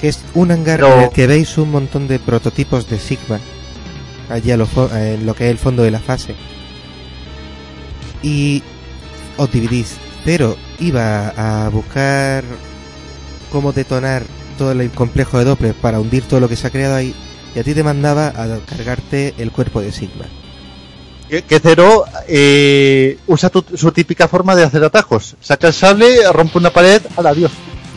[0.01, 3.39] Que es un hangar Pero- en el que veis un montón de prototipos de Sigma.
[4.29, 6.35] Allí a lo en lo que es el fondo de la fase.
[8.21, 8.61] Y
[9.37, 9.95] os dividís.
[10.25, 11.29] Cero iba
[11.65, 12.43] a buscar
[13.51, 14.23] cómo detonar
[14.57, 17.13] todo el complejo de Doppler para hundir todo lo que se ha creado ahí.
[17.55, 20.25] Y a ti te mandaba a cargarte el cuerpo de Sigma.
[21.29, 25.35] Que, Zero eh, usa tu- su típica forma de hacer atajos.
[25.41, 27.51] Saca el sable, rompe una pared, al adiós.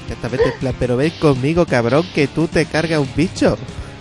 [0.08, 3.56] Exactamente, pero ven conmigo, cabrón, que tú te cargas un bicho.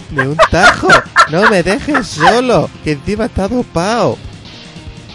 [0.09, 0.87] De un tajo.
[1.31, 4.17] No me dejes solo, que encima está dopado.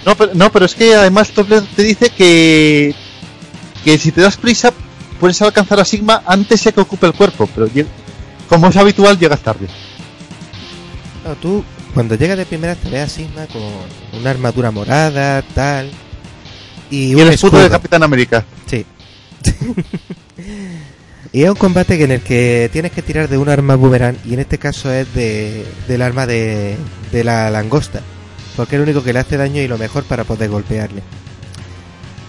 [0.06, 2.94] No, pero, no, pero es que además Doppler te dice que,
[3.84, 4.72] que si te das prisa
[5.20, 7.68] puedes alcanzar a Sigma antes de que ocupe el cuerpo, pero
[8.48, 9.68] como es habitual llegas tarde.
[11.24, 13.62] No, tú, cuando llegas de primera te ves a Sigma con
[14.18, 15.90] una armadura morada, tal.
[16.90, 18.44] Y, Y un el escudo de Capitán América.
[18.66, 18.84] Sí.
[21.32, 24.34] y es un combate en el que tienes que tirar de un arma boomerang y
[24.34, 26.76] en este caso es de, del arma de,
[27.12, 28.00] de la langosta.
[28.56, 31.02] Porque es lo único que le hace daño y lo mejor para poder golpearle.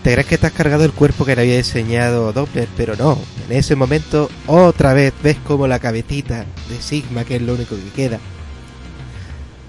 [0.05, 3.17] Te crees que has cargado el cuerpo que le había diseñado Doppler, pero no.
[3.49, 7.75] En ese momento otra vez ves como la cabecita de Sigma, que es lo único
[7.75, 8.19] que queda,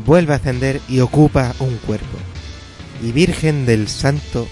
[0.04, 2.18] vuelve a ascender y ocupa un cuerpo.
[3.02, 4.46] Y Virgen del Santo,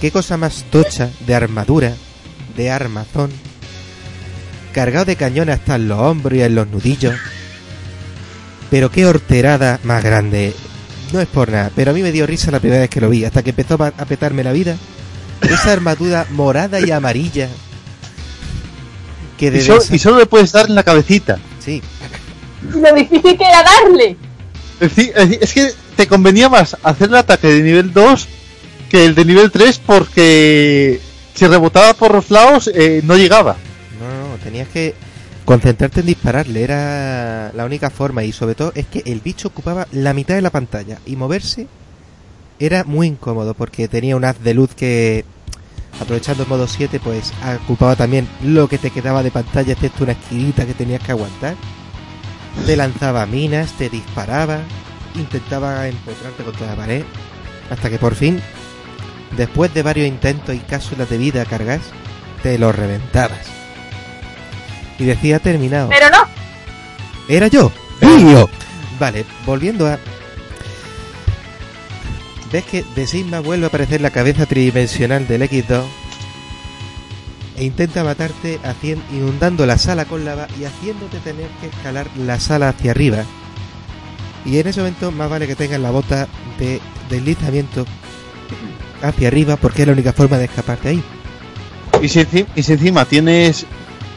[0.00, 1.92] qué cosa más tocha de armadura,
[2.56, 3.32] de armazón,
[4.72, 7.16] cargado de cañones hasta en los hombros y en los nudillos.
[8.70, 10.54] Pero qué horterada más grande.
[11.12, 13.10] No es por nada, pero a mí me dio risa la primera vez que lo
[13.10, 14.76] vi, hasta que empezó a petarme la vida.
[15.42, 17.48] Esa armadura morada y amarilla.
[19.38, 21.38] Que Y, de so- esa- y solo le puedes dar en la cabecita.
[21.64, 21.82] Sí,
[22.74, 24.16] Lo difícil que era darle.
[24.80, 28.28] Es decir, es decir, es que te convenía más hacer el ataque de nivel 2
[28.90, 31.00] que el de nivel 3 porque
[31.34, 33.56] si rebotaba por los lados eh, no llegaba.
[34.00, 34.94] No, no, tenías que
[35.44, 39.86] concentrarte en dispararle, era la única forma y sobre todo es que el bicho ocupaba
[39.92, 41.66] la mitad de la pantalla y moverse
[42.58, 45.24] era muy incómodo porque tenía un haz de luz que
[46.00, 47.32] aprovechando el modo 7 pues
[47.64, 51.54] ocupaba también lo que te quedaba de pantalla excepto una esquinita que tenías que aguantar.
[52.64, 54.60] Te lanzaba minas, te disparaba,
[55.14, 57.04] intentaba empotrarte contra la pared
[57.70, 58.40] hasta que por fin
[59.36, 61.80] después de varios intentos y cápsulas de vida cargas
[62.42, 63.46] te lo reventabas.
[64.98, 65.88] Y decía terminado.
[65.90, 66.26] Pero no.
[67.28, 67.70] Era yo.
[68.00, 68.48] ¡Yo!
[68.98, 69.98] Vale, volviendo a.
[72.52, 75.82] Ves que de Sigma vuelve a aparecer la cabeza tridimensional del X2
[77.56, 78.60] e intenta matarte
[79.12, 83.24] inundando la sala con lava y haciéndote tener que escalar la sala hacia arriba.
[84.44, 86.28] Y en ese momento más vale que tengas la bota
[86.58, 87.84] de deslizamiento
[89.02, 91.02] hacia arriba porque es la única forma de escaparte ahí.
[92.02, 93.66] Y si, enci- y si encima tienes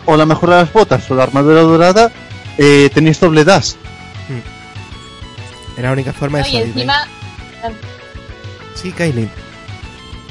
[0.05, 2.11] o la mejora de las botas o la armadura dorada,
[2.57, 3.73] eh, tenéis doble dash.
[5.77, 6.71] Era la única forma de No, y salir ahí.
[6.73, 7.07] encima,
[8.81, 9.29] Sí, Kailin.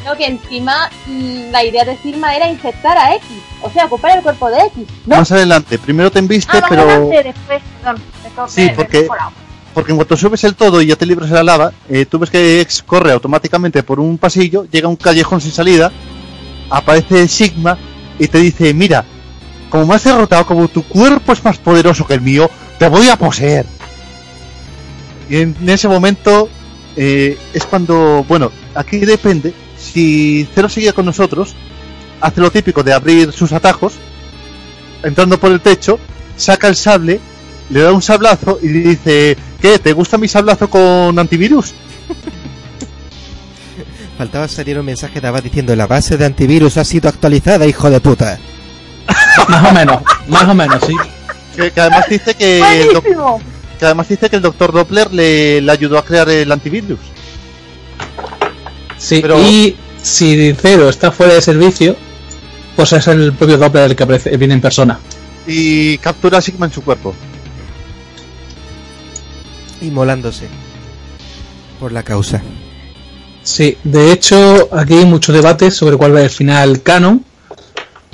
[0.05, 3.27] No, que encima mm, la idea de Sigma era infectar a X,
[3.63, 4.87] o sea, ocupar el cuerpo de X.
[5.07, 5.17] ¿no?
[5.17, 6.83] Más adelante, primero te embiste, ah, más pero.
[6.83, 8.03] adelante, después, perdón.
[8.25, 9.09] me co- Sí, porque-.
[9.75, 12.19] Porque en cuanto subes el todo y ya te libras de la lava, eh, tú
[12.19, 15.93] ves que X corre automáticamente por un pasillo, llega a un callejón sin salida,
[16.71, 17.79] aparece Sigma
[18.19, 19.05] y te dice, mira,
[19.71, 23.09] como me has derrotado, como tu cuerpo es más poderoso que el mío, te voy
[23.09, 23.67] a poseer.
[25.29, 26.49] Y en ese momento
[27.01, 31.55] eh, es cuando, bueno, aquí depende, si Cero sigue con nosotros,
[32.21, 33.93] hace lo típico de abrir sus atajos,
[35.05, 36.01] entrando por el techo,
[36.37, 37.21] saca el sable,
[37.71, 39.79] le da un sablazo y dice, ¿qué?
[39.79, 41.73] ¿Te gusta mi sablazo con antivirus?
[44.19, 47.91] Faltaba salir un mensaje de Abad diciendo la base de antivirus ha sido actualizada, hijo
[47.91, 48.41] de puta.
[49.49, 50.97] Más o menos, más o menos, sí.
[51.55, 52.61] Que, que además dice que.
[53.79, 56.99] Que además dice que el doctor Doppler le, le ayudó a crear el antivirus.
[58.99, 61.97] Sí, Pero- y si Cero está fuera de servicio,
[62.77, 64.99] pues es el propio Doppler el que aparece, viene en persona.
[65.47, 67.15] Y captura a Sigma en su cuerpo.
[69.81, 70.47] Inmolándose.
[71.79, 72.43] Por la causa.
[73.43, 77.25] Sí, de hecho, aquí hay mucho debate sobre cuál va a ser el final canon,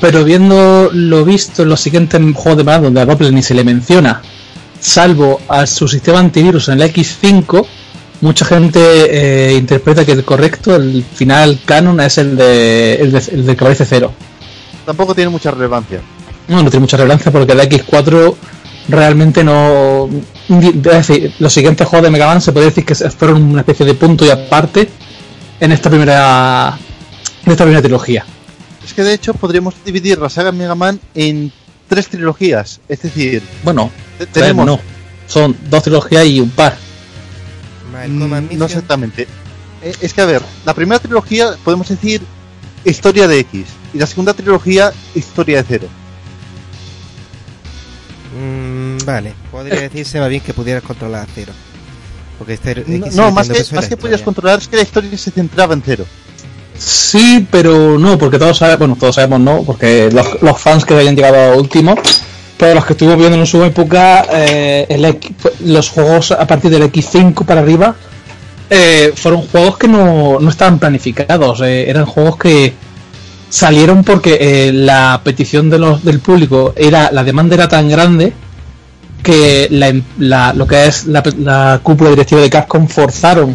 [0.01, 3.55] pero viendo lo visto en los siguientes juegos de Mario donde a Doppler ni se
[3.55, 4.23] le menciona,
[4.85, 7.67] salvo a su sistema antivirus en el X5,
[8.21, 13.19] mucha gente eh, interpreta que el correcto, el final canon es el de, el de,
[13.33, 14.13] el de que aparece cero.
[14.85, 16.03] Tampoco tiene mucha relevancia.
[16.49, 18.35] No, no tiene mucha relevancia porque el X4
[18.89, 20.11] realmente no.
[20.51, 23.87] Es decir, los siguientes juegos de Mega Man se puede decir que fueron una especie
[23.87, 24.91] de punto y aparte
[25.61, 26.79] en esta primera.
[27.47, 28.27] en esta primera trilogía.
[28.85, 31.51] Es que de hecho podríamos dividir la saga Mega Man en
[31.95, 32.81] tres trilogías.
[32.89, 33.91] Es decir, Bueno,
[34.33, 34.67] tenemos...
[34.67, 34.81] no.
[35.29, 36.77] Son dos trilogías y un par.
[38.09, 38.59] Mm.
[38.59, 39.29] No exactamente.
[39.81, 42.21] Eh, Es que a ver, la primera trilogía podemos decir
[42.85, 43.67] historia de X.
[43.95, 45.89] Y la segunda trilogía, historia de cero.
[48.37, 51.53] Mm, vale, podría decirse más bien que pudieras controlar a cero.
[52.39, 55.17] Porque este No, X no, más que, más que podías controlar es que la historia
[55.17, 56.05] se centraba en cero.
[56.77, 61.15] Sí, pero no, porque todos sabemos, bueno, todos sabemos no, porque los, fans que hayan
[61.15, 61.95] llegado a último,
[62.59, 65.19] pero los que estuvimos viendo en su época, eh, el
[65.61, 67.95] los juegos a partir del X5 para arriba,
[68.71, 72.73] eh, fueron juegos que no, no estaban planificados, eh, eran juegos que
[73.49, 78.33] salieron porque eh, la petición de los, del público era, la demanda era tan grande
[79.23, 83.55] que la, em- lo que es la, la cúpula directiva de Capcom forzaron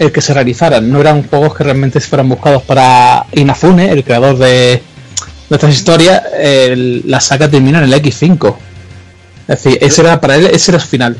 [0.00, 0.90] el que se realizaran.
[0.90, 4.82] No eran juegos que realmente fueran buscados para Inafune, el creador de,
[5.50, 6.22] estas historias.
[6.38, 8.56] el- la saga termina en el X5.
[9.46, 11.16] Es decir, ese era para él, ese era su final.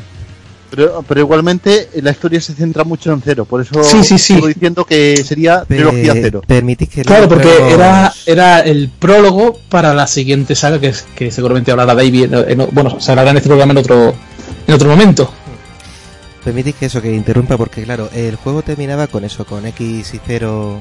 [0.71, 3.43] Pero, pero igualmente la historia se centra mucho en cero.
[3.43, 4.35] Por eso Sí, sí, sí.
[4.35, 6.41] sigo diciendo que sería Pe- trilogía cero.
[6.47, 11.29] Permitís que Claro, porque era, era el prólogo para la siguiente saga que, es- que
[11.29, 12.33] seguramente hablará David.
[12.33, 14.15] en- en- bueno, se hablará en este programa en otro,
[14.65, 15.33] en otro momento.
[16.43, 20.19] Permitís que eso, que interrumpa, porque claro, el juego terminaba con eso, con X y
[20.25, 20.79] 0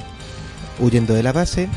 [0.79, 1.69] huyendo de la base,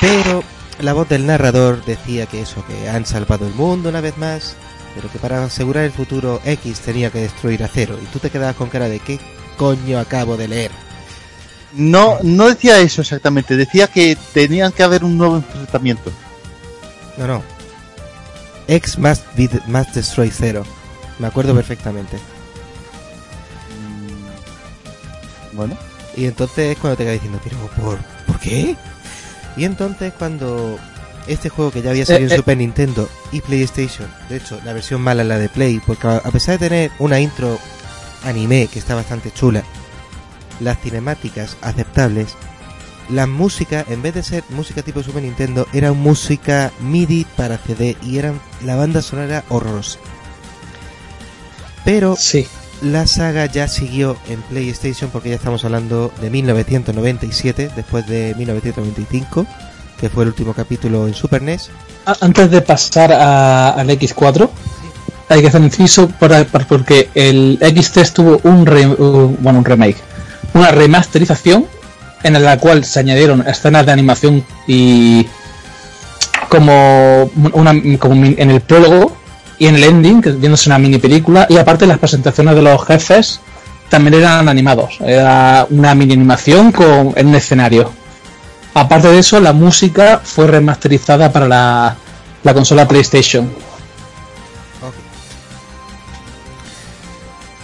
[0.00, 0.42] pero
[0.80, 4.56] la voz del narrador decía que eso, que han salvado el mundo una vez más,
[4.94, 8.30] pero que para asegurar el futuro X tenía que destruir a cero, y tú te
[8.30, 9.18] quedabas con cara de ¿qué
[9.56, 10.70] coño acabo de leer?
[11.76, 13.56] No, no decía eso exactamente.
[13.56, 16.10] Decía que tenían que haber un nuevo enfrentamiento.
[17.18, 17.42] No, no.
[18.66, 20.64] X must, be must destroy cero.
[21.18, 22.18] Me acuerdo perfectamente.
[25.56, 25.76] Bueno,
[26.16, 28.76] Y entonces es cuando te quedas diciendo, pero ¿por, ¿por qué?
[29.56, 30.78] Y entonces cuando
[31.26, 32.36] este juego que ya había salido Eh, en eh.
[32.36, 36.16] Super Nintendo y PlayStation, de hecho la versión mala es la de Play, porque a
[36.18, 37.58] a pesar de tener una intro
[38.24, 39.62] anime que está bastante chula,
[40.60, 42.34] las cinemáticas aceptables,
[43.08, 47.96] la música, en vez de ser música tipo Super Nintendo, era música MIDI para CD
[48.02, 49.98] y eran la banda sonora horrorosa.
[51.84, 52.46] Pero Sí.
[52.82, 59.46] La saga ya siguió en PlayStation porque ya estamos hablando de 1997, después de 1995,
[59.98, 61.70] que fue el último capítulo en Super NES.
[62.04, 64.48] A- Antes de pasar a- al X4,
[65.28, 69.64] hay que hacer un inciso para, para- porque el X3 tuvo un, re- bueno, un
[69.64, 69.96] remake,
[70.54, 71.66] una remasterización
[72.22, 75.26] en la cual se añadieron escenas de animación y
[76.48, 79.15] como, una, como en el prólogo
[79.58, 82.84] y en el ending, que viéndose una mini película, y aparte las presentaciones de los
[82.84, 83.40] jefes
[83.88, 87.92] también eran animados, era una mini animación con, en un escenario.
[88.74, 91.96] Aparte de eso, la música fue remasterizada para la,
[92.42, 93.50] la consola PlayStation.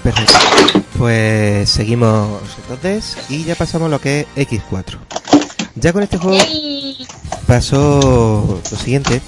[0.03, 0.83] Perfecto.
[0.99, 4.99] Pues seguimos entonces y ya pasamos a lo que es X4.
[5.75, 6.39] Ya con este juego
[7.47, 9.21] pasó lo siguiente.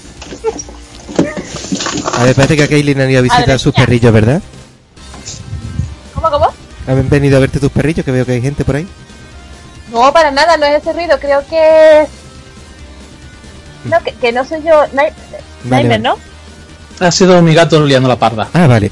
[2.15, 4.41] A ver, parece que a Kaylin han ido a visitar ver, sus perrillos, ¿verdad?
[6.15, 6.47] ¿Cómo, cómo?
[6.87, 8.05] ¿Han venido a verte tus perrillos?
[8.05, 8.87] Que veo que hay gente por ahí.
[9.93, 12.09] No, para nada, no es ese ruido, creo que es...
[13.85, 15.99] No, que, que no soy yo, Ni- Vale.
[15.99, 16.17] ¿no?
[17.01, 18.49] Ha sido mi gato liando la parda.
[18.53, 18.91] Ah, vale.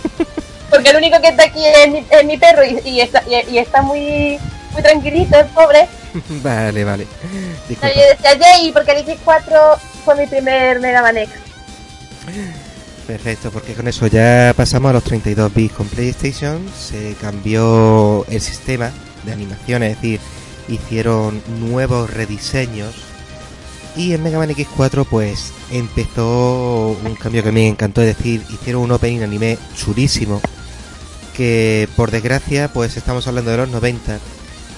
[0.70, 3.54] Porque el único que está aquí es mi, es mi perro y, y está, y,
[3.54, 4.38] y está muy
[4.72, 5.88] muy tranquilito, el pobre.
[6.42, 7.04] vale, vale.
[7.04, 7.94] No, Disculpa.
[7.94, 11.32] yo decía Jay, porque el X4 fue mi primer Mega Man X.
[13.06, 16.60] Perfecto, porque con eso ya pasamos a los 32 bits con PlayStation.
[16.78, 18.90] Se cambió el sistema
[19.24, 20.20] de animación, es decir,
[20.68, 22.94] hicieron nuevos rediseños.
[23.96, 28.16] Y en Mega Man X4 pues empezó un cambio que a mí me encantó, es
[28.16, 30.42] decir, hicieron un opening anime chulísimo.
[31.34, 34.18] Que por desgracia pues estamos hablando de los 90.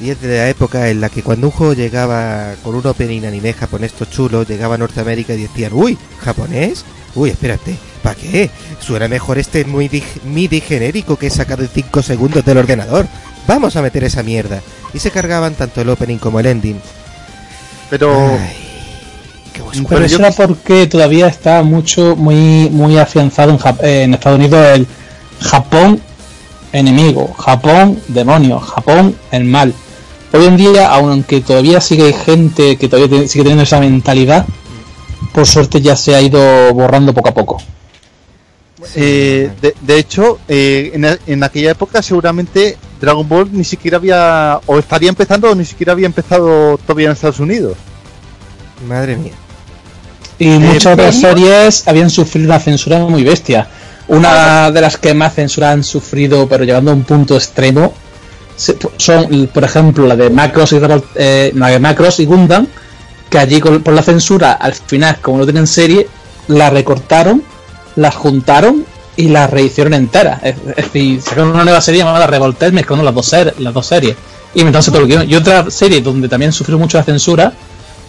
[0.00, 3.24] Y es de la época en la que cuando un juego llegaba con un opening
[3.24, 6.84] anime japonés todo chulo, llegaba a Norteamérica y decían, uy, japonés,
[7.14, 8.50] uy, espérate, ¿para qué?
[8.80, 13.06] Suena mejor este muy dig- MIDI genérico que he sacado en 5 segundos del ordenador.
[13.46, 14.60] Vamos a meter esa mierda.
[14.94, 16.80] Y se cargaban tanto el opening como el ending.
[17.88, 18.56] Pero Ay,
[19.88, 24.66] Pero eso era porque todavía está mucho, muy, muy afianzado en, Jap- en Estados Unidos
[24.74, 24.86] el
[25.40, 26.00] Japón
[26.72, 29.74] enemigo, Japón demonio, Japón el mal.
[30.32, 34.46] Hoy en día, aunque todavía sigue gente que todavía sigue teniendo esa mentalidad,
[35.32, 37.62] por suerte ya se ha ido borrando poco a poco.
[38.94, 44.58] Eh, de, de hecho, eh, en, en aquella época seguramente Dragon Ball ni siquiera había,
[44.66, 47.76] o estaría empezando, o ni siquiera había empezado todavía en Estados Unidos.
[48.88, 49.32] Madre mía.
[50.38, 53.68] Y muchas ¿en otras series habían sufrido una censura muy bestia.
[54.08, 57.92] Una de las que más censura han sufrido, pero llegando a un punto extremo,
[58.56, 60.80] se- son, por ejemplo, la de Macros y,
[61.16, 62.66] eh, la de Macross y Gundam,
[63.30, 66.06] que allí con- por la censura, al final, como no tienen serie,
[66.48, 67.42] la recortaron,
[67.96, 68.84] las juntaron
[69.16, 70.40] y las rehicieron enteras.
[70.42, 73.86] Es, es decir, sacaron una nueva serie llamada Revolter mezclando las dos, ser- las dos
[73.86, 74.16] series.
[74.54, 75.30] Y inventándose todo guion.
[75.30, 77.52] Y otra serie donde también sufrió mucho la censura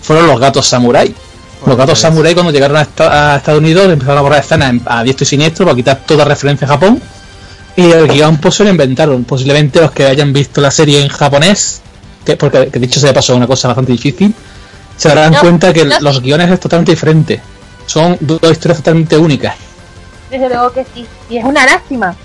[0.01, 1.13] fueron los gatos samurai.
[1.67, 4.81] Los gatos samurai cuando llegaron a, esta- a Estados Unidos empezaron a borrar escenas en-
[4.85, 6.99] a diestro y siniestro para quitar toda referencia a Japón.
[7.75, 9.23] Y el guion pues se lo inventaron.
[9.23, 11.81] Posiblemente los que hayan visto la serie en japonés,
[12.25, 14.33] que porque que dicho sea de paso una cosa bastante difícil,
[15.01, 15.99] se darán No, cuenta que no.
[15.99, 17.41] los guiones es totalmente diferente.
[17.87, 19.55] Son dos historias totalmente únicas.
[20.29, 21.07] Desde luego que sí.
[21.27, 22.15] Y es una lástima.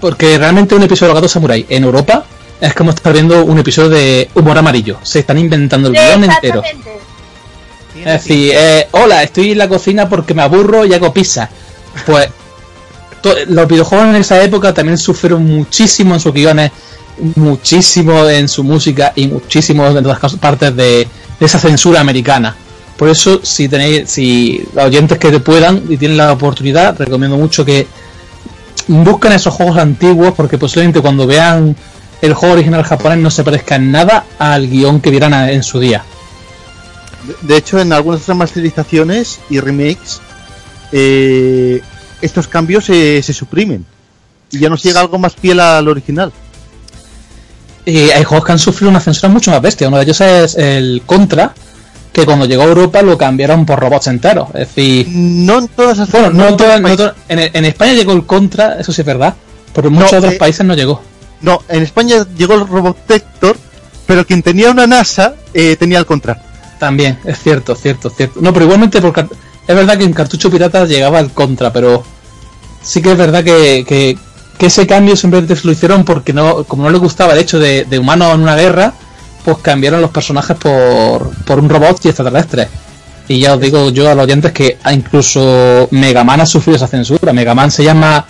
[0.00, 2.24] Porque realmente un episodio de los gatos samurai en Europa
[2.60, 4.98] es como estar viendo un episodio de humor amarillo.
[5.02, 6.62] Se están inventando el guion entero.
[7.96, 11.50] Es decir, eh, hola, estoy en la cocina porque me aburro y hago pizza.
[12.06, 12.28] Pues
[13.48, 16.70] los videojuegos en esa época también sufrieron muchísimo en sus guiones,
[17.36, 21.06] muchísimo en su música y muchísimo en otras partes de,
[21.38, 22.54] esa censura americana.
[22.96, 27.38] Por eso, si tenéis, si los oyentes que te puedan y tienen la oportunidad, recomiendo
[27.38, 27.86] mucho que
[28.88, 31.76] busquen esos juegos antiguos porque posiblemente cuando vean
[32.20, 35.78] el juego original japonés no se parezca en nada al guion que vieran en su
[35.80, 36.04] día.
[37.42, 40.20] De, hecho, en algunas otras masterizaciones y remakes,
[40.92, 41.80] eh,
[42.20, 43.84] estos cambios se, se suprimen.
[44.50, 46.32] Y ya nos llega algo más fiel al original.
[47.84, 49.88] Y hay juegos que han sufrido una censura mucho más bestia.
[49.88, 51.54] Uno de ellos es el Contra,
[52.12, 54.48] que cuando llegó a Europa lo cambiaron por robots enteros.
[54.54, 58.26] Es decir, No en todas las bueno, no, en no en, en España llegó el
[58.26, 59.34] Contra, eso sí es verdad,
[59.74, 61.02] pero en muchos No, otros eh, países no llegó.
[61.40, 63.56] No, en España llegó el Robotector,
[64.06, 66.42] pero quien tenía una NASA eh, tenía el contra.
[66.78, 68.40] También, es cierto, cierto, cierto.
[68.42, 69.28] No, pero igualmente por car-
[69.70, 72.02] es verdad que en cartucho pirata llegaba el Contra, pero
[72.82, 74.18] sí que es verdad que,
[74.58, 77.86] ese cambio simplemente se lo hicieron porque no, como no les gustaba el hecho de,
[77.98, 78.92] humanos en una guerra,
[79.44, 82.68] pues cambiaron los personajes por, por un robot y extraterrestres.
[83.28, 86.76] Y ya os digo yo a los oyentes que ah, incluso Mega Man ha sufrido
[86.76, 87.32] esa censura.
[87.32, 88.26] Mega Man se llama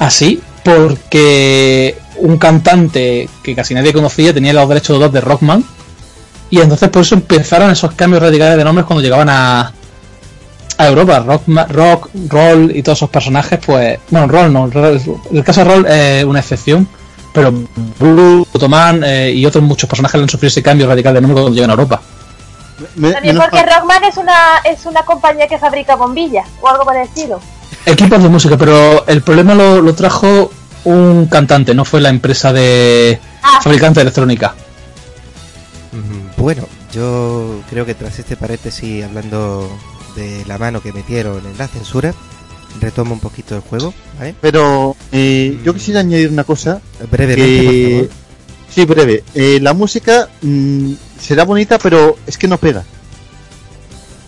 [0.00, 5.64] así porque un cantante que casi nadie conocía tenía los derechos de autor de Rockman.
[6.50, 9.72] Y entonces por eso empezaron esos cambios radicales de nombres cuando llegaban a,
[10.78, 11.18] a Europa.
[11.20, 13.98] Rock, Rock, Roll y todos esos personajes, pues.
[14.10, 14.66] Bueno, Roll no.
[14.70, 15.00] Roll-
[15.32, 16.88] el caso de Roll es una excepción.
[17.34, 17.50] Pero
[17.98, 21.54] Blue, Otoman eh, y otros muchos personajes han sufrido ese cambio radical de nombre cuando
[21.54, 22.02] llegan a Europa.
[22.96, 24.34] Me- También porque Rockman es una,
[24.64, 27.40] es una compañía que fabrica bombillas o algo por el estilo.
[27.86, 30.50] Equipos de música, pero el problema lo, lo trajo
[30.84, 33.60] un cantante, no fue la empresa de Ah.
[33.62, 34.54] fabricante de electrónica.
[35.92, 39.70] Mm, Bueno, yo creo que tras este paréntesis hablando
[40.16, 42.14] de la mano que metieron en la censura,
[42.80, 44.34] retomo un poquito el juego, ¿vale?
[44.40, 46.80] Pero eh, yo quisiera añadir una cosa.
[47.10, 48.22] Brevemente, por que- favor.
[48.74, 49.24] Sí, breve.
[49.34, 52.84] Eh, la música mm, será bonita, pero es que no pega.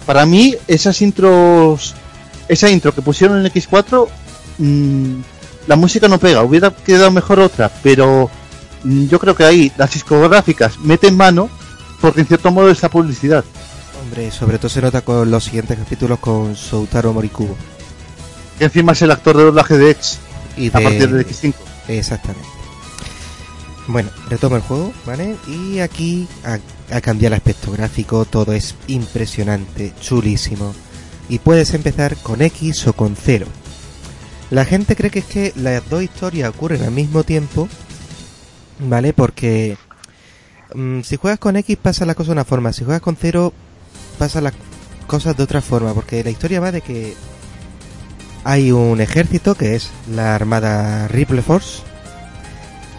[0.07, 1.95] Para mí, esas intros,
[2.49, 4.07] esa intro que pusieron en el X4,
[4.59, 5.15] mm,
[5.67, 6.43] la música no pega.
[6.43, 8.29] Hubiera quedado mejor otra, pero
[8.83, 11.49] mm, yo creo que ahí las discográficas meten mano
[12.03, 13.45] porque en cierto modo es la publicidad.
[14.05, 17.57] Hombre, sobre todo se nota con los siguientes capítulos con Soutaro Morikubo.
[18.59, 20.19] Que encima es el actor de doblaje de X
[20.57, 21.55] Y a de- partir del X5.
[21.89, 22.49] Exactamente.
[23.87, 25.37] Bueno, retomo el juego, ¿vale?
[25.47, 26.59] Y aquí ha,
[26.95, 30.75] ha cambiado el aspecto gráfico, todo es impresionante, chulísimo.
[31.29, 33.47] Y puedes empezar con X o con 0.
[34.51, 37.69] La gente cree que es que las dos historias ocurren al mismo tiempo,
[38.81, 39.13] ¿vale?
[39.13, 39.77] Porque
[40.75, 43.53] mm, si juegas con X pasa la cosa de una forma, si juegas con 0
[44.15, 44.55] pasa las
[45.07, 47.15] cosas de otra forma, porque la historia va de que
[48.45, 51.83] hay un ejército que es la armada Ripple Force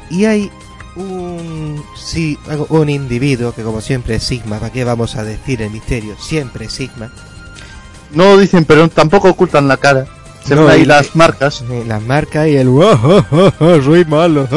[0.09, 0.51] y hay
[0.95, 2.37] un sí,
[2.69, 6.15] un individuo que como siempre es Sigma, ¿para qué vamos a decir el misterio?
[6.19, 7.11] Siempre es Sigma.
[8.11, 10.05] No lo dicen, pero tampoco ocultan la cara.
[10.45, 11.63] Se No, ven ahí y- las marcas.
[11.69, 14.47] Eh, Las marcas y el "Oh, oh, oh, oh, soy malo.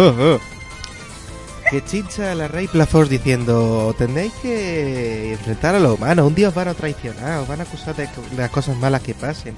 [1.71, 1.81] Oh, oh".
[1.81, 6.49] Que chincha a la Ripple Force diciendo tendréis que enfrentar a los humanos, un día
[6.49, 9.55] os van a traicionar, os van a acusar de las cosas malas que pasen.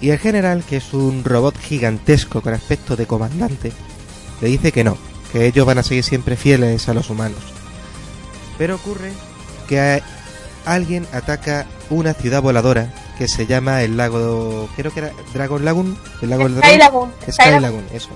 [0.00, 3.72] Y el general, que es un robot gigantesco con aspecto de comandante,
[4.40, 4.96] le dice que no,
[5.32, 7.40] que ellos van a seguir siempre fieles a los humanos.
[8.56, 9.12] Pero ocurre
[9.68, 10.00] que
[10.64, 15.98] alguien ataca una ciudad voladora que se llama el lago, creo que era Dragon Lagoon,
[16.22, 16.78] el lago del Sky dragón.
[16.78, 17.12] Lagoon.
[17.22, 17.62] Sky Sky Lagoon.
[17.62, 18.08] Lagoon, eso.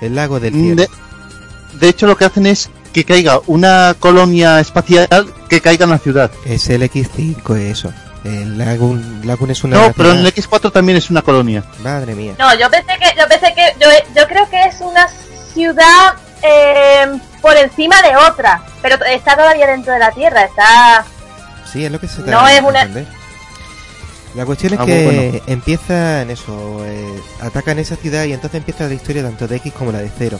[0.00, 0.82] El lago del Mm, cielo.
[0.82, 0.88] De,
[1.78, 5.08] de hecho, lo que hacen es que caiga una colonia espacial
[5.48, 6.30] que caiga en la ciudad.
[6.44, 7.92] Es el X5 eso.
[8.24, 11.62] El Lagoon, Lagoon es una No, pero en el X4 también es una colonia.
[11.82, 12.34] Madre mía.
[12.38, 15.06] No, yo pensé que, yo pensé que, yo, yo creo que es una
[15.54, 17.06] ciudad eh,
[17.40, 21.04] por encima de otra, pero está todavía dentro de la Tierra, está...
[21.72, 23.06] Sí, es lo que se No da es una- entender.
[24.34, 25.40] La cuestión es Ah, que bueno.
[25.46, 29.72] empieza en eso, eh, atacan esa ciudad y entonces empieza la historia tanto de X
[29.72, 30.38] como la de Cero.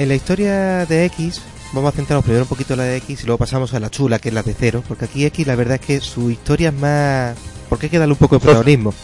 [0.00, 1.42] En la historia de X,
[1.74, 3.90] vamos a centrarnos primero un poquito en la de X y luego pasamos a la
[3.90, 6.70] chula, que es la de Cero, porque aquí X la verdad es que su historia
[6.70, 7.36] es más...
[7.68, 8.94] porque hay que darle un poco de protagonismo.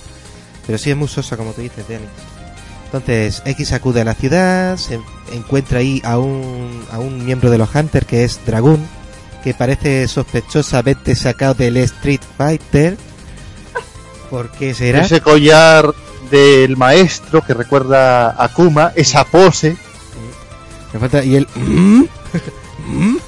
[0.66, 2.06] Pero sí es muy sosa, como tú dices, Dani.
[2.86, 4.98] Entonces, X acude a la ciudad, se
[5.34, 8.80] encuentra ahí a un, a un miembro de los Hunters que es Dragoon,
[9.44, 12.96] que parece sospechosamente sacado del Street Fighter.
[14.30, 15.02] ¿Por qué será?
[15.02, 15.92] Ese collar
[16.30, 19.76] del maestro que recuerda a Kuma, esa pose.
[20.96, 21.22] Me falta.
[21.22, 21.46] Y el.
[21.56, 22.04] ¿Mm?
[22.88, 23.16] ¿Mm?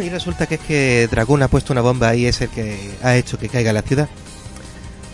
[0.00, 3.16] Y resulta que es que Dragoon ha puesto una bomba y es el que ha
[3.16, 4.08] hecho que caiga la ciudad.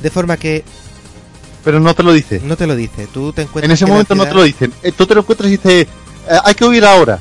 [0.03, 0.63] De forma que
[1.65, 2.41] Pero no te lo dice.
[2.45, 3.07] no te lo dice.
[3.07, 3.65] Tú te encuentras.
[3.65, 4.73] En ese momento no te lo dicen.
[4.83, 5.87] Eh, Tú te lo encuentras y dices,
[6.29, 7.19] eh, hay que huir ahora.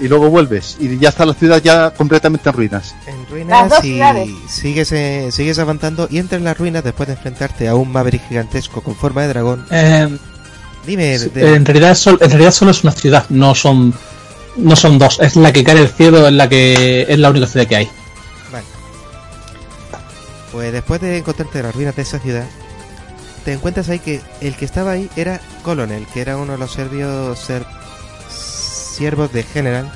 [0.00, 0.76] Y luego vuelves.
[0.80, 2.94] Y ya está la ciudad ya completamente en ruinas.
[3.06, 4.00] en ruinas y
[4.48, 8.26] sigues, eh, sigues avanzando y entras en las ruinas después de enfrentarte a un Maverick
[8.26, 9.66] gigantesco con forma de dragón.
[9.70, 10.16] Eh,
[10.88, 13.92] Dime, de- en, realidad sol- en realidad solo es una ciudad, no son
[14.56, 15.20] no son dos.
[15.20, 17.90] Es la que cae del cielo, es la que es la única ciudad que hay.
[18.50, 18.64] Vale.
[20.50, 22.46] Pues después de encontrarte en las ruinas de esa ciudad,
[23.44, 26.72] te encuentras ahí que el que estaba ahí era Colonel, que era uno de los
[26.72, 27.66] serbios ser-
[28.30, 29.92] siervos de General,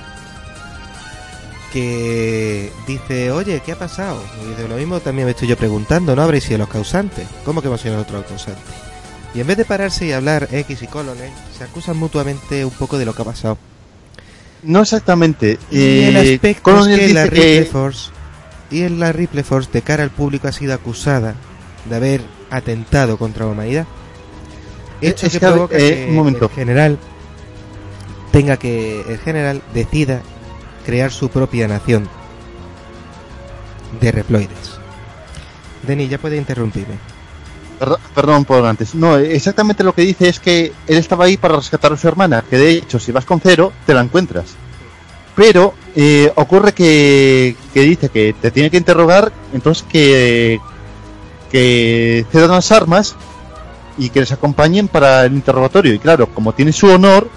[1.72, 4.22] que dice, oye, ¿qué ha pasado?
[4.44, 7.26] Y dice, lo mismo también me estoy yo preguntando, ¿no habréis sido los causantes?
[7.44, 8.64] ¿Cómo que hemos sido nosotros los causantes?
[9.34, 12.98] Y en vez de pararse y hablar X y Colonel, se acusan mutuamente un poco
[12.98, 13.56] de lo que ha pasado.
[14.62, 15.58] No exactamente.
[15.70, 18.10] Y el Eh, aspecto Colonel es que la que- Force
[18.70, 21.34] y en la Ripple Force de cara al público ha sido acusada
[21.88, 23.86] de haber atentado contra la humanidad.
[25.00, 26.98] Hecho Es que provoca eh, que un el general
[28.30, 30.22] tenga que el general decida
[30.86, 32.08] crear su propia nación
[34.00, 34.78] de reploides.
[35.86, 36.94] Denny, ya puede interrumpirme.
[38.14, 38.94] Perdón, por antes.
[38.94, 42.44] No, exactamente lo que dice es que él estaba ahí para rescatar a su hermana,
[42.48, 44.54] que de hecho si vas con cero te la encuentras.
[45.34, 50.60] Pero eh, ocurre que, que dice que te tiene que interrogar, entonces que,
[51.50, 53.16] que cedan las armas
[53.98, 55.94] y que les acompañen para el interrogatorio.
[55.94, 57.28] Y claro, como tiene su honor,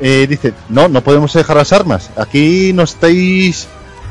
[0.00, 2.10] eh, dice, no, no podemos dejar las armas.
[2.16, 3.68] Aquí nos estáis,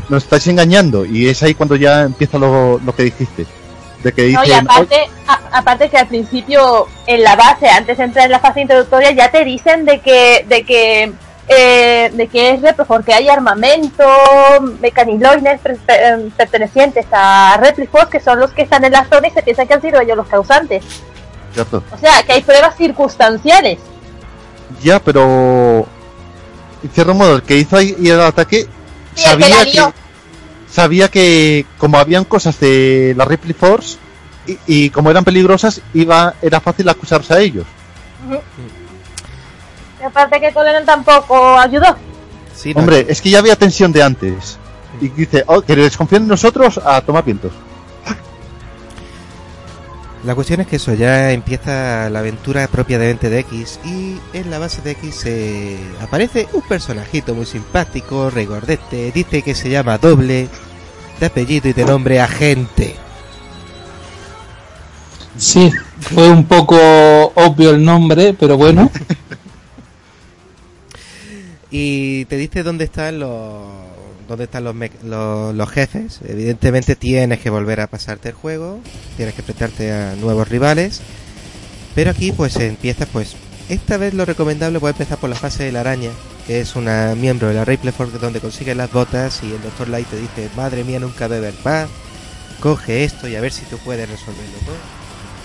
[0.10, 1.06] nos estáis engañando.
[1.06, 3.46] Y es ahí cuando ya empieza lo, lo que dijiste.
[4.04, 8.04] De que No, y aparte, a- aparte que al principio en la base, antes de
[8.04, 11.14] entrar en la fase introductoria, ya te dicen de que, de que
[11.48, 14.06] eh, de que es Repro, porque hay armamento,
[15.88, 19.68] em, pertenecientes a Repliforce, que son los que están en la zona y se piensan
[19.68, 20.84] que han sido ellos los causantes.
[21.54, 21.84] ¿Cierto?
[21.92, 23.80] O sea, que hay pruebas circunstanciales.
[24.82, 25.86] Ya, pero.
[26.84, 28.68] En cierto modo, el que hizo ahí el ataque
[29.16, 29.84] Sí, sabía que.
[30.72, 33.98] Sabía que, como habían cosas de la Ripley Force
[34.48, 37.66] y, y como eran peligrosas, iba era fácil acusarse a ellos.
[40.00, 41.96] Y aparte que Colonel tampoco ayudó.
[42.56, 44.58] Sí, no, Hombre, es que ya había tensión de antes.
[45.00, 47.52] Y dice, oh, que desconfíen en nosotros a tomar vientos.
[50.24, 54.60] La cuestión es que eso ya empieza la aventura propiamente de X y en la
[54.60, 60.48] base de X eh, aparece un personajito muy simpático, regordete, dice que se llama Doble,
[61.20, 62.96] de apellido y de nombre Agente.
[65.38, 66.76] Sí, fue un poco
[67.34, 68.92] obvio el nombre, pero bueno.
[71.74, 73.91] Y te dice dónde están los
[74.32, 76.20] dónde están los, los, los jefes.
[76.28, 78.80] Evidentemente tienes que volver a pasarte el juego,
[79.18, 81.02] tienes que enfrentarte a nuevos rivales.
[81.96, 83.36] Pero aquí pues empiezas pues
[83.70, 86.10] esta vez lo recomendable puede empezar por la fase de la araña,
[86.48, 89.90] que es una miembro de la Ripley Force donde consigues las botas y el Dr.
[89.90, 91.90] Light te dice, "Madre mía, nunca beber paz.
[92.60, 94.76] Coge esto y a ver si tú puedes resolverlo todo."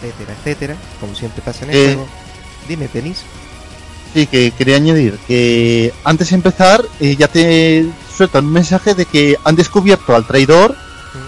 [0.03, 1.85] etcétera, etcétera, como siempre pasa en el Eh.
[1.87, 2.07] juego.
[2.69, 3.23] Dime, Penis.
[4.13, 7.87] Sí, que quería añadir que antes de empezar eh, ya te
[8.17, 10.75] sueltan un mensaje de que han descubierto al traidor,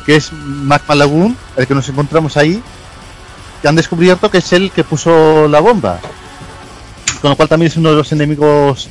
[0.07, 2.63] que es Magma Lagoon, el que nos encontramos ahí,
[3.63, 6.01] que han descubierto que es el que puso la bomba.
[7.21, 8.89] Con lo cual también es uno de los enemigos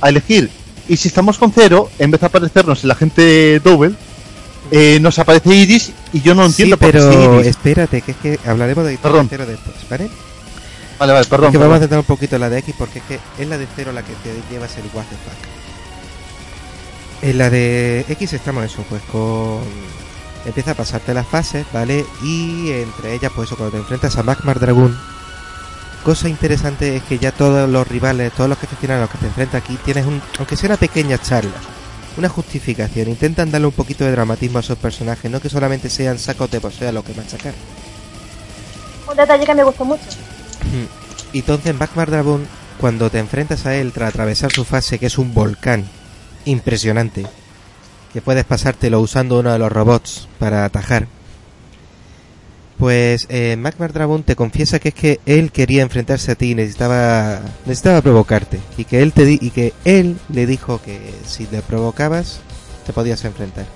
[0.00, 0.50] a elegir.
[0.88, 3.94] Y si estamos con cero, en vez de aparecernos el agente Double,
[4.70, 7.46] eh, nos aparece Iris y yo no entiendo sí, por qué pero Iris.
[7.48, 9.26] espérate, que es que hablaremos de Perdón.
[9.30, 10.08] cero después, ¿vale?
[10.98, 11.46] Vale, vale, perdón.
[11.46, 13.58] Es que vamos a centrar un poquito la de X porque es que es la
[13.58, 15.63] de cero la que te llevas el what the fuck.
[17.24, 19.62] En la de X estamos eso, pues con...
[20.44, 22.04] Empieza a pasarte las fases, ¿vale?
[22.22, 24.94] Y entre ellas, pues eso, cuando te enfrentas a Magmar Dragoon,
[26.02, 29.16] cosa interesante es que ya todos los rivales, todos los jefes finales a los que
[29.16, 31.54] te enfrentas aquí, tienes un, aunque sea una pequeña charla,
[32.18, 36.18] una justificación, intentan darle un poquito de dramatismo a esos personajes, no que solamente sean
[36.18, 37.54] sacos de poseo a lo que machacar.
[39.10, 40.04] Un detalle que me gustó mucho.
[41.32, 42.46] Y entonces Magmar Dragon,
[42.78, 45.86] cuando te enfrentas a él tras atravesar su fase, que es un volcán
[46.44, 47.26] impresionante,
[48.12, 51.06] que puedes pasártelo usando uno de los robots para atajar,
[52.78, 56.54] pues eh, Magmar Dragon te confiesa que es que él quería enfrentarse a ti y
[56.56, 58.58] necesitaba, necesitaba provocarte.
[58.76, 62.40] Y que él te di- y que él le dijo que si te provocabas,
[62.84, 63.66] te podías enfrentar.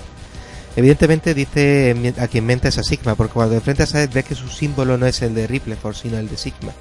[0.76, 4.34] Evidentemente dice a quien mente a Sigma, porque cuando te enfrentas a él ves que
[4.34, 6.72] su símbolo no es el de Ripple sino el de Sigma.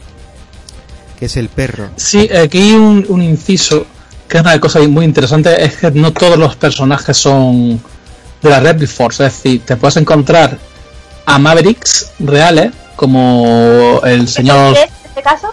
[1.20, 1.90] Que es el perro.
[1.98, 3.86] Sí, aquí un, un inciso,
[4.28, 7.82] que es una cosa muy interesante, es que no todos los personajes son
[8.42, 10.58] de la Red Force, es decir, te puedes encontrar
[11.26, 14.74] a Mavericks reales, como el señor...
[14.74, 15.48] ¿Qué es en este caso?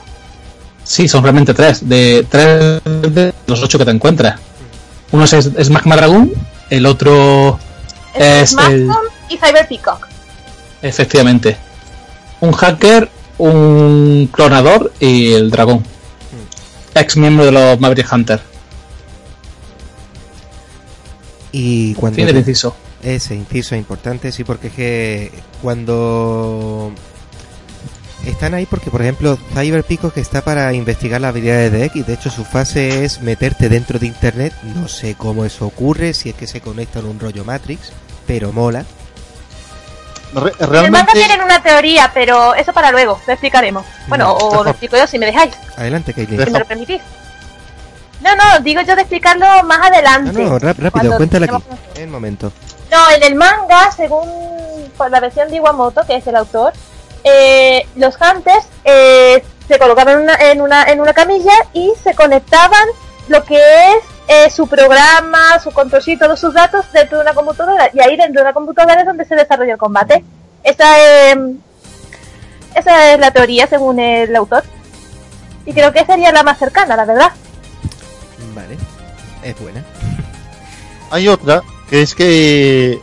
[0.82, 4.38] Sí, son realmente tres, de tres de los ocho que te encuentras.
[5.12, 6.32] Uno es, es Magma Dragoon,
[6.70, 7.58] el otro
[8.14, 8.90] Es, Es el-
[9.28, 10.06] y Cyber Peacock.
[10.82, 11.56] Efectivamente.
[12.40, 15.84] Un hacker, un clonador y el dragón.
[16.94, 18.40] Ex miembro de los Maverick Hunter.
[21.56, 22.74] Y cuando Fin del te- inciso.
[23.00, 25.30] ese inciso es importante, sí, porque es que
[25.62, 26.90] cuando
[28.26, 32.06] están ahí, porque por ejemplo, Cyber Pico que está para investigar las habilidades de X,
[32.08, 36.30] de hecho su fase es meterte dentro de internet, no sé cómo eso ocurre, si
[36.30, 37.92] es que se conecta en un rollo Matrix,
[38.26, 38.84] pero mola.
[40.34, 43.84] Re- En el manga realmente, tienen una teoría, pero eso para luego, lo explicaremos.
[44.08, 46.12] Bueno, No, o lo explico yo si me dejáis, Adelante.
[46.16, 47.00] Deja- si me lo permitís.
[48.24, 50.32] No, no, digo yo de explicarlo más adelante.
[50.32, 51.64] No, no, rápido, Cuando cuéntala aquí.
[51.96, 52.50] En el momento.
[52.90, 54.26] No, en el manga, según
[54.96, 56.72] por la versión de Iwamoto, que es el autor,
[57.22, 62.14] eh, los hunters eh, se colocaban en una, en, una, en una camilla y se
[62.14, 62.88] conectaban
[63.28, 67.34] lo que es eh, su programa, su control y todos sus datos dentro de una
[67.34, 67.90] computadora.
[67.92, 70.24] Y ahí dentro de una computadora es donde se desarrolla el combate.
[70.62, 71.56] Esa, eh,
[72.74, 74.64] esa es la teoría según el autor.
[75.66, 77.32] Y creo que sería la más cercana, la verdad.
[78.54, 78.76] Vale.
[79.42, 79.84] Es buena.
[81.10, 82.98] hay otra que es que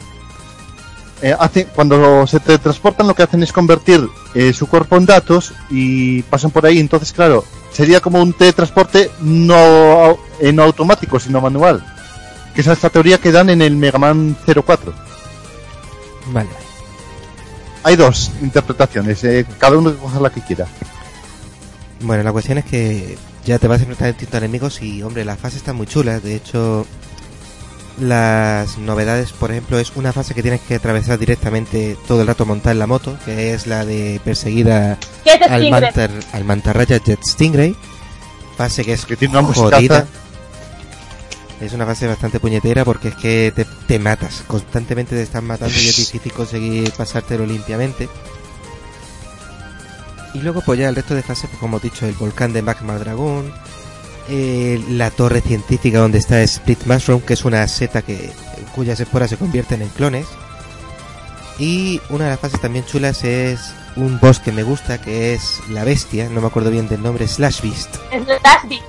[1.22, 5.53] eh, hace, cuando se teletransportan lo que hacen es convertir eh, su cuerpo en datos
[5.69, 6.80] y pasan por ahí.
[6.80, 11.85] Entonces, claro, sería como un teletransporte no, eh, no automático, sino manual.
[12.55, 14.93] Que es esta teoría que dan en el Mega Man 04.
[16.27, 16.49] Vale.
[17.84, 20.68] Hay dos interpretaciones, eh, cada uno coja la que quiera.
[22.01, 25.26] Bueno, la cuestión es que ya te vas a enfrentar a distintos enemigos y, hombre,
[25.26, 26.23] las fases están muy chulas.
[26.23, 26.85] De hecho,
[27.99, 32.45] las novedades, por ejemplo, es una fase que tienes que atravesar directamente todo el rato
[32.45, 36.43] montar en la moto, que es la de perseguir a, ¿Qué es al, mantar, al
[36.43, 37.76] mantarraya Jet Stingray.
[38.57, 40.07] Fase que es Que tiene una jodida.
[41.59, 44.43] Es una fase bastante puñetera porque es que te, te matas.
[44.47, 48.09] Constantemente te están matando y es difícil conseguir pasártelo limpiamente.
[50.34, 52.62] Y luego pues ya el resto de fases, pues, como he dicho, el volcán de
[52.62, 53.52] Magma Dragon,
[54.30, 58.32] eh, la torre científica donde está Split Mushroom, que es una seta que
[58.74, 60.28] cuyas esporas se convierten en clones.
[61.60, 65.60] Y una de las fases también chulas es un boss que me gusta, que es
[65.70, 67.95] la bestia, no me acuerdo bien del nombre, Slash Beast.
[68.12, 68.82] Es Last Beat.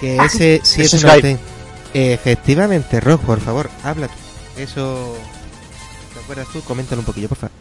[0.00, 1.16] Que ese sí es una
[1.94, 4.60] Efectivamente, Rock, por favor, habla tú.
[4.60, 5.16] Eso.
[6.12, 6.60] ¿Te acuerdas tú?
[6.60, 7.52] Coméntalo un poquillo, por favor.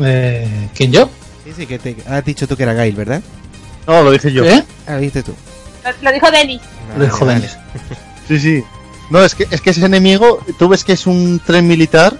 [0.00, 1.08] Eh, ¿Quién yo?
[1.44, 3.22] Sí, sí, que te has dicho tú que era Gail, ¿verdad?
[3.86, 4.44] No, lo dije yo.
[4.44, 4.64] ¿Eh?
[4.86, 5.34] Ah, lo dijiste tú.
[5.84, 6.60] Lo, lo dijo Denis.
[6.96, 7.56] Lo dijo Vale, Denis.
[8.28, 8.64] Sí, sí.
[9.10, 12.16] No, es que, es que ese enemigo, tú ves que es un tren militar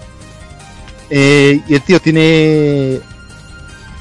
[1.08, 3.00] eh, y el tío tiene...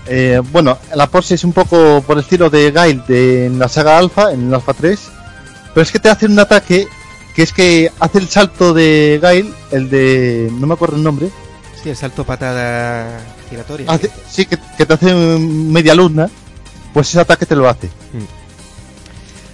[0.08, 3.70] eh, bueno, la Porsche es un poco por el estilo de Gail de, en la
[3.70, 5.00] saga Alpha, en el Alpha 3,
[5.74, 6.88] pero es que te hace un ataque
[7.36, 10.50] que es que hace el salto de Gail, el de...
[10.60, 11.30] no me acuerdo el nombre,
[11.84, 13.92] Sí, el salto patada giratoria.
[13.92, 16.30] hace- sí, que, que te hace media luna,
[16.94, 17.90] pues ese ataque te lo hace.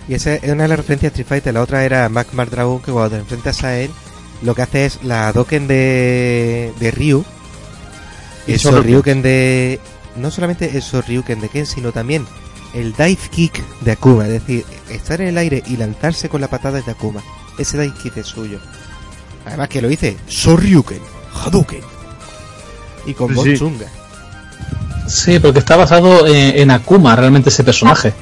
[0.10, 1.54] Y esa es una de las referencias de Street Fighter.
[1.54, 3.92] La otra era Magmar Dragon, que cuando te enfrentas a él,
[4.42, 7.24] lo que hace es la Doken de, de Ryu.
[8.46, 8.60] Y El.
[8.60, 9.80] Sorryuken de.
[10.16, 12.26] No solamente el Sorryuken de Ken, sino también
[12.74, 14.26] el Dive Kick de Akuma.
[14.26, 17.22] Es decir, estar en el aire y lanzarse con la patada de Akuma.
[17.58, 18.60] Ese Dive Kick es suyo.
[19.46, 21.00] Además que lo dice Sorryuken,
[21.34, 21.82] Hadouken.
[23.08, 23.58] Y con Sí, voz sí.
[23.58, 23.88] chunga.
[25.08, 28.14] Sí, porque está basado en, en Akuma, realmente ese personaje.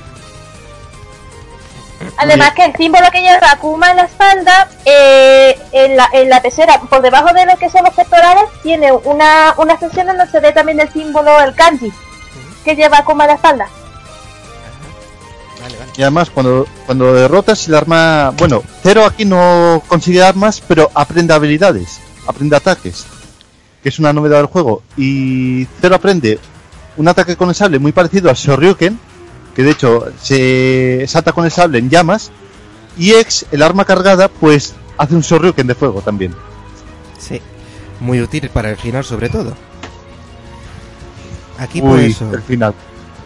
[2.17, 6.41] Además que el símbolo que lleva Akuma en la espalda, eh, en, la, en la
[6.89, 10.51] por debajo de lo que son los pectorales, tiene una, una sección donde se ve
[10.53, 11.91] también el símbolo, el kanji,
[12.63, 13.67] que lleva Akuma en la espalda.
[15.61, 15.91] Vale, vale.
[15.97, 18.31] Y además, cuando, cuando lo derrotas, el arma.
[18.37, 23.05] Bueno, Cero aquí no consigue armas, pero aprende habilidades, aprende ataques,
[23.85, 24.81] que es una novedad del juego.
[24.97, 26.39] Y Cero aprende
[26.97, 28.99] un ataque con el sable muy parecido a Shoryuken,
[29.53, 32.31] que de hecho se salta con el sable en llamas.
[32.97, 36.33] Y X, el arma cargada, pues hace un Shoryuken de fuego también.
[37.19, 37.39] Sí.
[37.99, 39.55] Muy útil para el final, sobre todo.
[41.59, 42.33] Aquí por Uy, eso.
[42.33, 42.73] el final.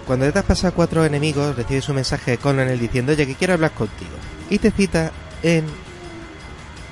[0.05, 3.35] Cuando te has pasado a cuatro enemigos, recibes un mensaje de Colonel diciendo, oye, que
[3.35, 4.11] quiero hablar contigo.
[4.49, 5.63] Y te cita en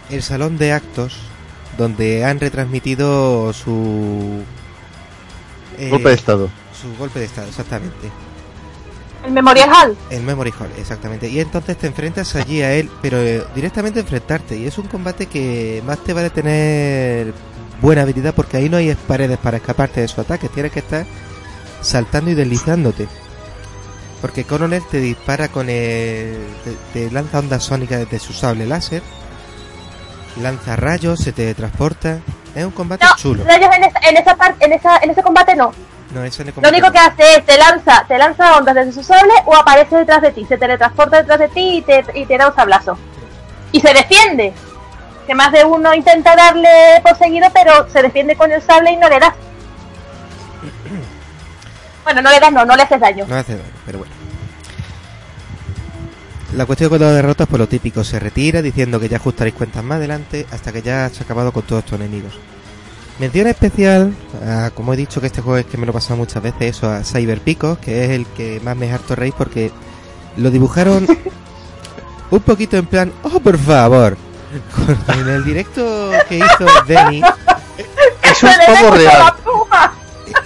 [0.10, 1.18] el salón de actos,
[1.78, 4.42] donde han retransmitido su...
[5.78, 6.50] eh, Golpe de estado.
[6.80, 8.10] Su golpe de estado, exactamente.
[9.26, 9.98] El Memorial Hall.
[10.10, 11.28] El Memory Hall, exactamente.
[11.28, 14.58] Y entonces te enfrentas allí a él, pero eh, directamente enfrentarte.
[14.58, 17.34] Y es un combate que más te vale tener
[17.82, 20.50] buena habilidad porque ahí no hay paredes para escaparte de su ataque.
[20.50, 21.06] Tienes que estar
[21.82, 23.08] saltando y deslizándote.
[24.22, 26.38] Porque Coronel te dispara con el...
[26.64, 29.02] Te, te lanza ondas sónicas desde su sable láser.
[30.42, 32.20] Lanza rayos, se te transporta.
[32.56, 33.44] Es un combate No, chulo.
[33.44, 35.72] rayos en esa, en esa parte, en esa, en ese combate no.
[36.14, 39.04] No, ese el Lo único que hace es te lanza, te lanza ondas desde su
[39.04, 42.38] sable o aparece detrás de ti, se teletransporta detrás de ti y te, y te
[42.38, 42.98] da un sablazo.
[43.72, 44.54] Y se defiende.
[45.28, 46.70] Que más de uno intenta darle
[47.04, 49.34] por seguido, pero se defiende con el sable y no le das.
[52.06, 53.26] Bueno, no le das, no, no le haces daño.
[53.28, 54.14] No hace daño, pero bueno.
[56.56, 59.84] La cuestión cuando lo derrotas, pues lo típico, se retira diciendo que ya ajustaréis cuentas
[59.84, 62.34] más adelante hasta que ya has acabado con todos estos enemigos.
[63.20, 64.14] Mención especial,
[64.46, 66.78] a, como he dicho que este juego es que me lo he pasado muchas veces,
[66.78, 69.72] eso a Cyber Picos, que es el que más me harto reír porque
[70.38, 71.06] lo dibujaron
[72.32, 74.16] un poquito en plan, oh por favor.
[74.74, 77.22] Con- En el directo que hizo Denny,
[78.24, 79.34] Es un mucho real.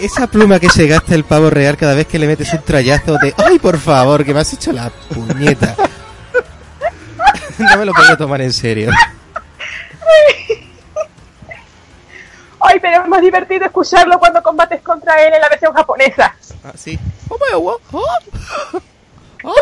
[0.02, 3.18] Esa pluma que se gasta el pavo real cada vez que le metes un trayazo
[3.18, 5.76] de ¡Ay, por favor, que me has hecho la puñeta!
[7.60, 8.92] no me lo puedo tomar en serio.
[12.60, 16.36] Ay, pero es más divertido escucharlo cuando combates contra él en la versión japonesa.
[16.64, 16.98] Ah, sí.
[17.30, 17.80] Oh.
[17.92, 18.08] Oh.
[19.44, 19.56] Oh.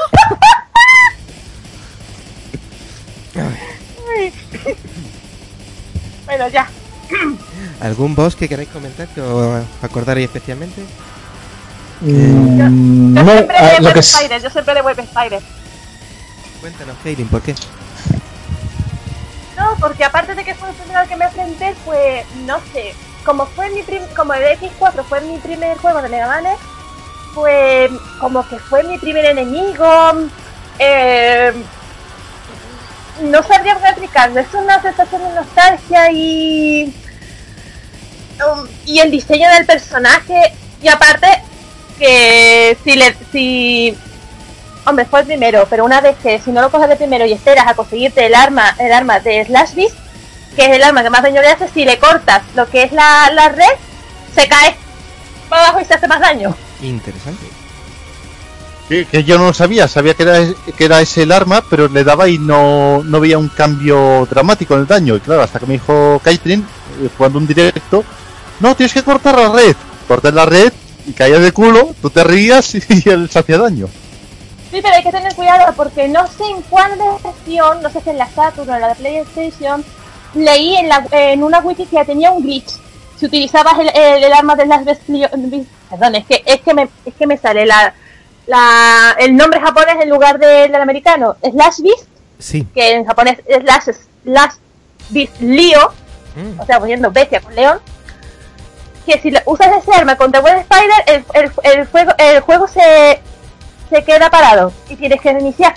[4.16, 4.34] Ay,
[6.26, 6.70] Bueno, ya.
[7.82, 10.84] ¿Algún boss que queráis comentar que os acordaréis especialmente?
[12.02, 12.58] Mm,
[13.16, 15.42] Yo no, siempre ah, de lo Web que es, Spider, yo siempre de Web Spider.
[16.62, 17.56] Cuéntanos, Kaylin, ¿por qué?
[19.58, 22.94] No, porque aparte de que fue el primero al que me enfrenté, fue, no sé,
[23.26, 26.46] como fue mi prim como el X4 fue mi primer juego de Mega Man,
[27.34, 29.86] fue como que fue mi primer enemigo.
[30.80, 31.52] Eh,
[33.22, 36.94] no sabría cómo explicarlo, es una sensación de nostalgia y.
[38.46, 40.54] um, y el diseño del personaje.
[40.82, 41.28] Y aparte,
[41.98, 43.16] que si le.
[43.32, 43.98] si
[44.86, 47.34] Hombre, fue el primero, pero una vez que si no lo coges de primero y
[47.34, 49.96] esperas a conseguirte el arma, el arma de Slash Beast,
[50.56, 52.92] que es el arma que más daño le hace, si le cortas lo que es
[52.92, 53.70] la, la red,
[54.34, 54.76] se cae
[55.48, 56.56] para abajo y se hace más daño.
[56.82, 57.46] Interesante.
[58.90, 60.40] Que, que yo no lo sabía, sabía que era,
[60.76, 64.74] que era ese el arma, pero le daba y no, no veía un cambio dramático
[64.74, 65.16] en el daño.
[65.16, 66.66] Y claro, hasta que me dijo Kaitrin,
[67.04, 68.04] eh, jugando un directo,
[68.60, 69.76] no, tienes que cortar la red.
[70.08, 70.74] Corté la red
[71.06, 73.88] y caía de culo, tú te rías y él se hacía daño.
[74.72, 76.92] Sí, pero hay que tener cuidado porque no sé en cuál
[77.24, 79.84] versión, no sé si en la Saturn o en la de PlayStation,
[80.36, 82.72] leí en, la, en una wiki que tenía un glitch.
[83.20, 87.14] Si utilizabas el, el, el arma de las Perdón, es que, es que, me, es
[87.16, 87.94] que me sale la,
[88.50, 91.38] la, el nombre japonés en lugar del, del americano.
[91.42, 92.08] Slash Beast,
[92.38, 92.66] Sí.
[92.74, 94.54] que en japonés es Slash, Slash
[95.10, 95.94] Beast Leo,
[96.36, 96.60] Mm.
[96.60, 97.80] o sea, poniendo bestia con león.
[99.06, 103.20] Que si usas ese arma contra Web Spider, el, el, el, juego, el juego se,
[103.90, 105.74] se queda parado y tienes que reiniciar.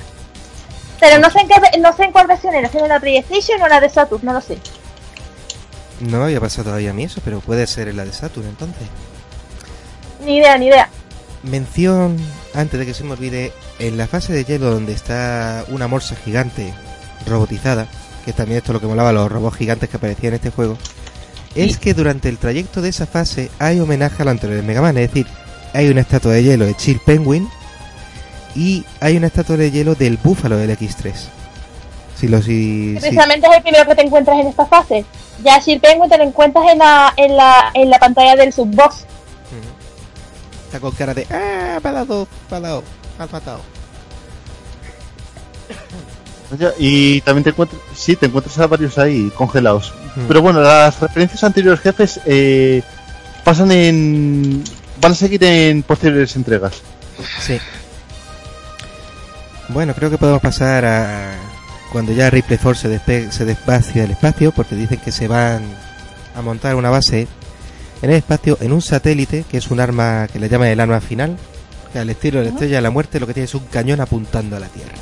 [1.00, 3.60] Pero no sé en qué, no sé en cuál versión era, si era la PlayStation
[3.62, 4.58] o la de Saturn, no lo sé.
[6.00, 8.46] No me había pasado todavía a mí eso, pero puede ser en la de Saturn
[8.46, 8.86] entonces.
[10.24, 10.88] Ni idea, ni idea.
[11.42, 12.18] Mención,
[12.54, 16.16] antes de que se me olvide, en la fase de hielo donde está una morsa
[16.16, 16.72] gigante
[17.26, 17.86] robotizada,
[18.24, 20.76] que también esto es lo que molaba los robots gigantes que aparecían en este juego,
[21.54, 24.80] es que durante el trayecto de esa fase hay homenaje a lo anterior de Mega
[24.80, 25.26] Man, es decir,
[25.74, 27.48] hay una estatua de hielo de Chill Penguin
[28.54, 31.12] y hay una estatua de hielo del búfalo del X3.
[32.18, 35.04] Si lo si, si- Precisamente es el primero que te encuentras en esta fase.
[35.42, 39.06] Ya Sir Penguin te lo encuentras en la, en la, en la pantalla del subboss.
[40.72, 41.78] Está con cara de ¡Ah!
[41.82, 42.26] Dado,
[43.18, 43.60] me has matado.
[46.78, 49.92] Y también te encuentras, sí, te encuentras a varios ahí congelados.
[50.16, 50.24] Hmm.
[50.28, 52.82] Pero bueno, las referencias anteriores jefes eh,
[53.44, 54.62] pasan en.
[55.00, 56.74] van a seguir en posteriores entregas.
[57.40, 57.58] Sí.
[59.68, 61.34] Bueno, creo que podemos pasar a
[61.90, 65.62] cuando ya Ripley Force se, despe- se despacia del espacio, porque dicen que se van
[66.36, 67.28] a montar una base
[68.02, 71.00] en el espacio en un satélite, que es un arma que le llaman el arma
[71.00, 71.36] final,
[71.92, 74.00] que al estilo de la estrella de la muerte lo que tiene es un cañón
[74.00, 74.94] apuntando a la Tierra.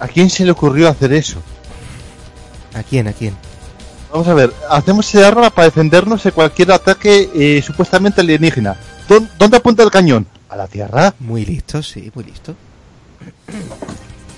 [0.00, 1.40] ¿A quién se le ocurrió hacer eso?
[2.74, 3.06] ¿A quién?
[3.08, 3.36] ¿A quién?
[4.10, 8.76] Vamos a ver, hacemos ese arma para defendernos de cualquier ataque eh, supuestamente alienígena.
[9.08, 10.26] ¿Dó- ¿Dónde apunta el cañón?
[10.48, 11.14] ¿A la Tierra?
[11.20, 12.54] Muy listo, sí, muy listo.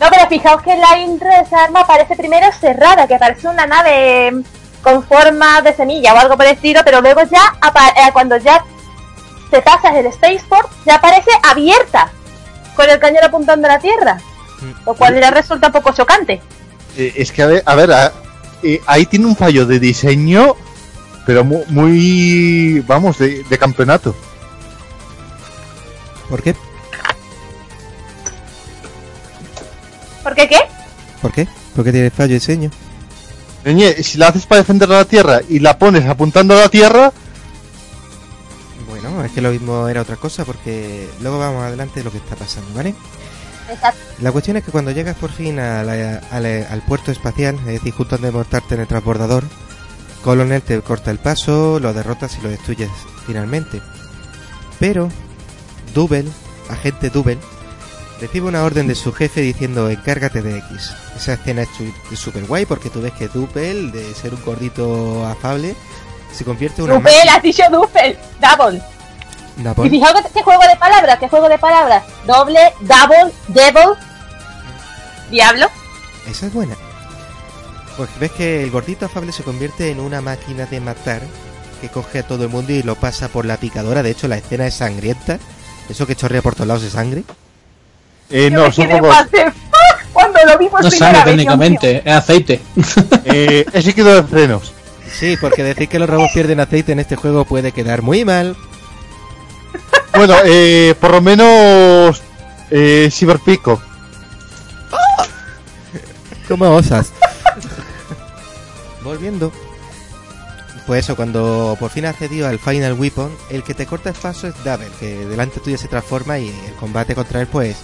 [0.00, 3.66] No, pero fijaos que la intro de esa arma parece primero cerrada, que parece una
[3.66, 4.42] nave
[4.84, 7.54] con forma de semilla o algo por el estilo, pero luego ya,
[7.96, 8.62] eh, cuando ya
[9.50, 12.10] te pasas el Spaceport, ya aparece abierta,
[12.76, 14.18] con el cañón apuntando a la Tierra,
[14.86, 16.40] lo cual ya resulta un poco chocante.
[16.96, 18.12] Eh, es que, a ver, a ver, a-
[18.62, 20.54] eh, ahí tiene un fallo de diseño,
[21.26, 24.14] pero mu- muy, vamos, de, de campeonato.
[26.28, 26.54] ¿Por qué?
[30.22, 30.58] ¿Por qué qué?
[31.20, 31.46] ¿Por qué?
[31.74, 32.70] ¿Por qué tiene fallo de diseño?
[33.66, 36.68] Oye, si la haces para defender a la Tierra y la pones apuntando a la
[36.68, 37.12] Tierra,
[38.88, 42.18] Bueno, es que lo mismo era otra cosa, porque luego vamos adelante de lo que
[42.18, 42.94] está pasando, ¿vale?
[43.70, 43.98] Exacto.
[44.20, 47.56] La cuestión es que cuando llegas por fin a la- a la- al puerto espacial,
[47.60, 49.44] es decir, justo antes de montarte en el transbordador,
[50.22, 52.90] Colonel te corta el paso, lo derrotas y lo destruyes
[53.26, 53.82] finalmente.
[54.78, 55.08] Pero,
[55.94, 56.24] Double,
[56.68, 57.38] agente Double,
[58.20, 60.92] recibe una orden de su jefe diciendo encárgate de X.
[61.16, 61.68] Esa escena es
[62.12, 65.74] es súper guay porque tú ves que Double, de ser un gordito afable,
[66.32, 68.80] se convierte en una Dupel, has dicho Dupel, Double.
[69.56, 69.88] Y Napol.
[69.88, 72.02] fijaos que- qué juego de palabras, qué juego de palabras.
[72.26, 73.90] Doble, double, devil,
[75.30, 75.66] diablo.
[76.28, 76.74] Esa es buena.
[77.96, 81.22] Pues ves que el gordito afable se convierte en una máquina de matar
[81.80, 84.02] que coge a todo el mundo y lo pasa por la picadora.
[84.02, 85.38] De hecho, la escena es sangrienta.
[85.88, 87.22] Eso que chorrea por todos lados de sangre.
[88.30, 89.54] Eh, no, son fuck
[90.12, 91.24] Cuando lo vi por No mío.
[91.24, 92.60] técnicamente, es aceite.
[93.26, 94.72] Eh, es líquido de frenos.
[95.10, 98.54] Sí, porque decir que los robots pierden aceite en este juego puede quedar muy mal.
[100.14, 102.22] Bueno, eh, por lo menos
[102.70, 103.80] eh, Cyberpico.
[106.48, 107.12] ¿Cómo osas?
[109.02, 109.50] Volviendo.
[110.86, 114.14] Pues eso, cuando por fin ha accedido al Final Weapon, el que te corta el
[114.14, 117.76] paso es Double, que delante tuya se transforma y el combate contra él, pues.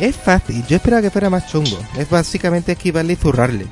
[0.00, 1.78] Es fácil, yo esperaba que fuera más chungo.
[1.96, 3.66] Es básicamente esquivarle y zurrarle.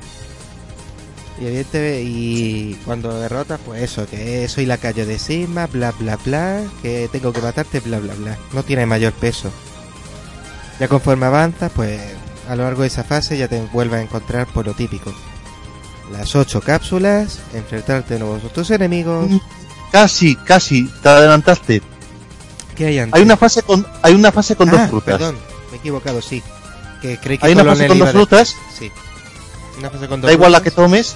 [1.41, 6.61] Y evidente, y cuando derrotas, pues eso, que soy lacayo de Sigma, bla bla bla,
[6.81, 8.37] que tengo que matarte, bla bla bla.
[8.53, 9.49] No tiene mayor peso.
[10.79, 11.99] Ya conforme avanzas, pues
[12.47, 15.13] a lo largo de esa fase ya te vuelves a encontrar por lo típico.
[16.11, 19.29] Las ocho cápsulas, enfrentarte de nuevo a tus enemigos.
[19.29, 19.37] Mm,
[19.91, 21.81] Casi, casi, te adelantaste.
[22.75, 23.15] ¿Qué hay antes?
[23.17, 25.17] Hay una fase con, hay una fase con Ah, dos frutas.
[25.17, 25.35] Perdón,
[25.79, 26.41] equivocado, sí.
[27.01, 28.55] Que creí que Hay una fase con dos frutas.
[28.55, 28.91] decir- Sí.
[29.79, 31.15] Una fase con dos Da igual la que tomes,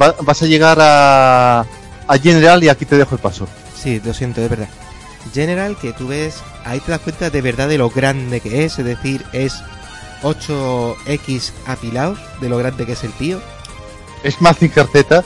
[0.00, 3.46] va- vas a llegar a, a General y aquí te dejo el paso.
[3.80, 4.68] Sí, lo siento, es verdad.
[5.34, 8.78] General, que tú ves, ahí te das cuenta de verdad de lo grande que es,
[8.78, 9.54] es decir, es
[10.22, 13.40] 8X apilados, de lo grande que es el tío.
[14.22, 15.24] Es más Z.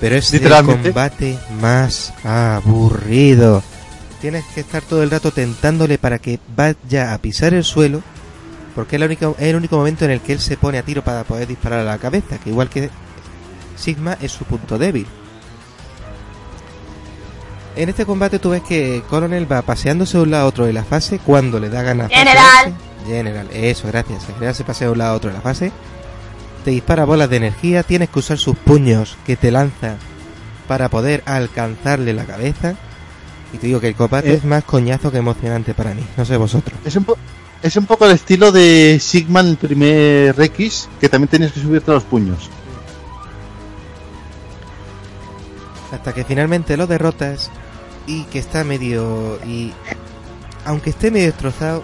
[0.00, 0.42] Pero es el
[0.84, 3.62] combate más aburrido.
[4.20, 8.02] Tienes que estar todo el rato tentándole para que vaya a pisar el suelo,
[8.74, 10.82] porque es, la única- es el único momento en el que él se pone a
[10.82, 12.90] tiro para poder disparar a la cabeza, que igual que
[13.76, 15.06] Sigma es su punto débil.
[17.76, 20.72] En este combate tú ves que Coronel va paseándose de un lado a otro de
[20.72, 22.08] la fase cuando le da ganas.
[22.08, 22.74] de General.
[23.06, 24.28] General, eso, gracias.
[24.28, 25.70] El general se pasea de un lado a otro de la fase.
[26.64, 29.94] Te dispara bolas de energía, tienes que usar sus puños que te lanza
[30.66, 32.74] para poder alcanzarle la cabeza.
[33.52, 34.34] Y te digo que el combate Eh.
[34.34, 36.02] es más coñazo que emocionante para mí.
[36.16, 36.78] No sé vosotros.
[36.84, 37.16] Es un, po-
[37.62, 41.60] es un poco el estilo de Sigma en el primer X, que también tienes que
[41.60, 42.50] subirte los puños.
[45.92, 47.50] hasta que finalmente lo derrotas
[48.06, 49.72] y que está medio y
[50.66, 51.82] aunque esté medio destrozado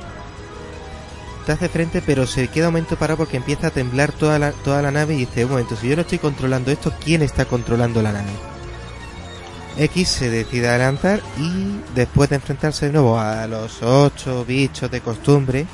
[1.46, 4.52] te hace frente pero se queda un momento parado porque empieza a temblar toda la,
[4.52, 7.46] toda la nave y dice un momento si yo no estoy controlando esto quién está
[7.46, 8.28] controlando la nave
[9.76, 14.90] X se decide a lanzar y después de enfrentarse de nuevo a los ocho bichos
[14.90, 15.66] de costumbre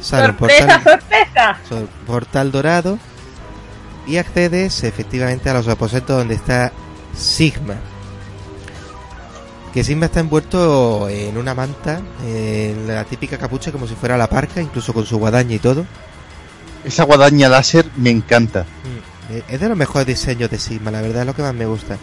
[0.00, 1.56] sale un ¡Sorpresa, portal, sorpresa!
[2.06, 2.98] portal dorado
[4.06, 6.72] y accedes efectivamente a los aposentos donde está
[7.16, 7.74] Sigma.
[9.72, 14.28] Que Sigma está envuelto en una manta, en la típica capucha como si fuera la
[14.28, 15.84] parca, incluso con su guadaña y todo.
[16.84, 18.64] Esa guadaña láser me encanta.
[19.30, 21.66] Eh, Es de los mejores diseños de Sigma, la verdad es lo que más me
[21.66, 21.98] gusta.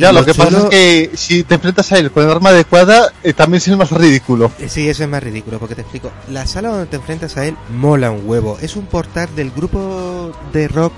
[0.00, 3.12] Ya, lo que pasa es que si te enfrentas a él con el arma adecuada,
[3.22, 4.50] eh, también es más ridículo.
[4.58, 6.10] Eh, Sí, eso es más ridículo, porque te explico.
[6.28, 8.58] La sala donde te enfrentas a él mola un huevo.
[8.60, 10.92] Es un portal del grupo de rock,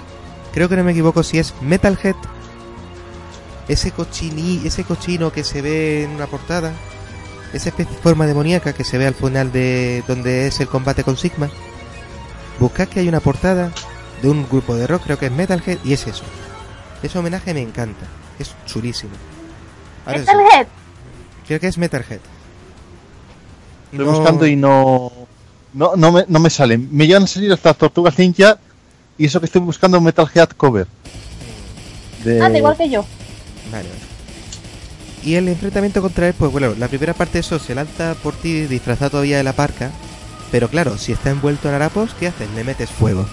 [0.52, 2.14] creo que no me equivoco si es Metalhead.
[3.68, 6.72] Ese cochini, ese cochino que se ve en una portada.
[7.52, 11.04] Esa especie de forma demoníaca que se ve al final de donde es el combate
[11.04, 11.50] con Sigma.
[12.58, 13.72] Buscad que hay una portada
[14.22, 16.24] de un grupo de rock, creo que es Metalhead, y es eso.
[17.02, 18.06] Ese homenaje me encanta.
[18.42, 19.12] Es chulísimo.
[20.06, 20.66] Ahora sí, Metalhead.
[21.46, 22.20] creo que es Metalhead.
[23.92, 25.12] Estoy No- buscando y no,
[25.74, 26.88] no, no, me, no me salen.
[26.90, 28.58] Me llegan a salir hasta Tortugas Ninja
[29.18, 30.86] y eso que estoy buscando es Metal Gear Cover.
[32.24, 33.04] De- Anda, igual que yo.
[33.70, 34.00] Vale, vale.
[35.24, 38.34] Y el enfrentamiento contra él, pues bueno, la primera parte de eso se lanza por
[38.34, 39.90] ti disfrazado todavía de la parca.
[40.50, 42.48] Pero claro, si está envuelto en harapos, ¿qué haces?
[42.56, 43.26] Le metes fuego.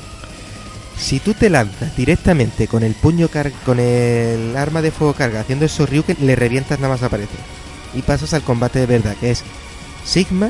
[0.99, 5.39] Si tú te lanzas directamente con el puño car con el arma de fuego carga
[5.39, 7.35] haciendo eso Ryuken, le revientas nada más aparece.
[7.93, 9.43] Y pasas al combate de verdad, que es
[10.05, 10.49] Sigma,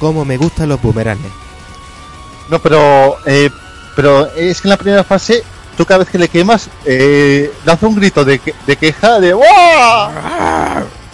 [0.00, 1.22] como me gustan los boomerangs.
[2.50, 3.48] No, pero, eh,
[3.96, 5.42] pero es que en la primera fase,
[5.76, 9.32] tú cada vez que le quemas, eh, lanza un grito de, que- de queja de
[9.34, 9.44] ¡Wow!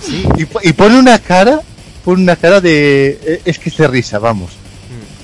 [0.02, 0.26] Sí.
[0.38, 1.60] Y, y pone una cara,
[2.04, 3.20] pone una cara de...
[3.22, 4.50] eh, es que es de risa, vamos.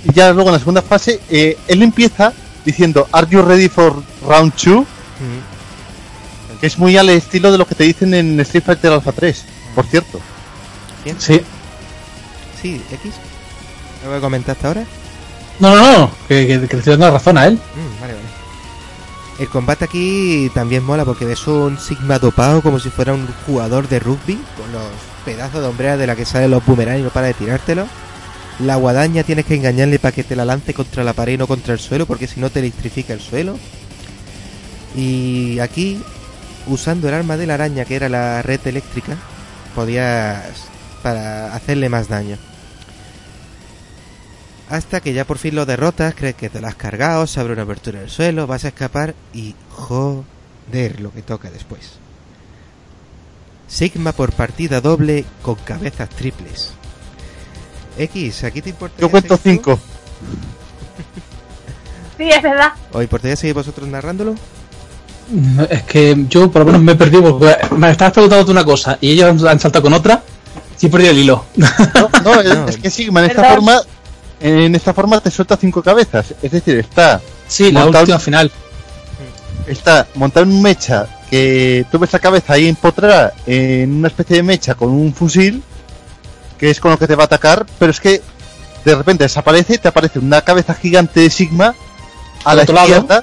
[0.04, 0.10] Mm.
[0.10, 2.32] Y ya luego en la segunda fase, eh, él empieza
[2.66, 3.94] diciendo ¿Are you ready for
[4.28, 4.80] round 2?
[4.80, 4.84] Mm.
[6.60, 9.44] Que es muy al estilo de lo que te dicen en Street Fighter Alpha 3,
[9.74, 10.20] por cierto.
[11.02, 11.18] ¿Quién?
[11.18, 11.40] Sí.
[12.60, 13.14] Sí, X.
[14.02, 14.84] ¿Algo que comentaste ahora?
[15.58, 17.54] No, no, no, que, que, que le estoy dando la razón a él.
[17.54, 18.26] Mm, vale, vale.
[19.38, 23.86] El combate aquí también mola porque ves un Sigma dopado como si fuera un jugador
[23.88, 24.82] de rugby con los
[25.26, 27.86] pedazos de hombrea de la que salen los boomerang y no para de tirártelo.
[28.58, 31.46] La guadaña tienes que engañarle para que te la lance contra la pared y no
[31.46, 33.58] contra el suelo porque si no te electrifica el suelo.
[34.96, 36.00] Y aquí,
[36.66, 39.16] usando el arma de la araña que era la red eléctrica,
[39.74, 40.42] podías
[41.02, 42.38] para hacerle más daño.
[44.70, 47.52] Hasta que ya por fin lo derrotas, crees que te lo has cargado, se abre
[47.52, 51.92] una abertura en el suelo, vas a escapar y joder lo que toca después.
[53.68, 56.72] Sigma por partida doble con cabezas triples.
[57.98, 58.96] X, ¿aquí te importa?
[59.00, 59.78] Yo cuento 5.
[62.18, 62.72] Sí, es verdad.
[62.92, 64.34] ¿O importaría seguir vosotros narrándolo?
[65.30, 68.50] No, Es que yo por lo menos me he perdido porque me estabas preguntando de
[68.52, 70.22] una cosa y ellos han, saltado con otra.
[70.76, 71.44] Sí, he perdido el hilo.
[71.56, 71.68] No,
[72.24, 72.68] no, es, No.
[72.68, 73.82] es que Sigma en esta forma,
[74.40, 76.32] en esta forma te suelta cinco cabezas.
[76.42, 78.50] Es decir, está Sí, la última final.
[79.66, 84.36] está montado en un mecha que tú ves la cabeza ahí empotrada en una especie
[84.36, 85.62] de mecha con un fusil,
[86.58, 88.22] que es con lo que te va a atacar, pero es que
[88.84, 91.74] de repente desaparece y te aparece una cabeza gigante de Sigma
[92.44, 92.86] a la otro lado.
[92.88, 93.22] izquierda.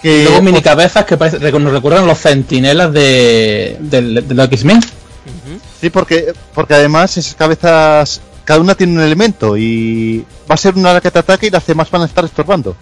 [0.00, 4.46] Que Y luego mini cabezas que parece- nos recuerdan los centinelas de, del- de los
[4.46, 4.80] X-Men.
[5.80, 10.74] Sí, porque, porque además esas cabezas, cada una tiene un elemento y va a ser
[10.74, 12.76] una la que te ataque y las demás van a estar estorbando.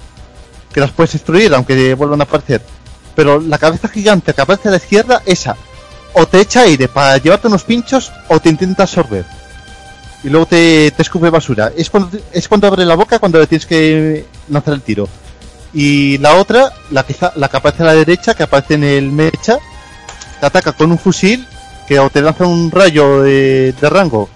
[0.72, 2.62] Que las puedes destruir aunque vuelvan a aparecer.
[3.14, 5.56] Pero la cabeza gigante que aparece a la izquierda, esa,
[6.14, 9.24] o te echa aire para llevarte unos pinchos o te intenta absorber.
[10.22, 11.72] Y luego te, te escupe basura.
[11.76, 15.08] Es cuando, es cuando abre la boca cuando le tienes que lanzar el tiro.
[15.72, 19.12] Y la otra, la que, la que aparece a la derecha, que aparece en el
[19.12, 19.58] mecha,
[20.40, 21.46] te ataca con un fusil
[21.86, 24.28] que o te lanza un rayo de, de rango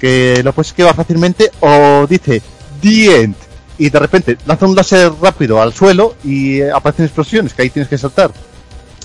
[0.00, 2.42] que lo puedes esquivar fácilmente o dice
[2.80, 3.34] The End
[3.78, 7.88] y de repente lanza un láser rápido al suelo y aparecen explosiones que ahí tienes
[7.88, 8.30] que saltar.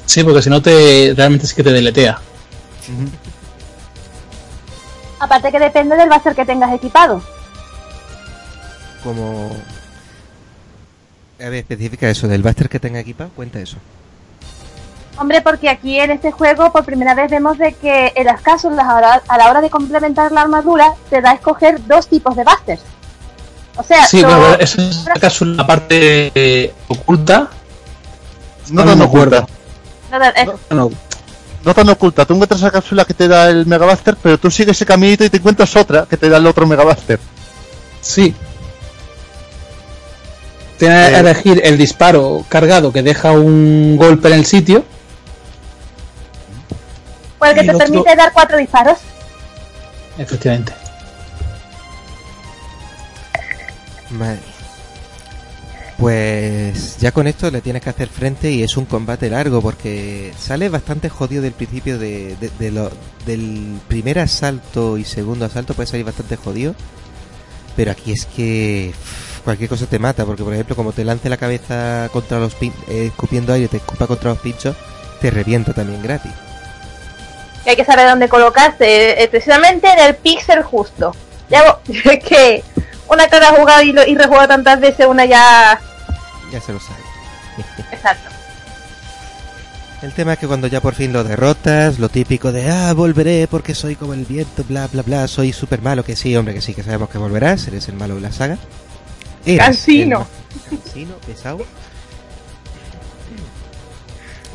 [0.06, 2.20] Sí, porque si no te realmente sí que te deletea.
[5.20, 7.22] Aparte que depende del buzzer que tengas equipado.
[9.04, 9.56] Como...
[11.40, 13.78] A ver, especifica eso, del Buster que tenga equipado, cuenta eso.
[15.18, 18.86] Hombre, porque aquí en este juego por primera vez vemos de que en las cápsulas
[19.28, 22.82] a la, hora de complementar la armadura te da a escoger dos tipos de busters.
[23.78, 27.50] O sea, Sí, bueno, eso es acaso la parte eh, oculta.
[28.72, 29.46] No No oculta.
[30.12, 30.32] no, no.
[30.70, 30.92] Bueno, No
[31.74, 32.26] tan oculta.
[32.26, 35.30] Tú encuentras la cápsula que te da el Megabuster, pero tú sigues ese caminito y
[35.30, 37.20] te encuentras otra que te da el otro Megabuster.
[38.02, 38.36] sí.
[40.78, 41.20] Tienes que Eh.
[41.20, 44.84] elegir el disparo cargado que deja un golpe en el sitio.
[47.40, 48.98] Pues el que te otro- permite dar cuatro disparos.
[50.18, 50.74] Efectivamente.
[54.10, 54.40] Madre.
[55.98, 60.34] Pues ya con esto le tienes que hacer frente y es un combate largo porque
[60.38, 62.36] sale bastante jodido del principio de,
[62.72, 62.92] lo-
[63.26, 66.76] del primer asalto y segundo asalto puede salir bastante jodido.
[67.78, 68.94] Pero aquí es que
[69.46, 72.74] cualquier cosa te mata porque por ejemplo como te lance la cabeza contra los pin
[72.90, 74.76] eh, escupiendo aire te escupa contra los pinchos
[75.22, 76.32] te revienta también gratis.
[77.66, 81.16] Hay que saber dónde colocarse, eh, precisamente en el píxel justo.
[81.50, 82.64] Ya que
[83.10, 85.80] una ha jugado y, lo- y rejugado tantas veces, una ya...
[86.52, 87.00] Ya se lo sabe.
[87.92, 88.30] Exacto.
[90.02, 93.48] El tema es que cuando ya por fin lo derrotas, lo típico de, ah, volveré
[93.50, 96.62] porque soy como el viento, bla, bla, bla, soy súper malo, que sí, hombre, que
[96.62, 98.58] sí, que sabemos que volverás, eres el malo de la saga.
[99.46, 100.28] El ma-
[100.70, 101.66] Cansino, pesado.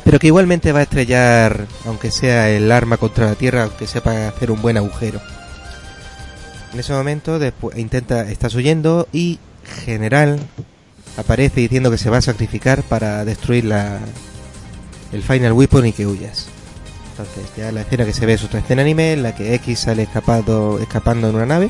[0.03, 4.01] Pero que igualmente va a estrellar, aunque sea el arma contra la tierra, aunque sea
[4.01, 5.21] para hacer un buen agujero.
[6.73, 9.39] En ese momento después intenta, estás huyendo y
[9.85, 10.39] General
[11.17, 13.99] aparece diciendo que se va a sacrificar para destruir la,
[15.11, 16.47] el Final Weapon y que huyas.
[17.11, 19.79] Entonces, ya la escena que se ve es otra escena anime en la que X
[19.79, 21.69] sale escapado, escapando en una nave.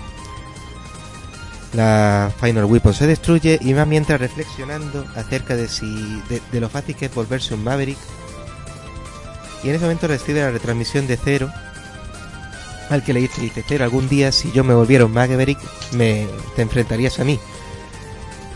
[1.74, 6.70] La Final Weapon se destruye y va mientras reflexionando acerca de si de, de lo
[6.70, 7.98] fácil que es volverse un Maverick.
[9.64, 11.52] Y en ese momento recibe la retransmisión de Zero,
[12.92, 15.60] al que le dice, Zero, algún día si yo me volviera un Maverick,
[15.94, 17.40] me te enfrentarías a mí.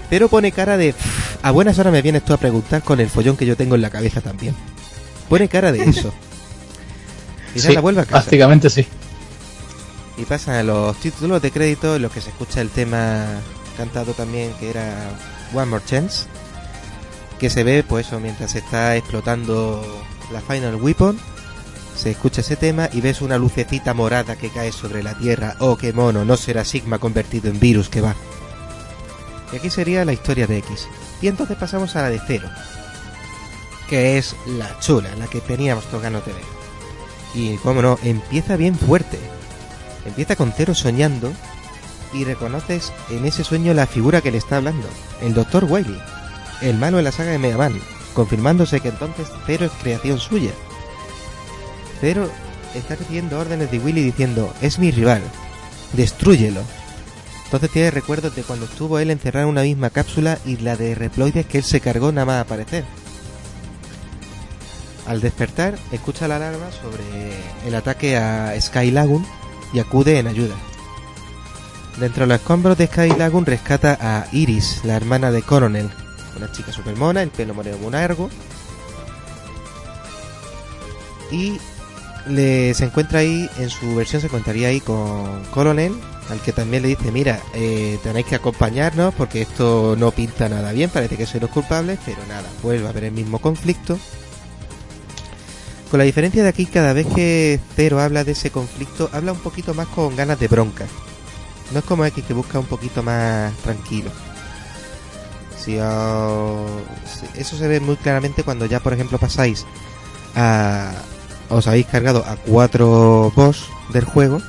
[0.10, 3.10] Pero pone cara de, "Pff, a buenas horas me vienes tú a preguntar con el
[3.10, 4.56] follón que yo tengo en la cabeza también.
[5.30, 6.14] Pone cara de eso.
[7.56, 8.18] Y Sí, la vuelve a casa.
[8.22, 8.86] prácticamente sí.
[10.18, 13.26] Y pasan a los títulos de crédito en los que se escucha el tema
[13.78, 14.94] cantado también que era
[15.54, 16.26] One More Chance.
[17.40, 21.20] Que se ve pues eso mientras se está explotando la Final Weapon.
[21.96, 25.56] Se escucha ese tema y ves una lucecita morada que cae sobre la tierra.
[25.60, 28.16] Oh, qué mono, no será Sigma convertido en virus que va.
[29.52, 30.88] Y aquí sería la historia de X.
[31.22, 32.50] Y entonces pasamos a la de Cero.
[33.90, 36.56] Que es la chula, la que teníamos de ver.
[37.34, 39.20] Y cómo no, empieza bien fuerte.
[40.06, 41.32] Empieza con Cero soñando
[42.14, 44.88] y reconoces en ese sueño la figura que le está hablando,
[45.22, 45.66] el Dr.
[45.66, 46.00] Wily,
[46.62, 47.80] el malo de la saga de Mega Man,
[48.14, 50.52] confirmándose que entonces Cero es creación suya.
[52.00, 52.30] Cero
[52.74, 55.22] está recibiendo órdenes de Willy diciendo, es mi rival,
[55.94, 56.62] destrúyelo.
[57.46, 60.96] Entonces tiene recuerdos de cuando estuvo él encerrado en una misma cápsula y la de
[60.96, 62.84] reploides que él se cargó nada más aparecer.
[65.08, 67.04] Al despertar, escucha la alarma sobre
[67.68, 69.26] el ataque a Sky Lagoon
[69.72, 70.56] y acude en ayuda.
[72.00, 75.90] Dentro de los escombros de Sky Lagoon rescata a Iris, la hermana de Coronel,
[76.36, 78.30] una chica super mona, el pelo moreno muy largo.
[81.32, 81.60] Y
[82.28, 85.94] le, se encuentra ahí, en su versión se encontraría ahí con Coronel
[86.30, 90.72] al que también le dice, mira, eh, tenéis que acompañarnos porque esto no pinta nada
[90.72, 94.00] bien, parece que sois los culpables, pero nada, vuelve a haber el mismo conflicto.
[95.92, 99.40] Con la diferencia de aquí, cada vez que Zero habla de ese conflicto, habla un
[99.40, 100.88] poquito más con ganas de bronca.
[101.72, 104.10] No es como X que busca un poquito más tranquilo.
[105.58, 109.64] Si si- eso se ve muy claramente cuando ya, por ejemplo, pasáis
[110.36, 110.92] a...
[111.50, 114.42] Os habéis cargado a cuatro boss del juego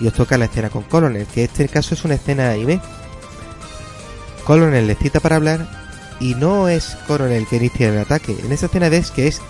[0.00, 2.80] y os toca la escena con Colonel, que este caso es una escena anime.
[4.44, 5.68] Colonel les cita para hablar
[6.18, 8.36] y no es Colonel que inicia el ataque.
[8.44, 9.40] En esa escena ves que es,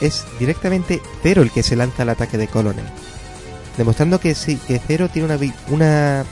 [0.00, 2.84] es directamente Zero el que se lanza al ataque de Colonel.
[3.78, 5.38] Demostrando que sí, que Zero tiene una,
[5.68, 6.24] una,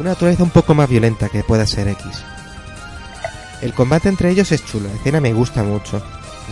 [0.00, 2.24] una naturaleza un poco más violenta que pueda ser X.
[3.62, 6.02] El combate entre ellos es chulo, la escena me gusta mucho.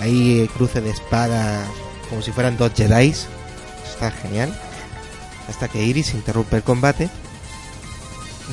[0.01, 1.67] Hay cruce de espadas
[2.09, 3.27] como si fueran dos Jedis.
[3.85, 4.53] Está genial.
[5.49, 7.09] Hasta que Iris interrumpe el combate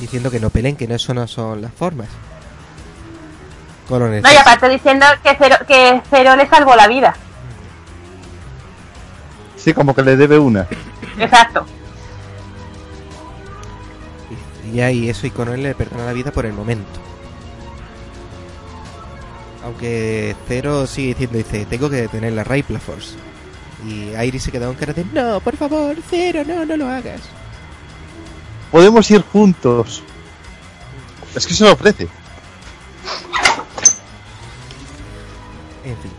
[0.00, 2.08] diciendo que no peleen, que no eso no son las formas.
[3.88, 4.22] Colonel.
[4.22, 7.14] No, y aparte diciendo que Cero, que Cero le salvó la vida.
[9.56, 10.66] Sí, como que le debe una.
[11.18, 11.66] Exacto.
[14.72, 17.00] Y ahí eso y Colonel le perdona la vida por el momento.
[19.64, 23.16] Aunque Zero sigue diciendo, dice, tengo que detener la Ripla Force.
[23.84, 27.20] Y Iris se queda con cara de, no, por favor, Zero, no, no lo hagas.
[28.70, 30.02] Podemos ir juntos.
[31.34, 32.08] Es que se lo ofrece.
[35.84, 36.12] En fin.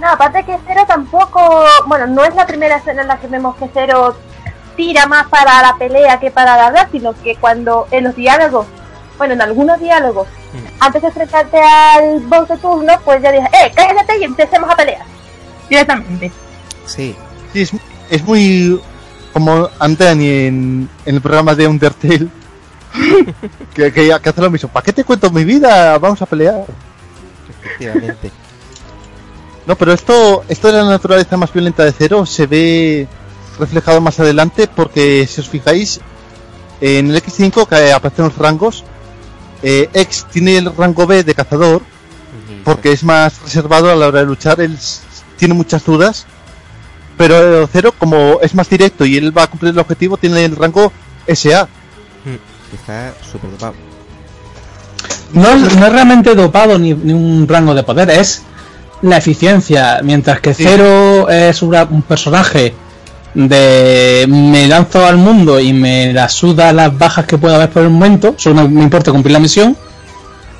[0.00, 3.56] No, aparte que Cero tampoco, bueno, no es la primera escena en la que vemos
[3.56, 4.16] que Cero
[4.76, 8.66] tira más para la pelea que para la verdad, sino que cuando en los diálogos,
[9.18, 10.28] bueno, en algunos diálogos,
[10.80, 14.76] antes de enfrentarte al boss de turno, pues ya dije, eh, cállate y empecemos a
[14.76, 15.13] pelear.
[15.68, 16.30] Directamente.
[16.86, 17.14] Sí,
[17.52, 17.72] Sí, es,
[18.10, 18.80] es muy
[19.32, 22.28] como Antani en, en el programa de Undertale.
[23.74, 24.68] que, que, que hace lo mismo.
[24.68, 25.96] ¿Para qué te cuento mi vida?
[25.98, 26.64] Vamos a pelear.
[27.48, 28.30] efectivamente.
[29.66, 33.08] No, pero esto, esto de la naturaleza más violenta de Cero se ve
[33.58, 36.00] reflejado más adelante porque si os fijáis
[36.80, 38.84] en el X5 que aparecen los rangos
[39.62, 41.82] eh, X tiene el rango B de cazador
[42.64, 44.76] porque es más reservado a la hora de luchar él
[45.36, 46.26] tiene muchas dudas
[47.16, 50.56] pero Cero como es más directo y él va a cumplir el objetivo tiene el
[50.56, 50.92] rango
[51.28, 51.68] SA
[52.70, 53.74] Que está súper dopado.
[55.32, 58.42] No es, no es realmente dopado ni, ni un rango de poder, es
[59.02, 60.00] la eficiencia.
[60.02, 60.64] Mientras que Sí.
[60.64, 62.74] Zero es una- un personaje
[63.34, 67.82] de me lanzo al mundo y me la suda las bajas que pueda haber por
[67.82, 69.76] el momento, solo me, me importa cumplir la misión.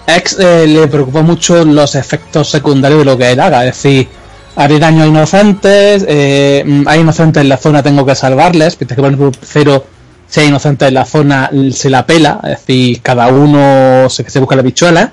[0.06, 4.09] X eh, le preocupa mucho los efectos secundarios de lo que él haga, es decir,
[4.56, 8.97] haré daño a inocentes, eh, mm, hay inocentes en la zona, tengo que salvarles, mientras
[8.97, 9.86] que por ejemplo Zero,
[10.28, 14.40] si hay inocentes en la zona, se la pela, es decir, cada uno se, se
[14.40, 15.12] busca la bichuela,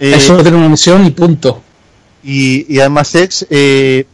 [0.00, 1.62] Eh, eso tiene una misión y punto.
[2.22, 4.06] y, y además X eh,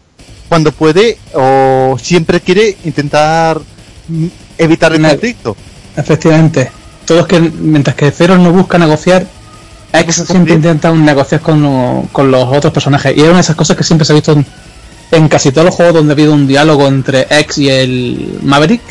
[0.48, 3.60] cuando puede o siempre quiere intentar
[4.08, 4.26] mm,
[4.58, 5.56] evitar el conflicto
[5.96, 6.70] Efectivamente.
[7.06, 9.26] Todos que, mientras que Zero no busca negociar,
[9.92, 10.56] X busca siempre cumplir.
[10.56, 13.16] intenta un negociar con, lo- con los otros personajes.
[13.16, 14.46] Y es una de esas cosas que siempre se ha visto en,
[15.12, 18.82] en casi todos los juegos donde ha habido un diálogo entre X y el Maverick.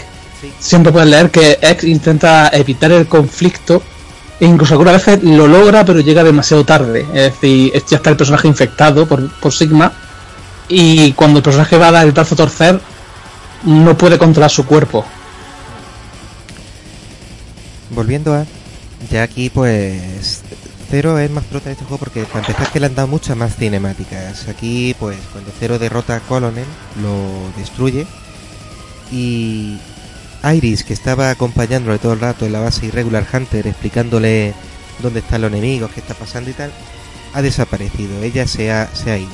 [0.41, 0.51] Sí.
[0.59, 3.81] Siempre puedes leer que X intenta evitar el conflicto.
[4.39, 7.05] E incluso algunas veces lo logra, pero llega demasiado tarde.
[7.13, 9.91] Es decir, ya está el personaje infectado por, por Sigma.
[10.69, 12.80] Y cuando el personaje va a dar el brazo a torcer,
[13.63, 15.03] no puede controlar su cuerpo.
[17.89, 18.45] Volviendo a.
[19.11, 20.41] Ya aquí, pues.
[20.90, 23.38] Zero es más prota de este juego porque para empezar que le han dado muchas
[23.38, 24.48] más cinemáticas.
[24.48, 26.66] Aquí, pues, cuando Zero derrota a Colonel,
[27.02, 28.07] lo destruye.
[29.11, 29.80] Y.
[30.41, 34.53] Iris, que estaba acompañándole todo el rato en la base Irregular Hunter, explicándole
[34.99, 36.72] dónde están los enemigos, qué está pasando y tal,
[37.34, 38.24] ha desaparecido.
[38.24, 39.30] Ella se ha, se ha ido.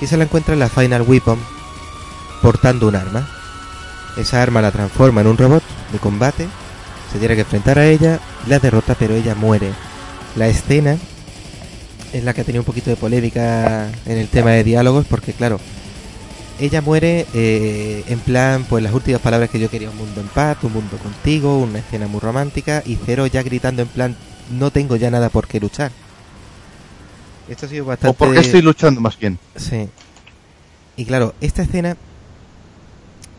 [0.00, 1.38] Y se la encuentra en la Final Weapon
[2.40, 3.28] portando un arma.
[4.16, 6.48] Esa arma la transforma en un robot de combate
[7.12, 9.72] se tiene que enfrentar a ella, la derrota, pero ella muere.
[10.36, 10.96] La escena
[12.12, 15.32] es la que ha tenido un poquito de polémica en el tema de diálogos, porque
[15.32, 15.60] claro,
[16.60, 20.28] ella muere eh, en plan, pues las últimas palabras que yo quería, un mundo en
[20.28, 24.16] paz, un mundo contigo, una escena muy romántica, y Cero ya gritando en plan,
[24.50, 25.90] no tengo ya nada por qué luchar.
[27.48, 28.16] Esto ha sido o bastante...
[28.16, 29.88] porque estoy luchando más bien Sí.
[30.96, 31.96] Y claro, esta escena...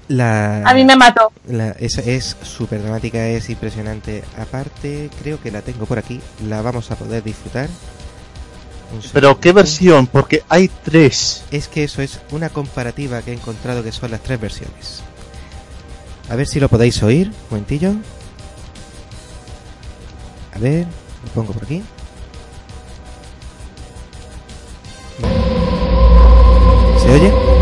[0.07, 0.61] La...
[0.63, 1.31] A mí me mató.
[1.47, 4.23] La, es es súper dramática, es impresionante.
[4.37, 6.19] Aparte, creo que la tengo por aquí.
[6.47, 7.69] La vamos a poder disfrutar.
[9.11, 13.83] Pero qué versión porque hay tres Es que eso es una comparativa que he encontrado
[13.83, 15.01] que son las tres versiones.
[16.29, 17.27] A ver si lo podéis oír.
[17.27, 17.93] Un momentillo.
[20.53, 20.85] A ver,
[21.25, 21.81] lo pongo por aquí.
[26.99, 27.52] ¿Se oye?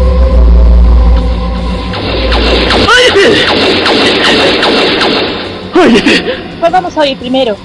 [5.81, 6.57] ¡Ay!
[6.59, 7.55] Pues vamos a ir primero.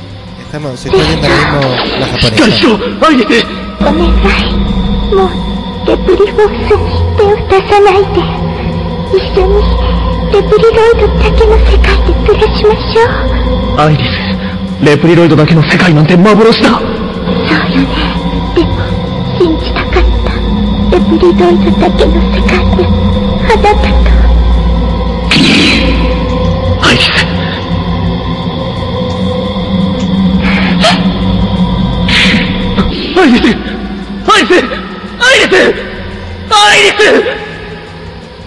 [0.41, 1.61] Estamos incluyendo ahora mismo
[2.01, 2.57] la japonesa.
[13.79, 13.97] ¡Ay!
[13.99, 14.27] ¡Ay!
[14.83, 17.97] レプリロイドだけの世界なんて幻だそうよね
[18.55, 18.77] でも
[19.39, 20.33] 信じたかった
[20.93, 23.89] レプリロイドだけの世界であなたと
[26.87, 27.26] アイリス
[33.19, 34.53] アイリスアイリス
[35.19, 35.55] アイリス
[36.53, 37.01] アイリス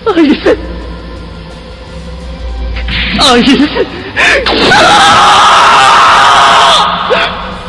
[0.06, 0.44] アイリス
[3.20, 3.62] アイリス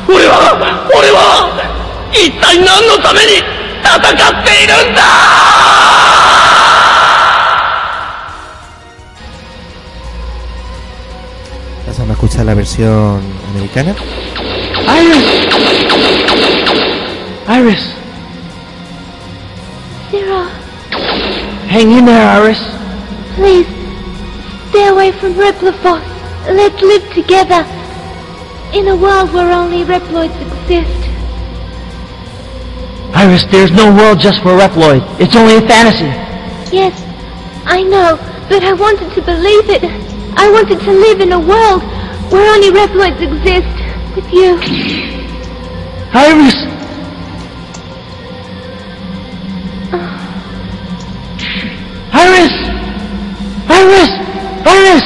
[0.09, 0.35] 俺は
[0.95, 1.19] 俺は
[2.13, 3.39] 一体何のために
[3.83, 5.01] 戦っているんだ
[11.87, 13.21] Pasamos a escuchar la versión
[13.53, 13.97] americana.
[14.87, 15.51] Iris!
[17.51, 17.83] Iris!
[20.13, 20.45] Zero
[21.67, 22.63] Hang in there, Iris.
[23.35, 23.67] please
[24.69, 26.07] stay away from Repliforce
[26.47, 27.67] let's live together
[28.73, 31.11] in a world where only Reploids exist
[33.17, 35.03] Iris, there's no world just for Reploid.
[35.19, 36.07] It's only a fantasy.
[36.75, 36.95] Yes,
[37.67, 38.17] I know,
[38.49, 39.83] but I wanted to believe it.
[40.39, 41.83] I wanted to live in a world
[42.31, 44.55] where only Reploids exist with you.
[46.15, 46.80] Iris!
[52.13, 52.53] Iris!
[53.69, 54.11] Iris!
[54.67, 55.05] Iris!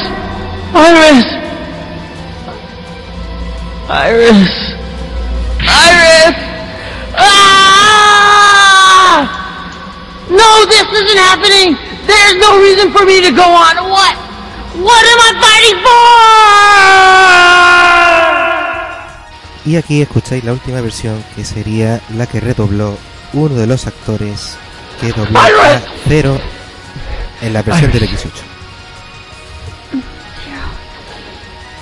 [0.75, 1.27] Iris!
[3.89, 4.53] Iris!
[5.61, 6.35] Iris!
[7.17, 7.85] Ah!
[10.31, 11.77] No, this isn't happening!
[12.07, 13.77] There's no reason for me to go on.
[13.89, 14.17] What?
[14.81, 15.95] What am I fighting for?
[19.67, 22.99] Y aquí escucháis la última versión, que sería la que redobló
[23.33, 24.57] uno de los actores
[25.01, 26.39] que dobló a Zero
[27.45, 28.31] en la versión del X8.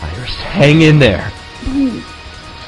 [0.03, 1.25] Iris, hang in there.
[1.63, 2.03] Please,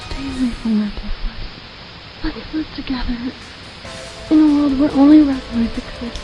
[0.07, 2.23] stay away from Reploids.
[2.23, 3.33] Let's live together
[4.31, 6.21] in a world where only Reploids exist.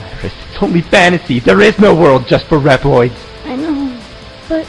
[0.00, 1.38] Iris, it's only fantasy.
[1.38, 3.16] There is no world just for Reploids.
[3.44, 3.96] I know,
[4.48, 4.66] but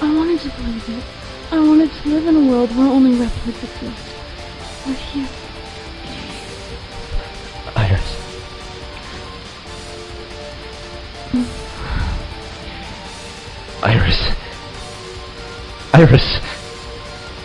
[0.00, 1.04] I wanted to believe it.
[1.50, 4.06] I wanted to live in a world where only Reploids exist.
[4.86, 5.39] With you.
[13.82, 14.20] Iris.
[15.94, 16.38] Iris.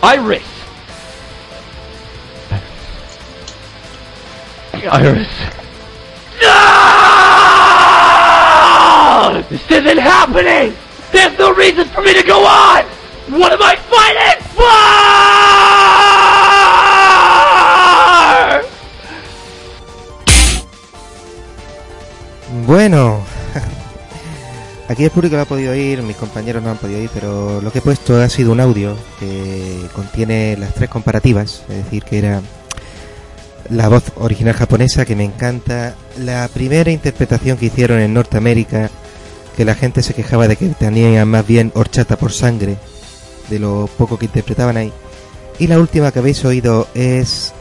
[0.04, 0.44] Iris!
[4.92, 5.30] Iris.
[6.42, 6.56] No!
[9.50, 10.76] This isn't happening!
[11.12, 12.84] There's no reason for me to go on!
[13.40, 14.66] What am I fighting for?
[22.66, 23.24] Bueno,
[24.88, 27.72] aquí el público lo ha podido oír, mis compañeros no han podido oír, pero lo
[27.72, 32.20] que he puesto ha sido un audio que contiene las tres comparativas, es decir, que
[32.20, 32.42] era
[33.70, 38.90] la voz original japonesa, que me encanta, la primera interpretación que hicieron en Norteamérica,
[39.58, 42.78] que la gente se quejaba de que tenían más bien horchata por sangre,
[43.50, 44.92] de lo poco que interpretaban ahí,
[45.58, 47.54] y la última que habéis oído es,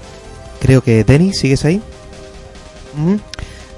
[0.60, 1.80] creo que Denis, ¿sigues ahí?
[2.96, 3.16] ¿Mm?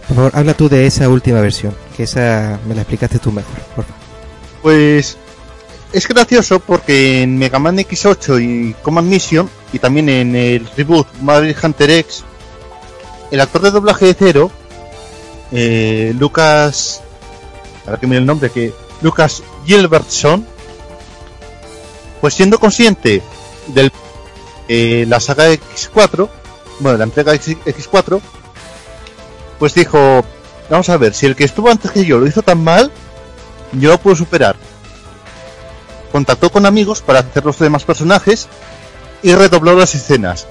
[0.08, 3.55] Por favor, habla tú de esa última versión, que esa me la explicaste tú mejor,
[3.75, 4.00] por favor.
[4.62, 5.16] Pues
[5.92, 11.07] es gracioso porque en Mega Man X8 y Command Mission y también en el reboot
[11.23, 12.25] Marvel Hunter X,
[13.31, 14.50] el actor de doblaje de cero,
[15.52, 17.00] eh, Lucas,
[17.86, 20.47] a ver que mire el nombre, que Lucas Gilbertson,
[22.20, 23.23] pues siendo consciente
[23.68, 23.91] de
[25.07, 26.28] la saga X4,
[26.81, 28.20] bueno, la entrega X- X4,
[29.58, 30.25] pues dijo,
[30.70, 32.90] vamos a ver, si el que estuvo antes que yo lo hizo tan mal,
[33.72, 34.56] yo lo puedo superar.
[36.12, 38.48] Contactó con amigos para hacer los demás personajes
[39.22, 40.46] y redobló las escenas.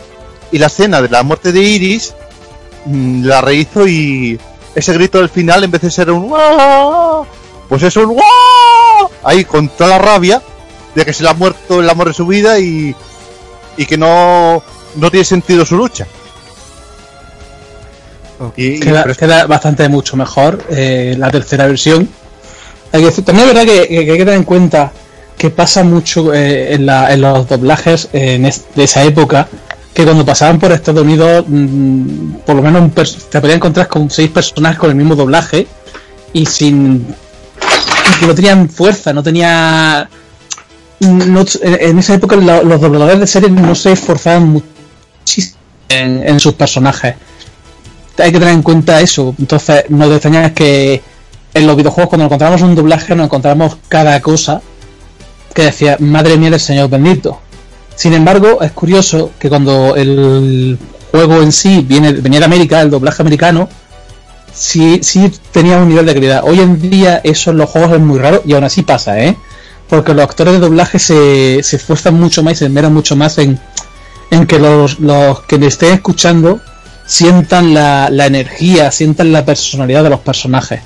[0.52, 2.14] Y la escena de la muerte de Iris
[2.86, 4.40] mm, la rehizo y
[4.76, 7.26] ese grito del final en vez de ser un "¡Guau!",
[7.68, 10.42] pues es un "¡Guau!", ahí con toda la rabia
[10.94, 12.96] de que se le ha muerto el amor de su vida y,
[13.78, 14.62] y que no,
[14.96, 16.08] no tiene sentido su lucha.
[18.58, 22.08] Y, y- Queda, queda bastante mucho mejor eh, la tercera versión.
[22.92, 24.92] Hay que decir- también es verdad que, que hay que tener en cuenta
[25.38, 29.48] que pasa mucho eh, en, la- en los doblajes eh, en es- de esa época,
[29.94, 34.10] que cuando pasaban por Estados Unidos, mm, por lo menos un te podías encontrar con
[34.10, 35.68] seis personajes con el mismo doblaje
[36.34, 37.06] y sin
[38.16, 40.10] y que no tenían fuerza, no tenía
[41.00, 44.48] no- en en esa época lo- los dobladores de series no se esforzaban
[45.24, 45.58] muchísimo
[45.90, 47.16] en, en sus personajes
[48.18, 49.36] hay que tener en cuenta eso.
[49.38, 51.02] Entonces, no te que
[51.54, 54.62] en los videojuegos, cuando encontramos un doblaje, nos encontramos cada cosa
[55.54, 57.40] que decía, madre mía del Señor bendito.
[57.96, 60.78] Sin embargo, es curioso que cuando el
[61.12, 63.70] juego en sí viene, venía de América, el doblaje americano,
[64.54, 66.44] sí, sí tenía un nivel de calidad.
[66.44, 69.38] Hoy en día, eso en los juegos es muy raro y aún así pasa, ¿eh?
[69.88, 73.38] Porque los actores de doblaje se, se esfuerzan mucho más y se esmeran mucho más
[73.38, 73.58] en,
[74.32, 76.60] en que los, los que le estén escuchando
[77.06, 80.80] sientan la, la energía, sientan la personalidad de los personajes.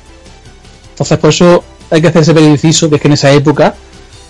[0.92, 3.76] Entonces, por eso hay que hacerse inciso que es que en esa época,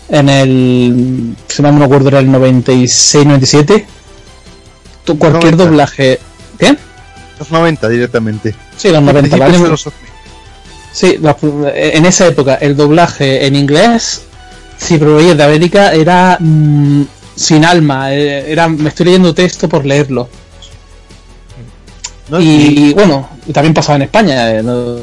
[0.09, 1.35] en el.
[1.47, 3.85] Si no me acuerdo, era el 96-97,
[5.03, 5.63] tú- cualquier 90.
[5.65, 6.19] doblaje.
[6.57, 6.75] ¿Qué?
[7.39, 8.53] los 90 directamente.
[8.77, 9.63] Sí, los 90, Principios ¿vale?
[9.63, 10.09] de los 2000.
[10.91, 14.23] Sí, los- en esa época el doblaje en inglés,
[14.77, 17.03] si proveías de América, era mm,
[17.35, 18.13] sin alma.
[18.13, 20.27] eh, Era, me estoy leyendo texto por leerlo.
[22.29, 22.39] ¿No?
[22.39, 24.51] Y, bueno, y también pasaba en España.
[24.51, 24.97] eh, no-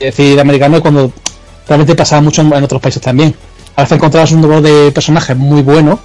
[0.00, 1.12] es decir, americano cuando
[1.66, 3.34] realmente pasaba mucho en, en otros países también.
[3.76, 5.98] A veces encontrabas un doblador de personajes muy bueno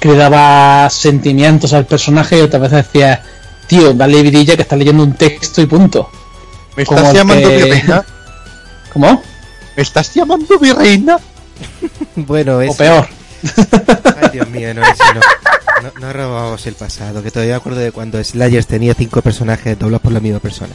[0.00, 3.20] que le daba sentimientos al personaje y otras veces decías,
[3.66, 6.10] tío, dale vidilla que estás leyendo un texto y punto.
[6.76, 8.04] ¿Me como estás el llamando que- mi reina?
[8.92, 9.22] ¿Cómo?
[9.76, 11.18] ¿Me estás llamando mi reina?
[12.16, 12.70] Bueno, es.
[12.70, 13.08] O peor.
[14.22, 15.20] Ay, Dios mío, no, eso no.
[15.82, 19.78] No, no robamos el pasado, que todavía me acuerdo de cuando Slayers tenía cinco personajes
[19.78, 20.72] doblados por la misma persona.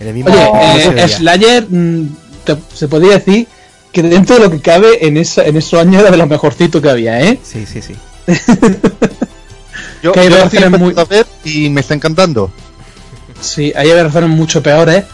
[0.00, 1.08] En el mismo Oye, eh.
[1.08, 3.46] Slayer mm, te- se podría decir
[3.92, 6.82] que dentro de lo que cabe en, esa, en esos años era de los mejorcitos
[6.82, 7.38] que había, ¿eh?
[7.42, 7.94] Sí, sí, sí.
[10.02, 12.50] Yo, Que hay yo lo versiones estoy muy- a ver y me está encantando.
[13.40, 15.04] Sí, hay versiones mucho peores,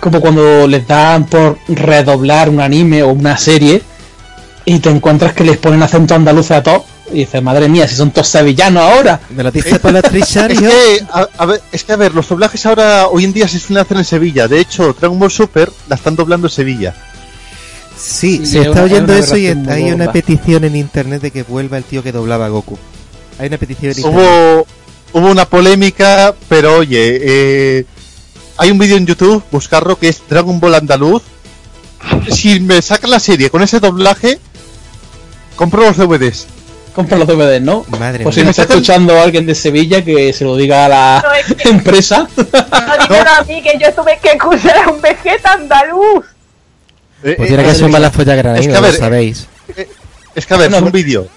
[0.00, 3.82] como cuando les dan por redoblar un anime o una serie
[4.64, 6.82] y te encuentras que les ponen acento andaluz a todos
[7.12, 9.20] y dices, madre mía, si son todos sevillanos ahora.
[9.30, 12.28] ¿Me lo dice la actriz Es que, a, a ver, es que, a ver, los
[12.28, 14.46] doblajes ahora, hoy en día se suelen hacer en Sevilla.
[14.46, 16.94] De hecho, Dragon Ball Super la están doblando en Sevilla.
[17.98, 21.42] Sí, se es está una- oyendo eso y hay una petición en internet de que
[21.42, 22.78] vuelva el tío que doblaba a Goku.
[23.38, 24.20] Hay una petición en internet.
[25.12, 27.84] Hubo, hubo una polémica, pero oye, eh,
[28.56, 31.22] hay un vídeo en YouTube, buscarlo, que es Dragon Ball Andaluz.
[32.30, 34.38] Si me sacan la serie con ese doblaje,
[35.56, 36.46] compro los DVDs.
[36.94, 37.84] Compra los DVDs, ¿no?
[37.98, 41.22] Madre Por si me está escuchando alguien de Sevilla que se lo diga a la
[41.24, 42.28] No, es que- empresa.
[42.36, 42.44] No,
[43.08, 46.24] dímelo a mí que yo tuve que escuchar a un vegeta andaluz.
[47.22, 48.96] Eh, Pues eh, tiene que madre ser mala folla granadina, Es que, a lo ver,
[48.98, 49.46] sabéis.
[50.34, 51.28] Es que a ver, No, es un vídeo.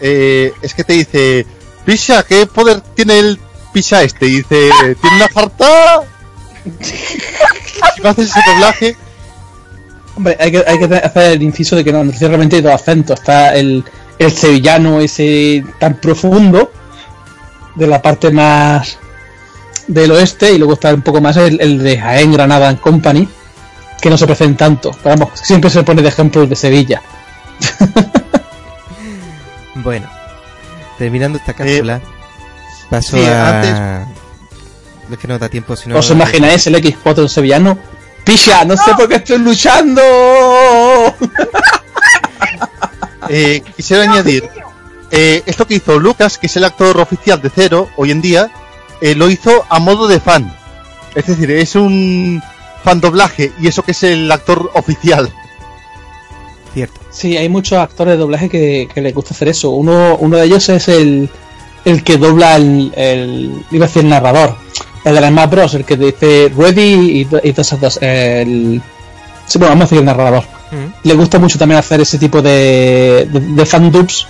[0.00, 1.46] Eh, es que te dice,
[1.86, 3.38] Pisha, ¿qué poder tiene el
[3.72, 4.26] Pisha este?
[4.26, 6.02] Y dice, tiene una jarta.
[6.82, 8.96] si no haces ese doblaje,
[10.16, 12.72] Hombre, hay que, hay que hacer el inciso de que no, no tiene realmente dos
[12.72, 13.18] acentos.
[13.20, 13.84] Está el,
[14.18, 16.72] el sevillano ese tan profundo,
[17.74, 18.98] de la parte más
[19.86, 23.28] del oeste, y luego está un poco más el, el de Jaén, Granada and Company,
[24.00, 24.90] que no se parecen tanto.
[25.02, 27.02] Pero vamos, siempre se pone de ejemplo el de Sevilla.
[29.76, 30.08] Bueno,
[30.98, 32.00] terminando Eh, esta cápsula,
[32.90, 34.06] paso sí, a...
[35.10, 35.98] Es que no da tiempo, si no...
[35.98, 37.78] ¿Os imagináis el X4 en sevillano?
[38.26, 38.64] ¡Pisha!
[38.64, 40.02] ¡No sé por qué estoy luchando!
[43.28, 44.50] eh, quisiera añadir,
[45.12, 48.50] eh, esto que hizo Lucas, que es el actor oficial de Cero hoy en día,
[49.00, 50.52] eh, lo hizo a modo de fan.
[51.14, 52.42] Es decir, es un
[52.82, 55.32] fan doblaje y eso que es el actor oficial.
[56.74, 57.00] Cierto.
[57.12, 59.70] Sí, hay muchos actores de doblaje que, que les gusta hacer eso.
[59.70, 61.30] Uno, uno de ellos es el,
[61.84, 63.64] el que dobla el, el.
[63.70, 64.56] Iba a decir el narrador.
[65.06, 65.74] El de las Smash Bros.
[65.74, 67.98] El que dice Ready y, y todas esas dos.
[68.02, 68.82] El,
[69.46, 70.42] sí, bueno, vamos a decir el narrador.
[70.72, 71.06] Mm.
[71.08, 74.26] Le gusta mucho también hacer ese tipo de, de, de fan dubs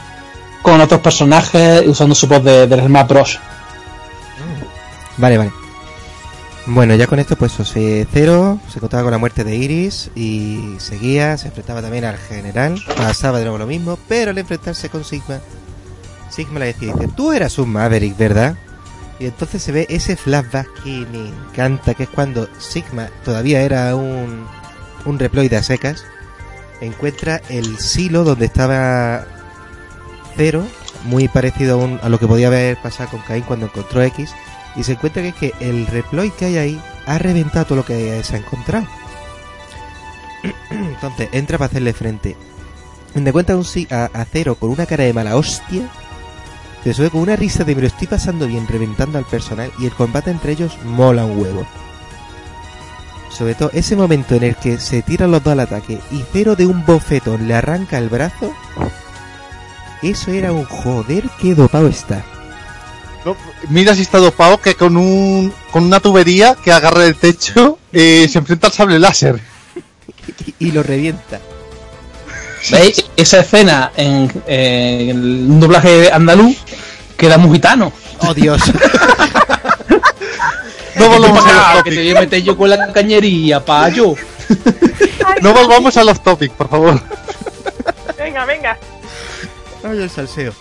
[0.60, 3.38] con otros personajes usando su voz de, de las Smash Bros.
[5.16, 5.50] Vale, vale.
[6.66, 10.74] Bueno, ya con esto, pues Ose Cero se contaba con la muerte de Iris y
[10.78, 15.04] seguía, se enfrentaba también al general, pasaba de nuevo lo mismo, pero al enfrentarse con
[15.04, 15.38] Sigma,
[16.28, 18.56] Sigma le decía, dice, tú eras un Maverick, ¿verdad?
[19.18, 23.94] Y entonces se ve ese flashback que me encanta, que es cuando Sigma todavía era
[23.96, 24.46] un,
[25.06, 26.04] un reploide a secas,
[26.82, 29.24] encuentra el silo donde estaba
[30.36, 30.66] Cero,
[31.04, 34.34] muy parecido a, un- a lo que podía haber pasado con Caín cuando encontró X,
[34.76, 37.84] y se encuentra que es que el reploy que hay ahí ha reventado todo lo
[37.86, 38.86] que se ha encontrado.
[40.70, 42.36] Entonces entra para hacerle frente.
[43.14, 45.88] Me cuenta un a, a Cero con una cara de mala hostia.
[46.86, 49.86] Se sube con una risa de me lo estoy pasando bien reventando al personal y
[49.86, 51.66] el combate entre ellos mola un huevo.
[53.28, 56.54] Sobre todo ese momento en el que se tiran los dos al ataque y Cero
[56.54, 58.54] de un bofetón le arranca el brazo.
[60.00, 62.24] Eso era un joder que dopado está.
[63.24, 63.36] No,
[63.68, 68.28] mira si está dopado que con un con una tubería que agarra el techo eh,
[68.30, 69.40] se enfrenta al sable láser.
[70.46, 71.40] Y, y lo revienta.
[72.70, 73.04] ¿Veis?
[73.16, 76.56] Esa escena en, eh, en un doblaje andaluz
[77.16, 77.92] queda muy gitano.
[78.20, 78.62] Oh Dios.
[80.96, 81.96] No volvamos a los que te topics.
[81.96, 84.14] voy a meter yo con la cañería, payo.
[85.42, 86.98] No volvamos a los topics, por favor.
[88.16, 88.78] Venga, venga.
[89.84, 90.54] Ay, el salseo.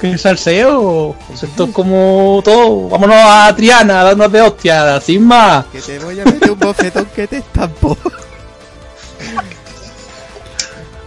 [0.00, 1.16] ¿Qué salseo?
[1.32, 2.90] Esto es como todo.
[2.90, 5.64] Vámonos a Triana, a darnos de hostia, sin más.
[5.72, 7.96] Que te voy a meter un bofetón que te estampo.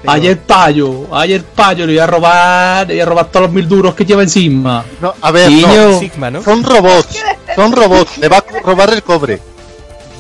[0.02, 3.52] Pero- Ayer payo, ayer payo, le voy a robar, le voy a robar todos los
[3.54, 4.84] mil duros que lleva encima.
[5.00, 6.00] No, a ver, no.
[6.00, 6.42] Sigma, ¿no?
[6.44, 7.18] Son robots.
[7.56, 8.18] Son robots.
[8.18, 9.40] Le va a robar el cobre.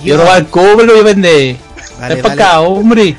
[0.03, 1.55] Yo robar el cobre y lo voy a vender.
[1.99, 2.43] Vale, Ven para vale.
[2.43, 3.15] acá, hombre.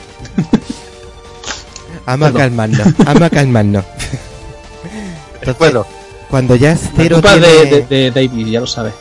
[2.06, 2.40] Vamos a Perdón.
[2.42, 3.84] calmarnos, vamos a calmarnos.
[5.34, 5.86] Entonces, Bueno,
[6.30, 7.46] cuando ya La Cero culpa tiene...
[7.48, 8.92] de, de- de David, ya lo sabes.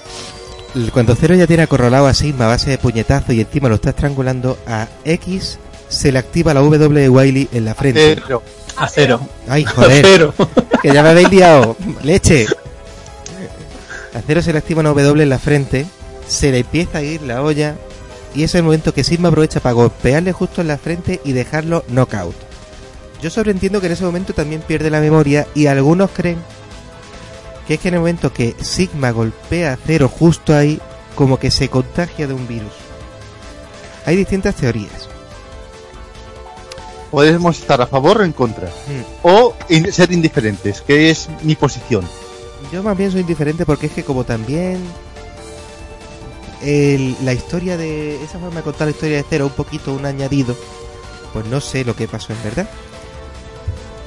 [0.93, 3.89] Cuando Cero ya tiene acorralado a Sigma a base de puñetazo y encima lo está
[3.89, 5.59] estrangulando, a X
[5.91, 8.15] se le activa la W de Wiley en la frente.
[8.23, 8.41] pero
[8.77, 9.19] A cero.
[9.47, 10.33] Ay, A joder, cero.
[10.81, 11.75] que ya me habéis liado.
[12.03, 12.47] Leche.
[14.13, 15.85] A Cero se le activa una W en la frente,
[16.27, 17.75] se le empieza a ir la olla
[18.35, 21.85] y es el momento que Sigma aprovecha para golpearle justo en la frente y dejarlo
[21.87, 22.35] knockout.
[23.21, 26.39] Yo sobreentiendo que en ese momento también pierde la memoria y algunos creen
[27.67, 30.81] que es que en el momento que Sigma golpea a Cero justo ahí,
[31.15, 32.73] como que se contagia de un virus.
[34.05, 35.07] Hay distintas teorías.
[37.11, 38.67] Podemos estar a favor o en contra.
[38.69, 39.03] Hmm.
[39.23, 42.07] O in- ser indiferentes, que es mi posición.
[42.71, 44.79] Yo más bien soy indiferente porque es que como también
[46.61, 50.05] el- la historia de esa forma de contar la historia de Cero un poquito un
[50.05, 50.55] añadido,
[51.33, 52.69] pues no sé lo que pasó en verdad.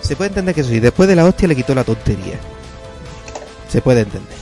[0.00, 2.39] Se puede entender que sí, después de la hostia le quitó la tontería.
[3.68, 4.36] Se puede entender.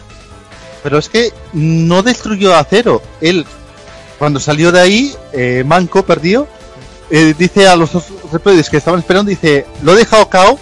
[0.83, 3.01] Pero es que no destruyó a cero.
[3.21, 3.47] Él,
[4.19, 6.47] cuando salió de ahí, eh, Manco perdió.
[7.15, 10.59] eh, dice a los dos reploides que estaban esperando, dice, lo he dejado cao,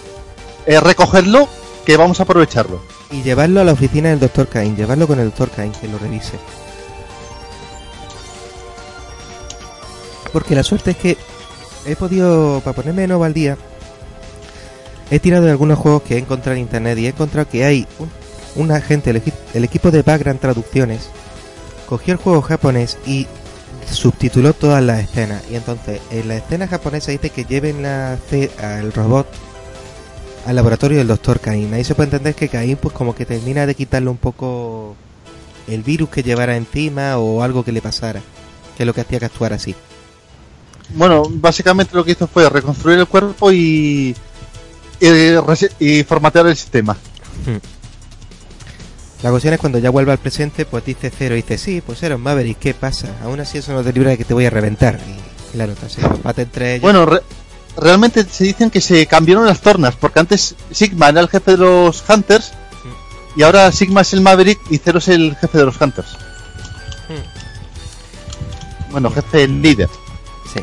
[0.66, 1.48] eh, recogerlo,
[1.84, 2.80] que vamos a aprovecharlo.
[3.10, 4.48] Y llevarlo a la oficina del Dr.
[4.48, 5.50] Cain, llevarlo con el Dr.
[5.50, 6.38] Cain, que lo revise.
[10.32, 11.16] Porque la suerte es que
[11.86, 13.56] he podido, para ponerme de nuevo al día,
[15.10, 17.86] he tirado de algunos juegos que he encontrado en internet y he encontrado que hay
[17.98, 18.10] un,
[18.54, 19.22] una gente, el,
[19.54, 21.08] el equipo de Background Traducciones,
[21.88, 23.26] cogió el juego japonés y
[23.90, 25.42] subtituló todas las escenas.
[25.50, 29.26] Y entonces, en la escena japonesa dice que lleven la, C- al robot
[30.46, 31.72] al laboratorio del doctor Cain.
[31.74, 34.96] Ahí se puede entender que Cain pues como que termina de quitarle un poco
[35.68, 38.20] el virus que llevara encima o algo que le pasara,
[38.76, 39.74] que es lo que hacía que actuara así.
[40.94, 44.16] Bueno, básicamente lo que hizo fue reconstruir el cuerpo y,
[45.78, 46.96] y formatear el sistema.
[49.22, 52.20] La cuestión es cuando ya vuelve al presente, pues dice Cero, dice, sí, pues un
[52.22, 53.08] Maverick, ¿qué pasa?
[53.22, 54.98] Aún así eso no te libra de que te voy a reventar.
[55.06, 56.82] Y claro, entonces el combate entre ellos...
[56.82, 57.20] Bueno, re-
[57.76, 61.56] realmente se dicen que se cambiaron las tornas, porque antes Sigma era el jefe de
[61.58, 62.52] los Hunters
[63.36, 66.16] y ahora Sigma es el Maverick y Zero es el jefe de los Hunters.
[68.90, 69.88] Bueno, jefe líder.
[70.52, 70.60] Sí.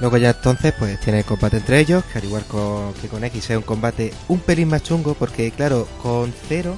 [0.00, 3.22] Luego ya entonces pues tiene el combate entre ellos, que al igual con- que con
[3.22, 6.76] X es un combate un pelín más chungo, porque claro, con Cero,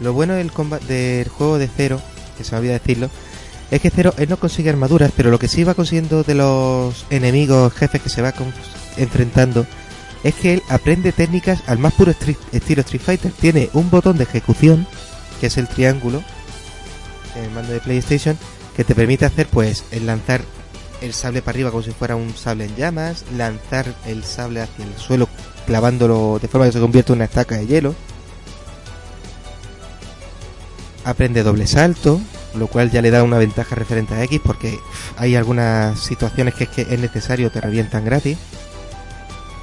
[0.00, 0.50] lo bueno del,
[0.86, 2.00] del juego de Cero,
[2.36, 3.10] que se me olvida decirlo,
[3.70, 7.04] es que Cero él no consigue armaduras, pero lo que sí va consiguiendo de los
[7.10, 8.32] enemigos, jefes que se va
[8.96, 9.66] enfrentando,
[10.24, 12.12] es que él aprende técnicas al más puro
[12.52, 13.32] estilo Street Fighter.
[13.32, 14.86] Tiene un botón de ejecución,
[15.40, 16.22] que es el triángulo,
[17.36, 18.36] en el mando de PlayStation,
[18.76, 20.40] que te permite hacer pues el lanzar
[21.00, 24.84] el sable para arriba como si fuera un sable en llamas, lanzar el sable hacia
[24.84, 25.28] el suelo
[25.66, 27.94] clavándolo de forma que se convierte en una estaca de hielo.
[31.08, 32.20] Aprende doble salto,
[32.54, 34.78] lo cual ya le da una ventaja referente a X porque
[35.16, 38.36] hay algunas situaciones que es que es necesario te revientan gratis.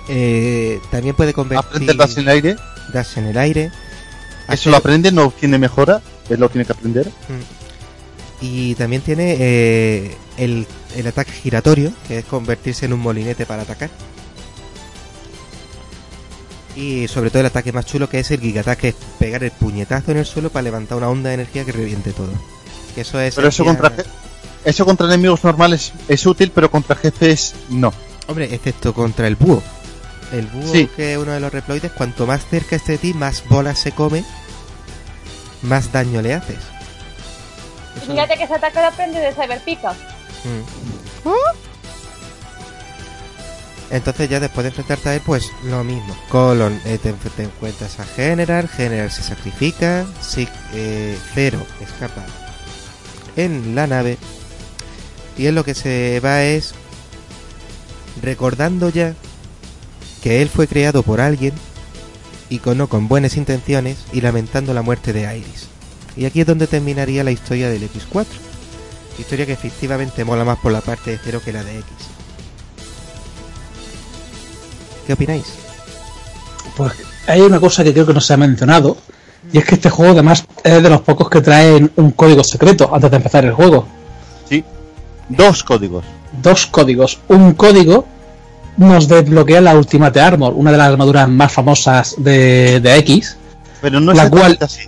[0.10, 2.56] Eh, también puede convertir Aprende el dash en el aire.
[2.92, 3.72] dash en el aire.
[4.50, 6.02] Eso lo aprende, no tiene mejora.
[6.30, 7.12] Él lo tiene que aprender.
[8.42, 10.66] Y también tiene eh, el,
[10.96, 13.92] el ataque giratorio, que es convertirse en un molinete para atacar.
[16.76, 19.52] Y sobre todo el ataque más chulo que es el Gigattack, que es pegar el
[19.52, 22.32] puñetazo en el suelo para levantar una onda de energía que reviente todo.
[22.94, 23.36] Que eso es.
[23.36, 24.04] Pero eso energía- contra,
[24.66, 27.94] eso contra enemigos normales es útil, pero contra jefes no.
[28.28, 29.64] Hombre, excepto contra el búho.
[30.34, 30.90] El búho, Sí.
[30.96, 33.92] que es uno de los reploides, cuanto más cerca esté de ti, más bolas se
[33.94, 34.26] come,
[35.62, 36.58] más daño le haces.
[38.02, 39.92] Eso- Fíjate que ese ataque lo aprende de Cyberpica.
[39.94, 41.26] Mm.
[43.92, 46.16] Entonces ya después de enfrentarte a él, pues lo mismo.
[46.30, 52.26] Colon, eh, te, encuentras a General, General se sacrifica, Sig, eh, Zero escapa
[53.36, 54.18] en la nave
[55.38, 56.74] y en lo que se va es
[58.22, 59.14] recordando ya
[60.24, 61.54] que él fue creado por alguien
[62.50, 65.68] y con, no con buenas intenciones y lamentando la muerte de Iris.
[66.16, 68.26] Y aquí es donde terminaría la historia del X4.
[69.20, 72.15] Historia que efectivamente mola más por la parte de cero que la de X.
[75.06, 75.46] ¿Qué opináis?
[76.76, 76.94] Pues
[77.28, 78.98] hay una cosa que creo que no se ha mencionado,
[79.52, 82.90] y es que este juego además es de los pocos que traen un código secreto
[82.94, 83.88] antes de empezar el juego.
[84.50, 84.64] Sí.
[85.30, 86.06] Dos códigos.
[86.42, 87.20] Dos códigos.
[87.28, 88.06] Un código
[88.78, 93.38] nos desbloquea la Ultimate Armor, una de las armaduras más famosas de, de X.
[93.82, 94.82] Pero no La exactamente así.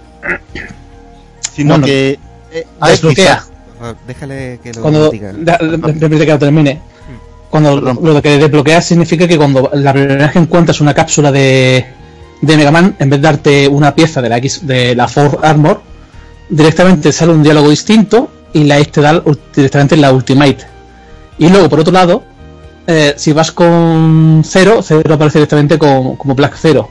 [1.55, 2.19] Sino Bueno, que
[2.51, 3.43] eh, Desbloquea.
[4.07, 5.33] Déjale que lo Cuando, diga.
[5.57, 6.81] que lo termine.
[7.49, 11.85] Cuando lo que desbloquea significa que cuando la primera vez que encuentras una cápsula de,
[12.41, 15.39] de Mega Man, en vez de darte una pieza de la X de la Ford
[15.43, 15.81] Armor,
[16.49, 19.23] directamente sale un diálogo distinto y la X te da
[19.55, 20.65] directamente la Ultimate.
[21.39, 22.23] Y luego, por otro lado,
[22.85, 26.89] eh, si vas con Zero, Zero aparece directamente como, como Black Zero.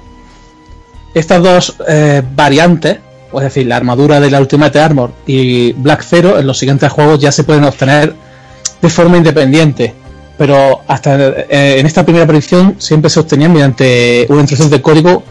[1.14, 2.98] Estas dos eh, variantes,
[3.32, 7.18] es decir, la armadura de la Ultimate Armor y Black Zero, en los siguientes juegos
[7.20, 8.14] ya se pueden obtener
[8.80, 9.94] de forma independiente.
[10.38, 15.22] Pero hasta eh, en esta primera aparición siempre se obtenían mediante una instrucción de código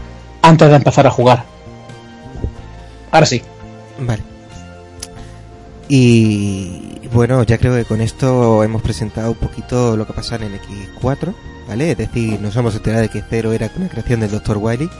[0.42, 1.44] antes de empezar a jugar.
[3.10, 3.42] Ahora sí.
[3.98, 4.22] Vale.
[5.88, 10.42] Y bueno, ya creo que con esto hemos presentado un poquito lo que pasa en
[10.42, 11.34] el X4,
[11.68, 11.92] ¿vale?
[11.92, 14.58] Es decir, nos hemos enterado de que Zero era una creación del Dr.
[14.58, 14.90] Wily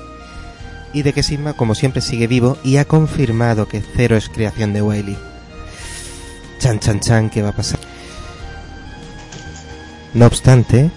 [0.92, 4.72] y de que Sigma, como siempre, sigue vivo y ha confirmado que Zero es creación
[4.72, 5.16] de Wily.
[6.58, 7.80] Chan, chan, chan, ¿qué va a pasar?
[10.14, 10.90] No obstante,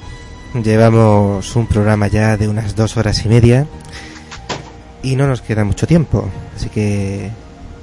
[0.64, 3.68] llevamos un programa ya de unas dos horas y media
[5.04, 7.30] y no nos queda mucho tiempo, así que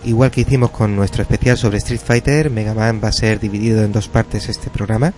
[0.04, 3.84] igual que hicimos con nuestro especial sobre Street Fighter, Mega Man va a ser dividido
[3.84, 5.12] en dos partes este programa.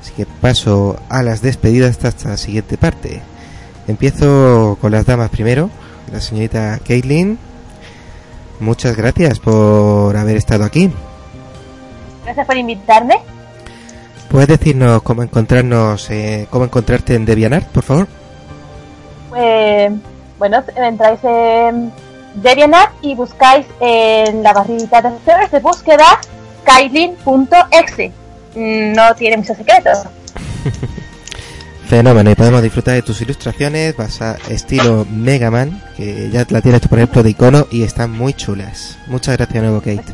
[0.00, 3.22] Así que paso a las despedidas hasta la siguiente parte.
[3.88, 5.70] Empiezo con las damas primero.
[6.12, 7.38] La señorita Caitlin.
[8.60, 10.90] Muchas gracias por haber estado aquí.
[12.24, 13.16] Gracias por invitarme.
[14.34, 18.08] ¿Puedes decirnos cómo encontrarnos, eh, cómo encontrarte en DeviantArt, por favor?
[19.30, 19.92] Pues,
[20.40, 21.92] bueno, entráis en
[22.42, 26.18] DeviantArt y buscáis en la barrita de search de búsqueda
[26.64, 28.10] kailin.exe.
[28.56, 29.98] Mm, No tiene muchos secretos.
[31.88, 36.60] Fenómeno, y podemos disfrutar de tus ilustraciones, vas a estilo Mega Man, que ya la
[36.60, 38.98] tienes tú, por ejemplo, de icono y están muy chulas.
[39.06, 40.12] Muchas gracias de nuevo, Kate.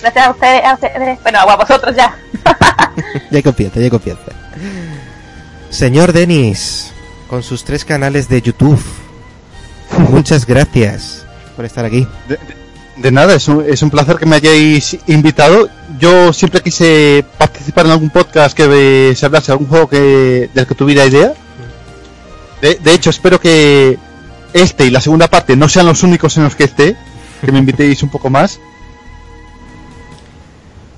[0.00, 1.22] Gracias a ustedes, a ustedes.
[1.22, 2.14] Bueno, a vosotros ya.
[3.30, 4.32] ya hay confianza, ya hay confianza.
[5.70, 6.92] Señor Denis,
[7.28, 8.82] con sus tres canales de YouTube,
[10.10, 11.24] muchas gracias
[11.54, 12.06] por estar aquí.
[12.28, 12.66] De, de-
[12.96, 15.68] de nada, es un, es un placer que me hayáis invitado.
[15.98, 20.66] Yo siempre quise participar en algún podcast que se hablase de algún juego que, del
[20.66, 21.34] que tuviera idea.
[22.62, 23.98] De, de hecho, espero que
[24.54, 26.96] este y la segunda parte no sean los únicos en los que esté,
[27.44, 28.58] que me invitéis un poco más.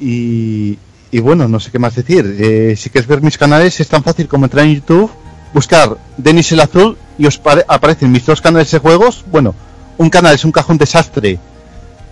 [0.01, 0.77] Y,
[1.21, 2.37] bueno, no sé qué más decir.
[2.39, 5.11] Eh, si quieres ver mis canales, es tan fácil como entrar en YouTube,
[5.55, 9.25] buscar Denis el Azul y os pare- aparecen mis dos canales de juegos.
[9.31, 9.55] Bueno,
[9.97, 11.39] un canal es un cajón desastre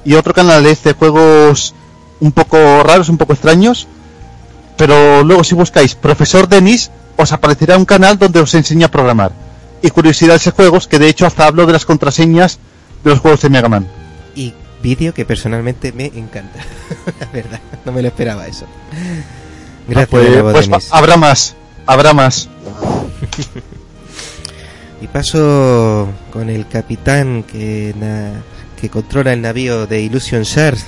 [0.04, 1.74] y otro canal es de juegos
[2.20, 3.86] un poco raros, un poco extraños.
[4.76, 9.32] Pero luego si buscáis Profesor Denis, os aparecerá un canal donde os enseña a programar.
[9.82, 12.58] Y curiosidades de juegos, que de hecho hasta hablo de las contraseñas
[13.04, 13.86] de los juegos de Mega Man.
[14.82, 16.58] Vídeo que personalmente me encanta.
[17.20, 18.66] La verdad, no me lo esperaba eso.
[19.88, 21.54] Gracias, Pues, pues habrá más,
[21.86, 22.48] habrá más.
[25.00, 28.42] Y paso con el capitán que, na-
[28.80, 30.78] que controla el navío de Illusion Shard.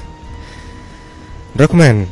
[1.55, 2.07] Rockman,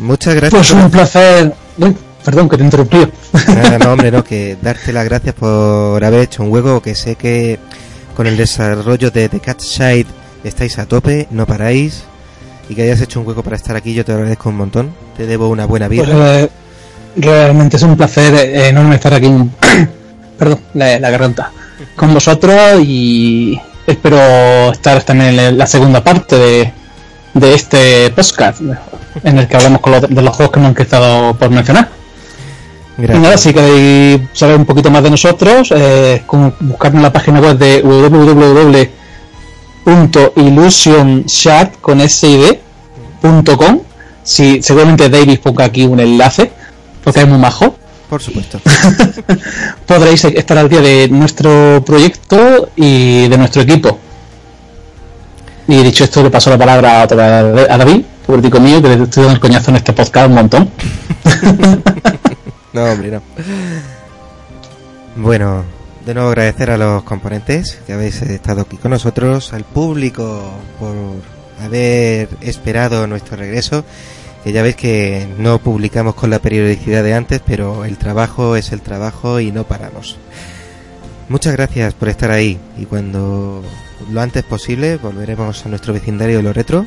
[0.00, 0.70] muchas gracias.
[0.70, 1.54] Pues un placer.
[1.76, 1.94] Uy,
[2.24, 3.06] perdón que te interrumpí.
[3.48, 7.16] Nada, no, hombre, no, que darte las gracias por haber hecho un juego que sé
[7.16, 7.58] que
[8.16, 10.06] con el desarrollo de The Cat Side
[10.44, 12.04] estáis a tope, no paráis.
[12.68, 14.94] Y que hayas hecho un juego para estar aquí, yo te lo agradezco un montón.
[15.16, 16.04] Te debo una buena vida.
[16.04, 16.50] Pues, eh,
[17.16, 19.30] realmente es un placer eh, enorme estar aquí.
[20.38, 21.52] perdón, la, la garganta,
[21.96, 26.72] con vosotros y espero estar también en la segunda parte de,
[27.34, 28.60] de este podcast
[29.24, 31.88] en el que hablamos con los, de los juegos que me han quedado por mencionar.
[32.98, 36.22] Y nada, si queréis saber un poquito más de nosotros, eh,
[36.60, 37.82] buscarnos en la página web de
[39.84, 43.80] www.illusionchat con sid.com.
[44.22, 46.50] Si seguramente David ponga aquí un enlace,
[47.02, 47.76] porque es muy majo.
[48.08, 48.60] Por supuesto.
[49.86, 53.98] Podréis estar al día de nuestro proyecto y de nuestro equipo.
[55.66, 59.34] Y dicho esto, le paso la palabra a David, pobretico mío, que le estoy dando
[59.34, 60.70] el coñazo en este podcast un montón.
[62.72, 63.20] No, hombre, no.
[65.16, 65.62] Bueno,
[66.04, 70.42] de nuevo agradecer a los componentes que habéis estado aquí con nosotros, al público
[70.78, 70.94] por
[71.60, 73.84] haber esperado nuestro regreso,
[74.42, 78.72] que ya veis que no publicamos con la periodicidad de antes, pero el trabajo es
[78.72, 80.16] el trabajo y no paramos.
[81.28, 83.62] Muchas gracias por estar ahí y cuando
[84.10, 86.84] lo antes posible volveremos a nuestro vecindario de lo retro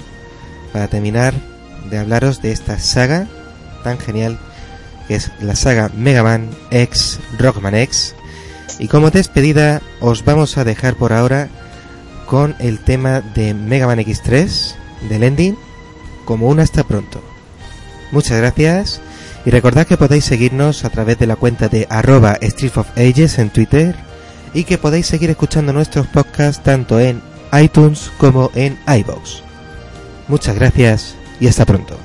[0.73, 1.33] para terminar
[1.89, 3.27] de hablaros de esta saga
[3.83, 4.37] tan genial
[5.07, 8.15] que es la saga Mega Man X Rockman X.
[8.79, 11.49] Y como despedida os vamos a dejar por ahora
[12.25, 14.75] con el tema de Mega Man X3
[15.09, 15.57] del ending
[16.25, 17.21] como un hasta pronto.
[18.11, 19.01] Muchas gracias
[19.45, 23.39] y recordad que podéis seguirnos a través de la cuenta de arroba Street of Ages
[23.39, 23.95] en Twitter
[24.53, 27.21] y que podéis seguir escuchando nuestros podcasts tanto en
[27.53, 29.43] iTunes como en iBox.
[30.27, 31.97] Muchas gracias y hasta pronto.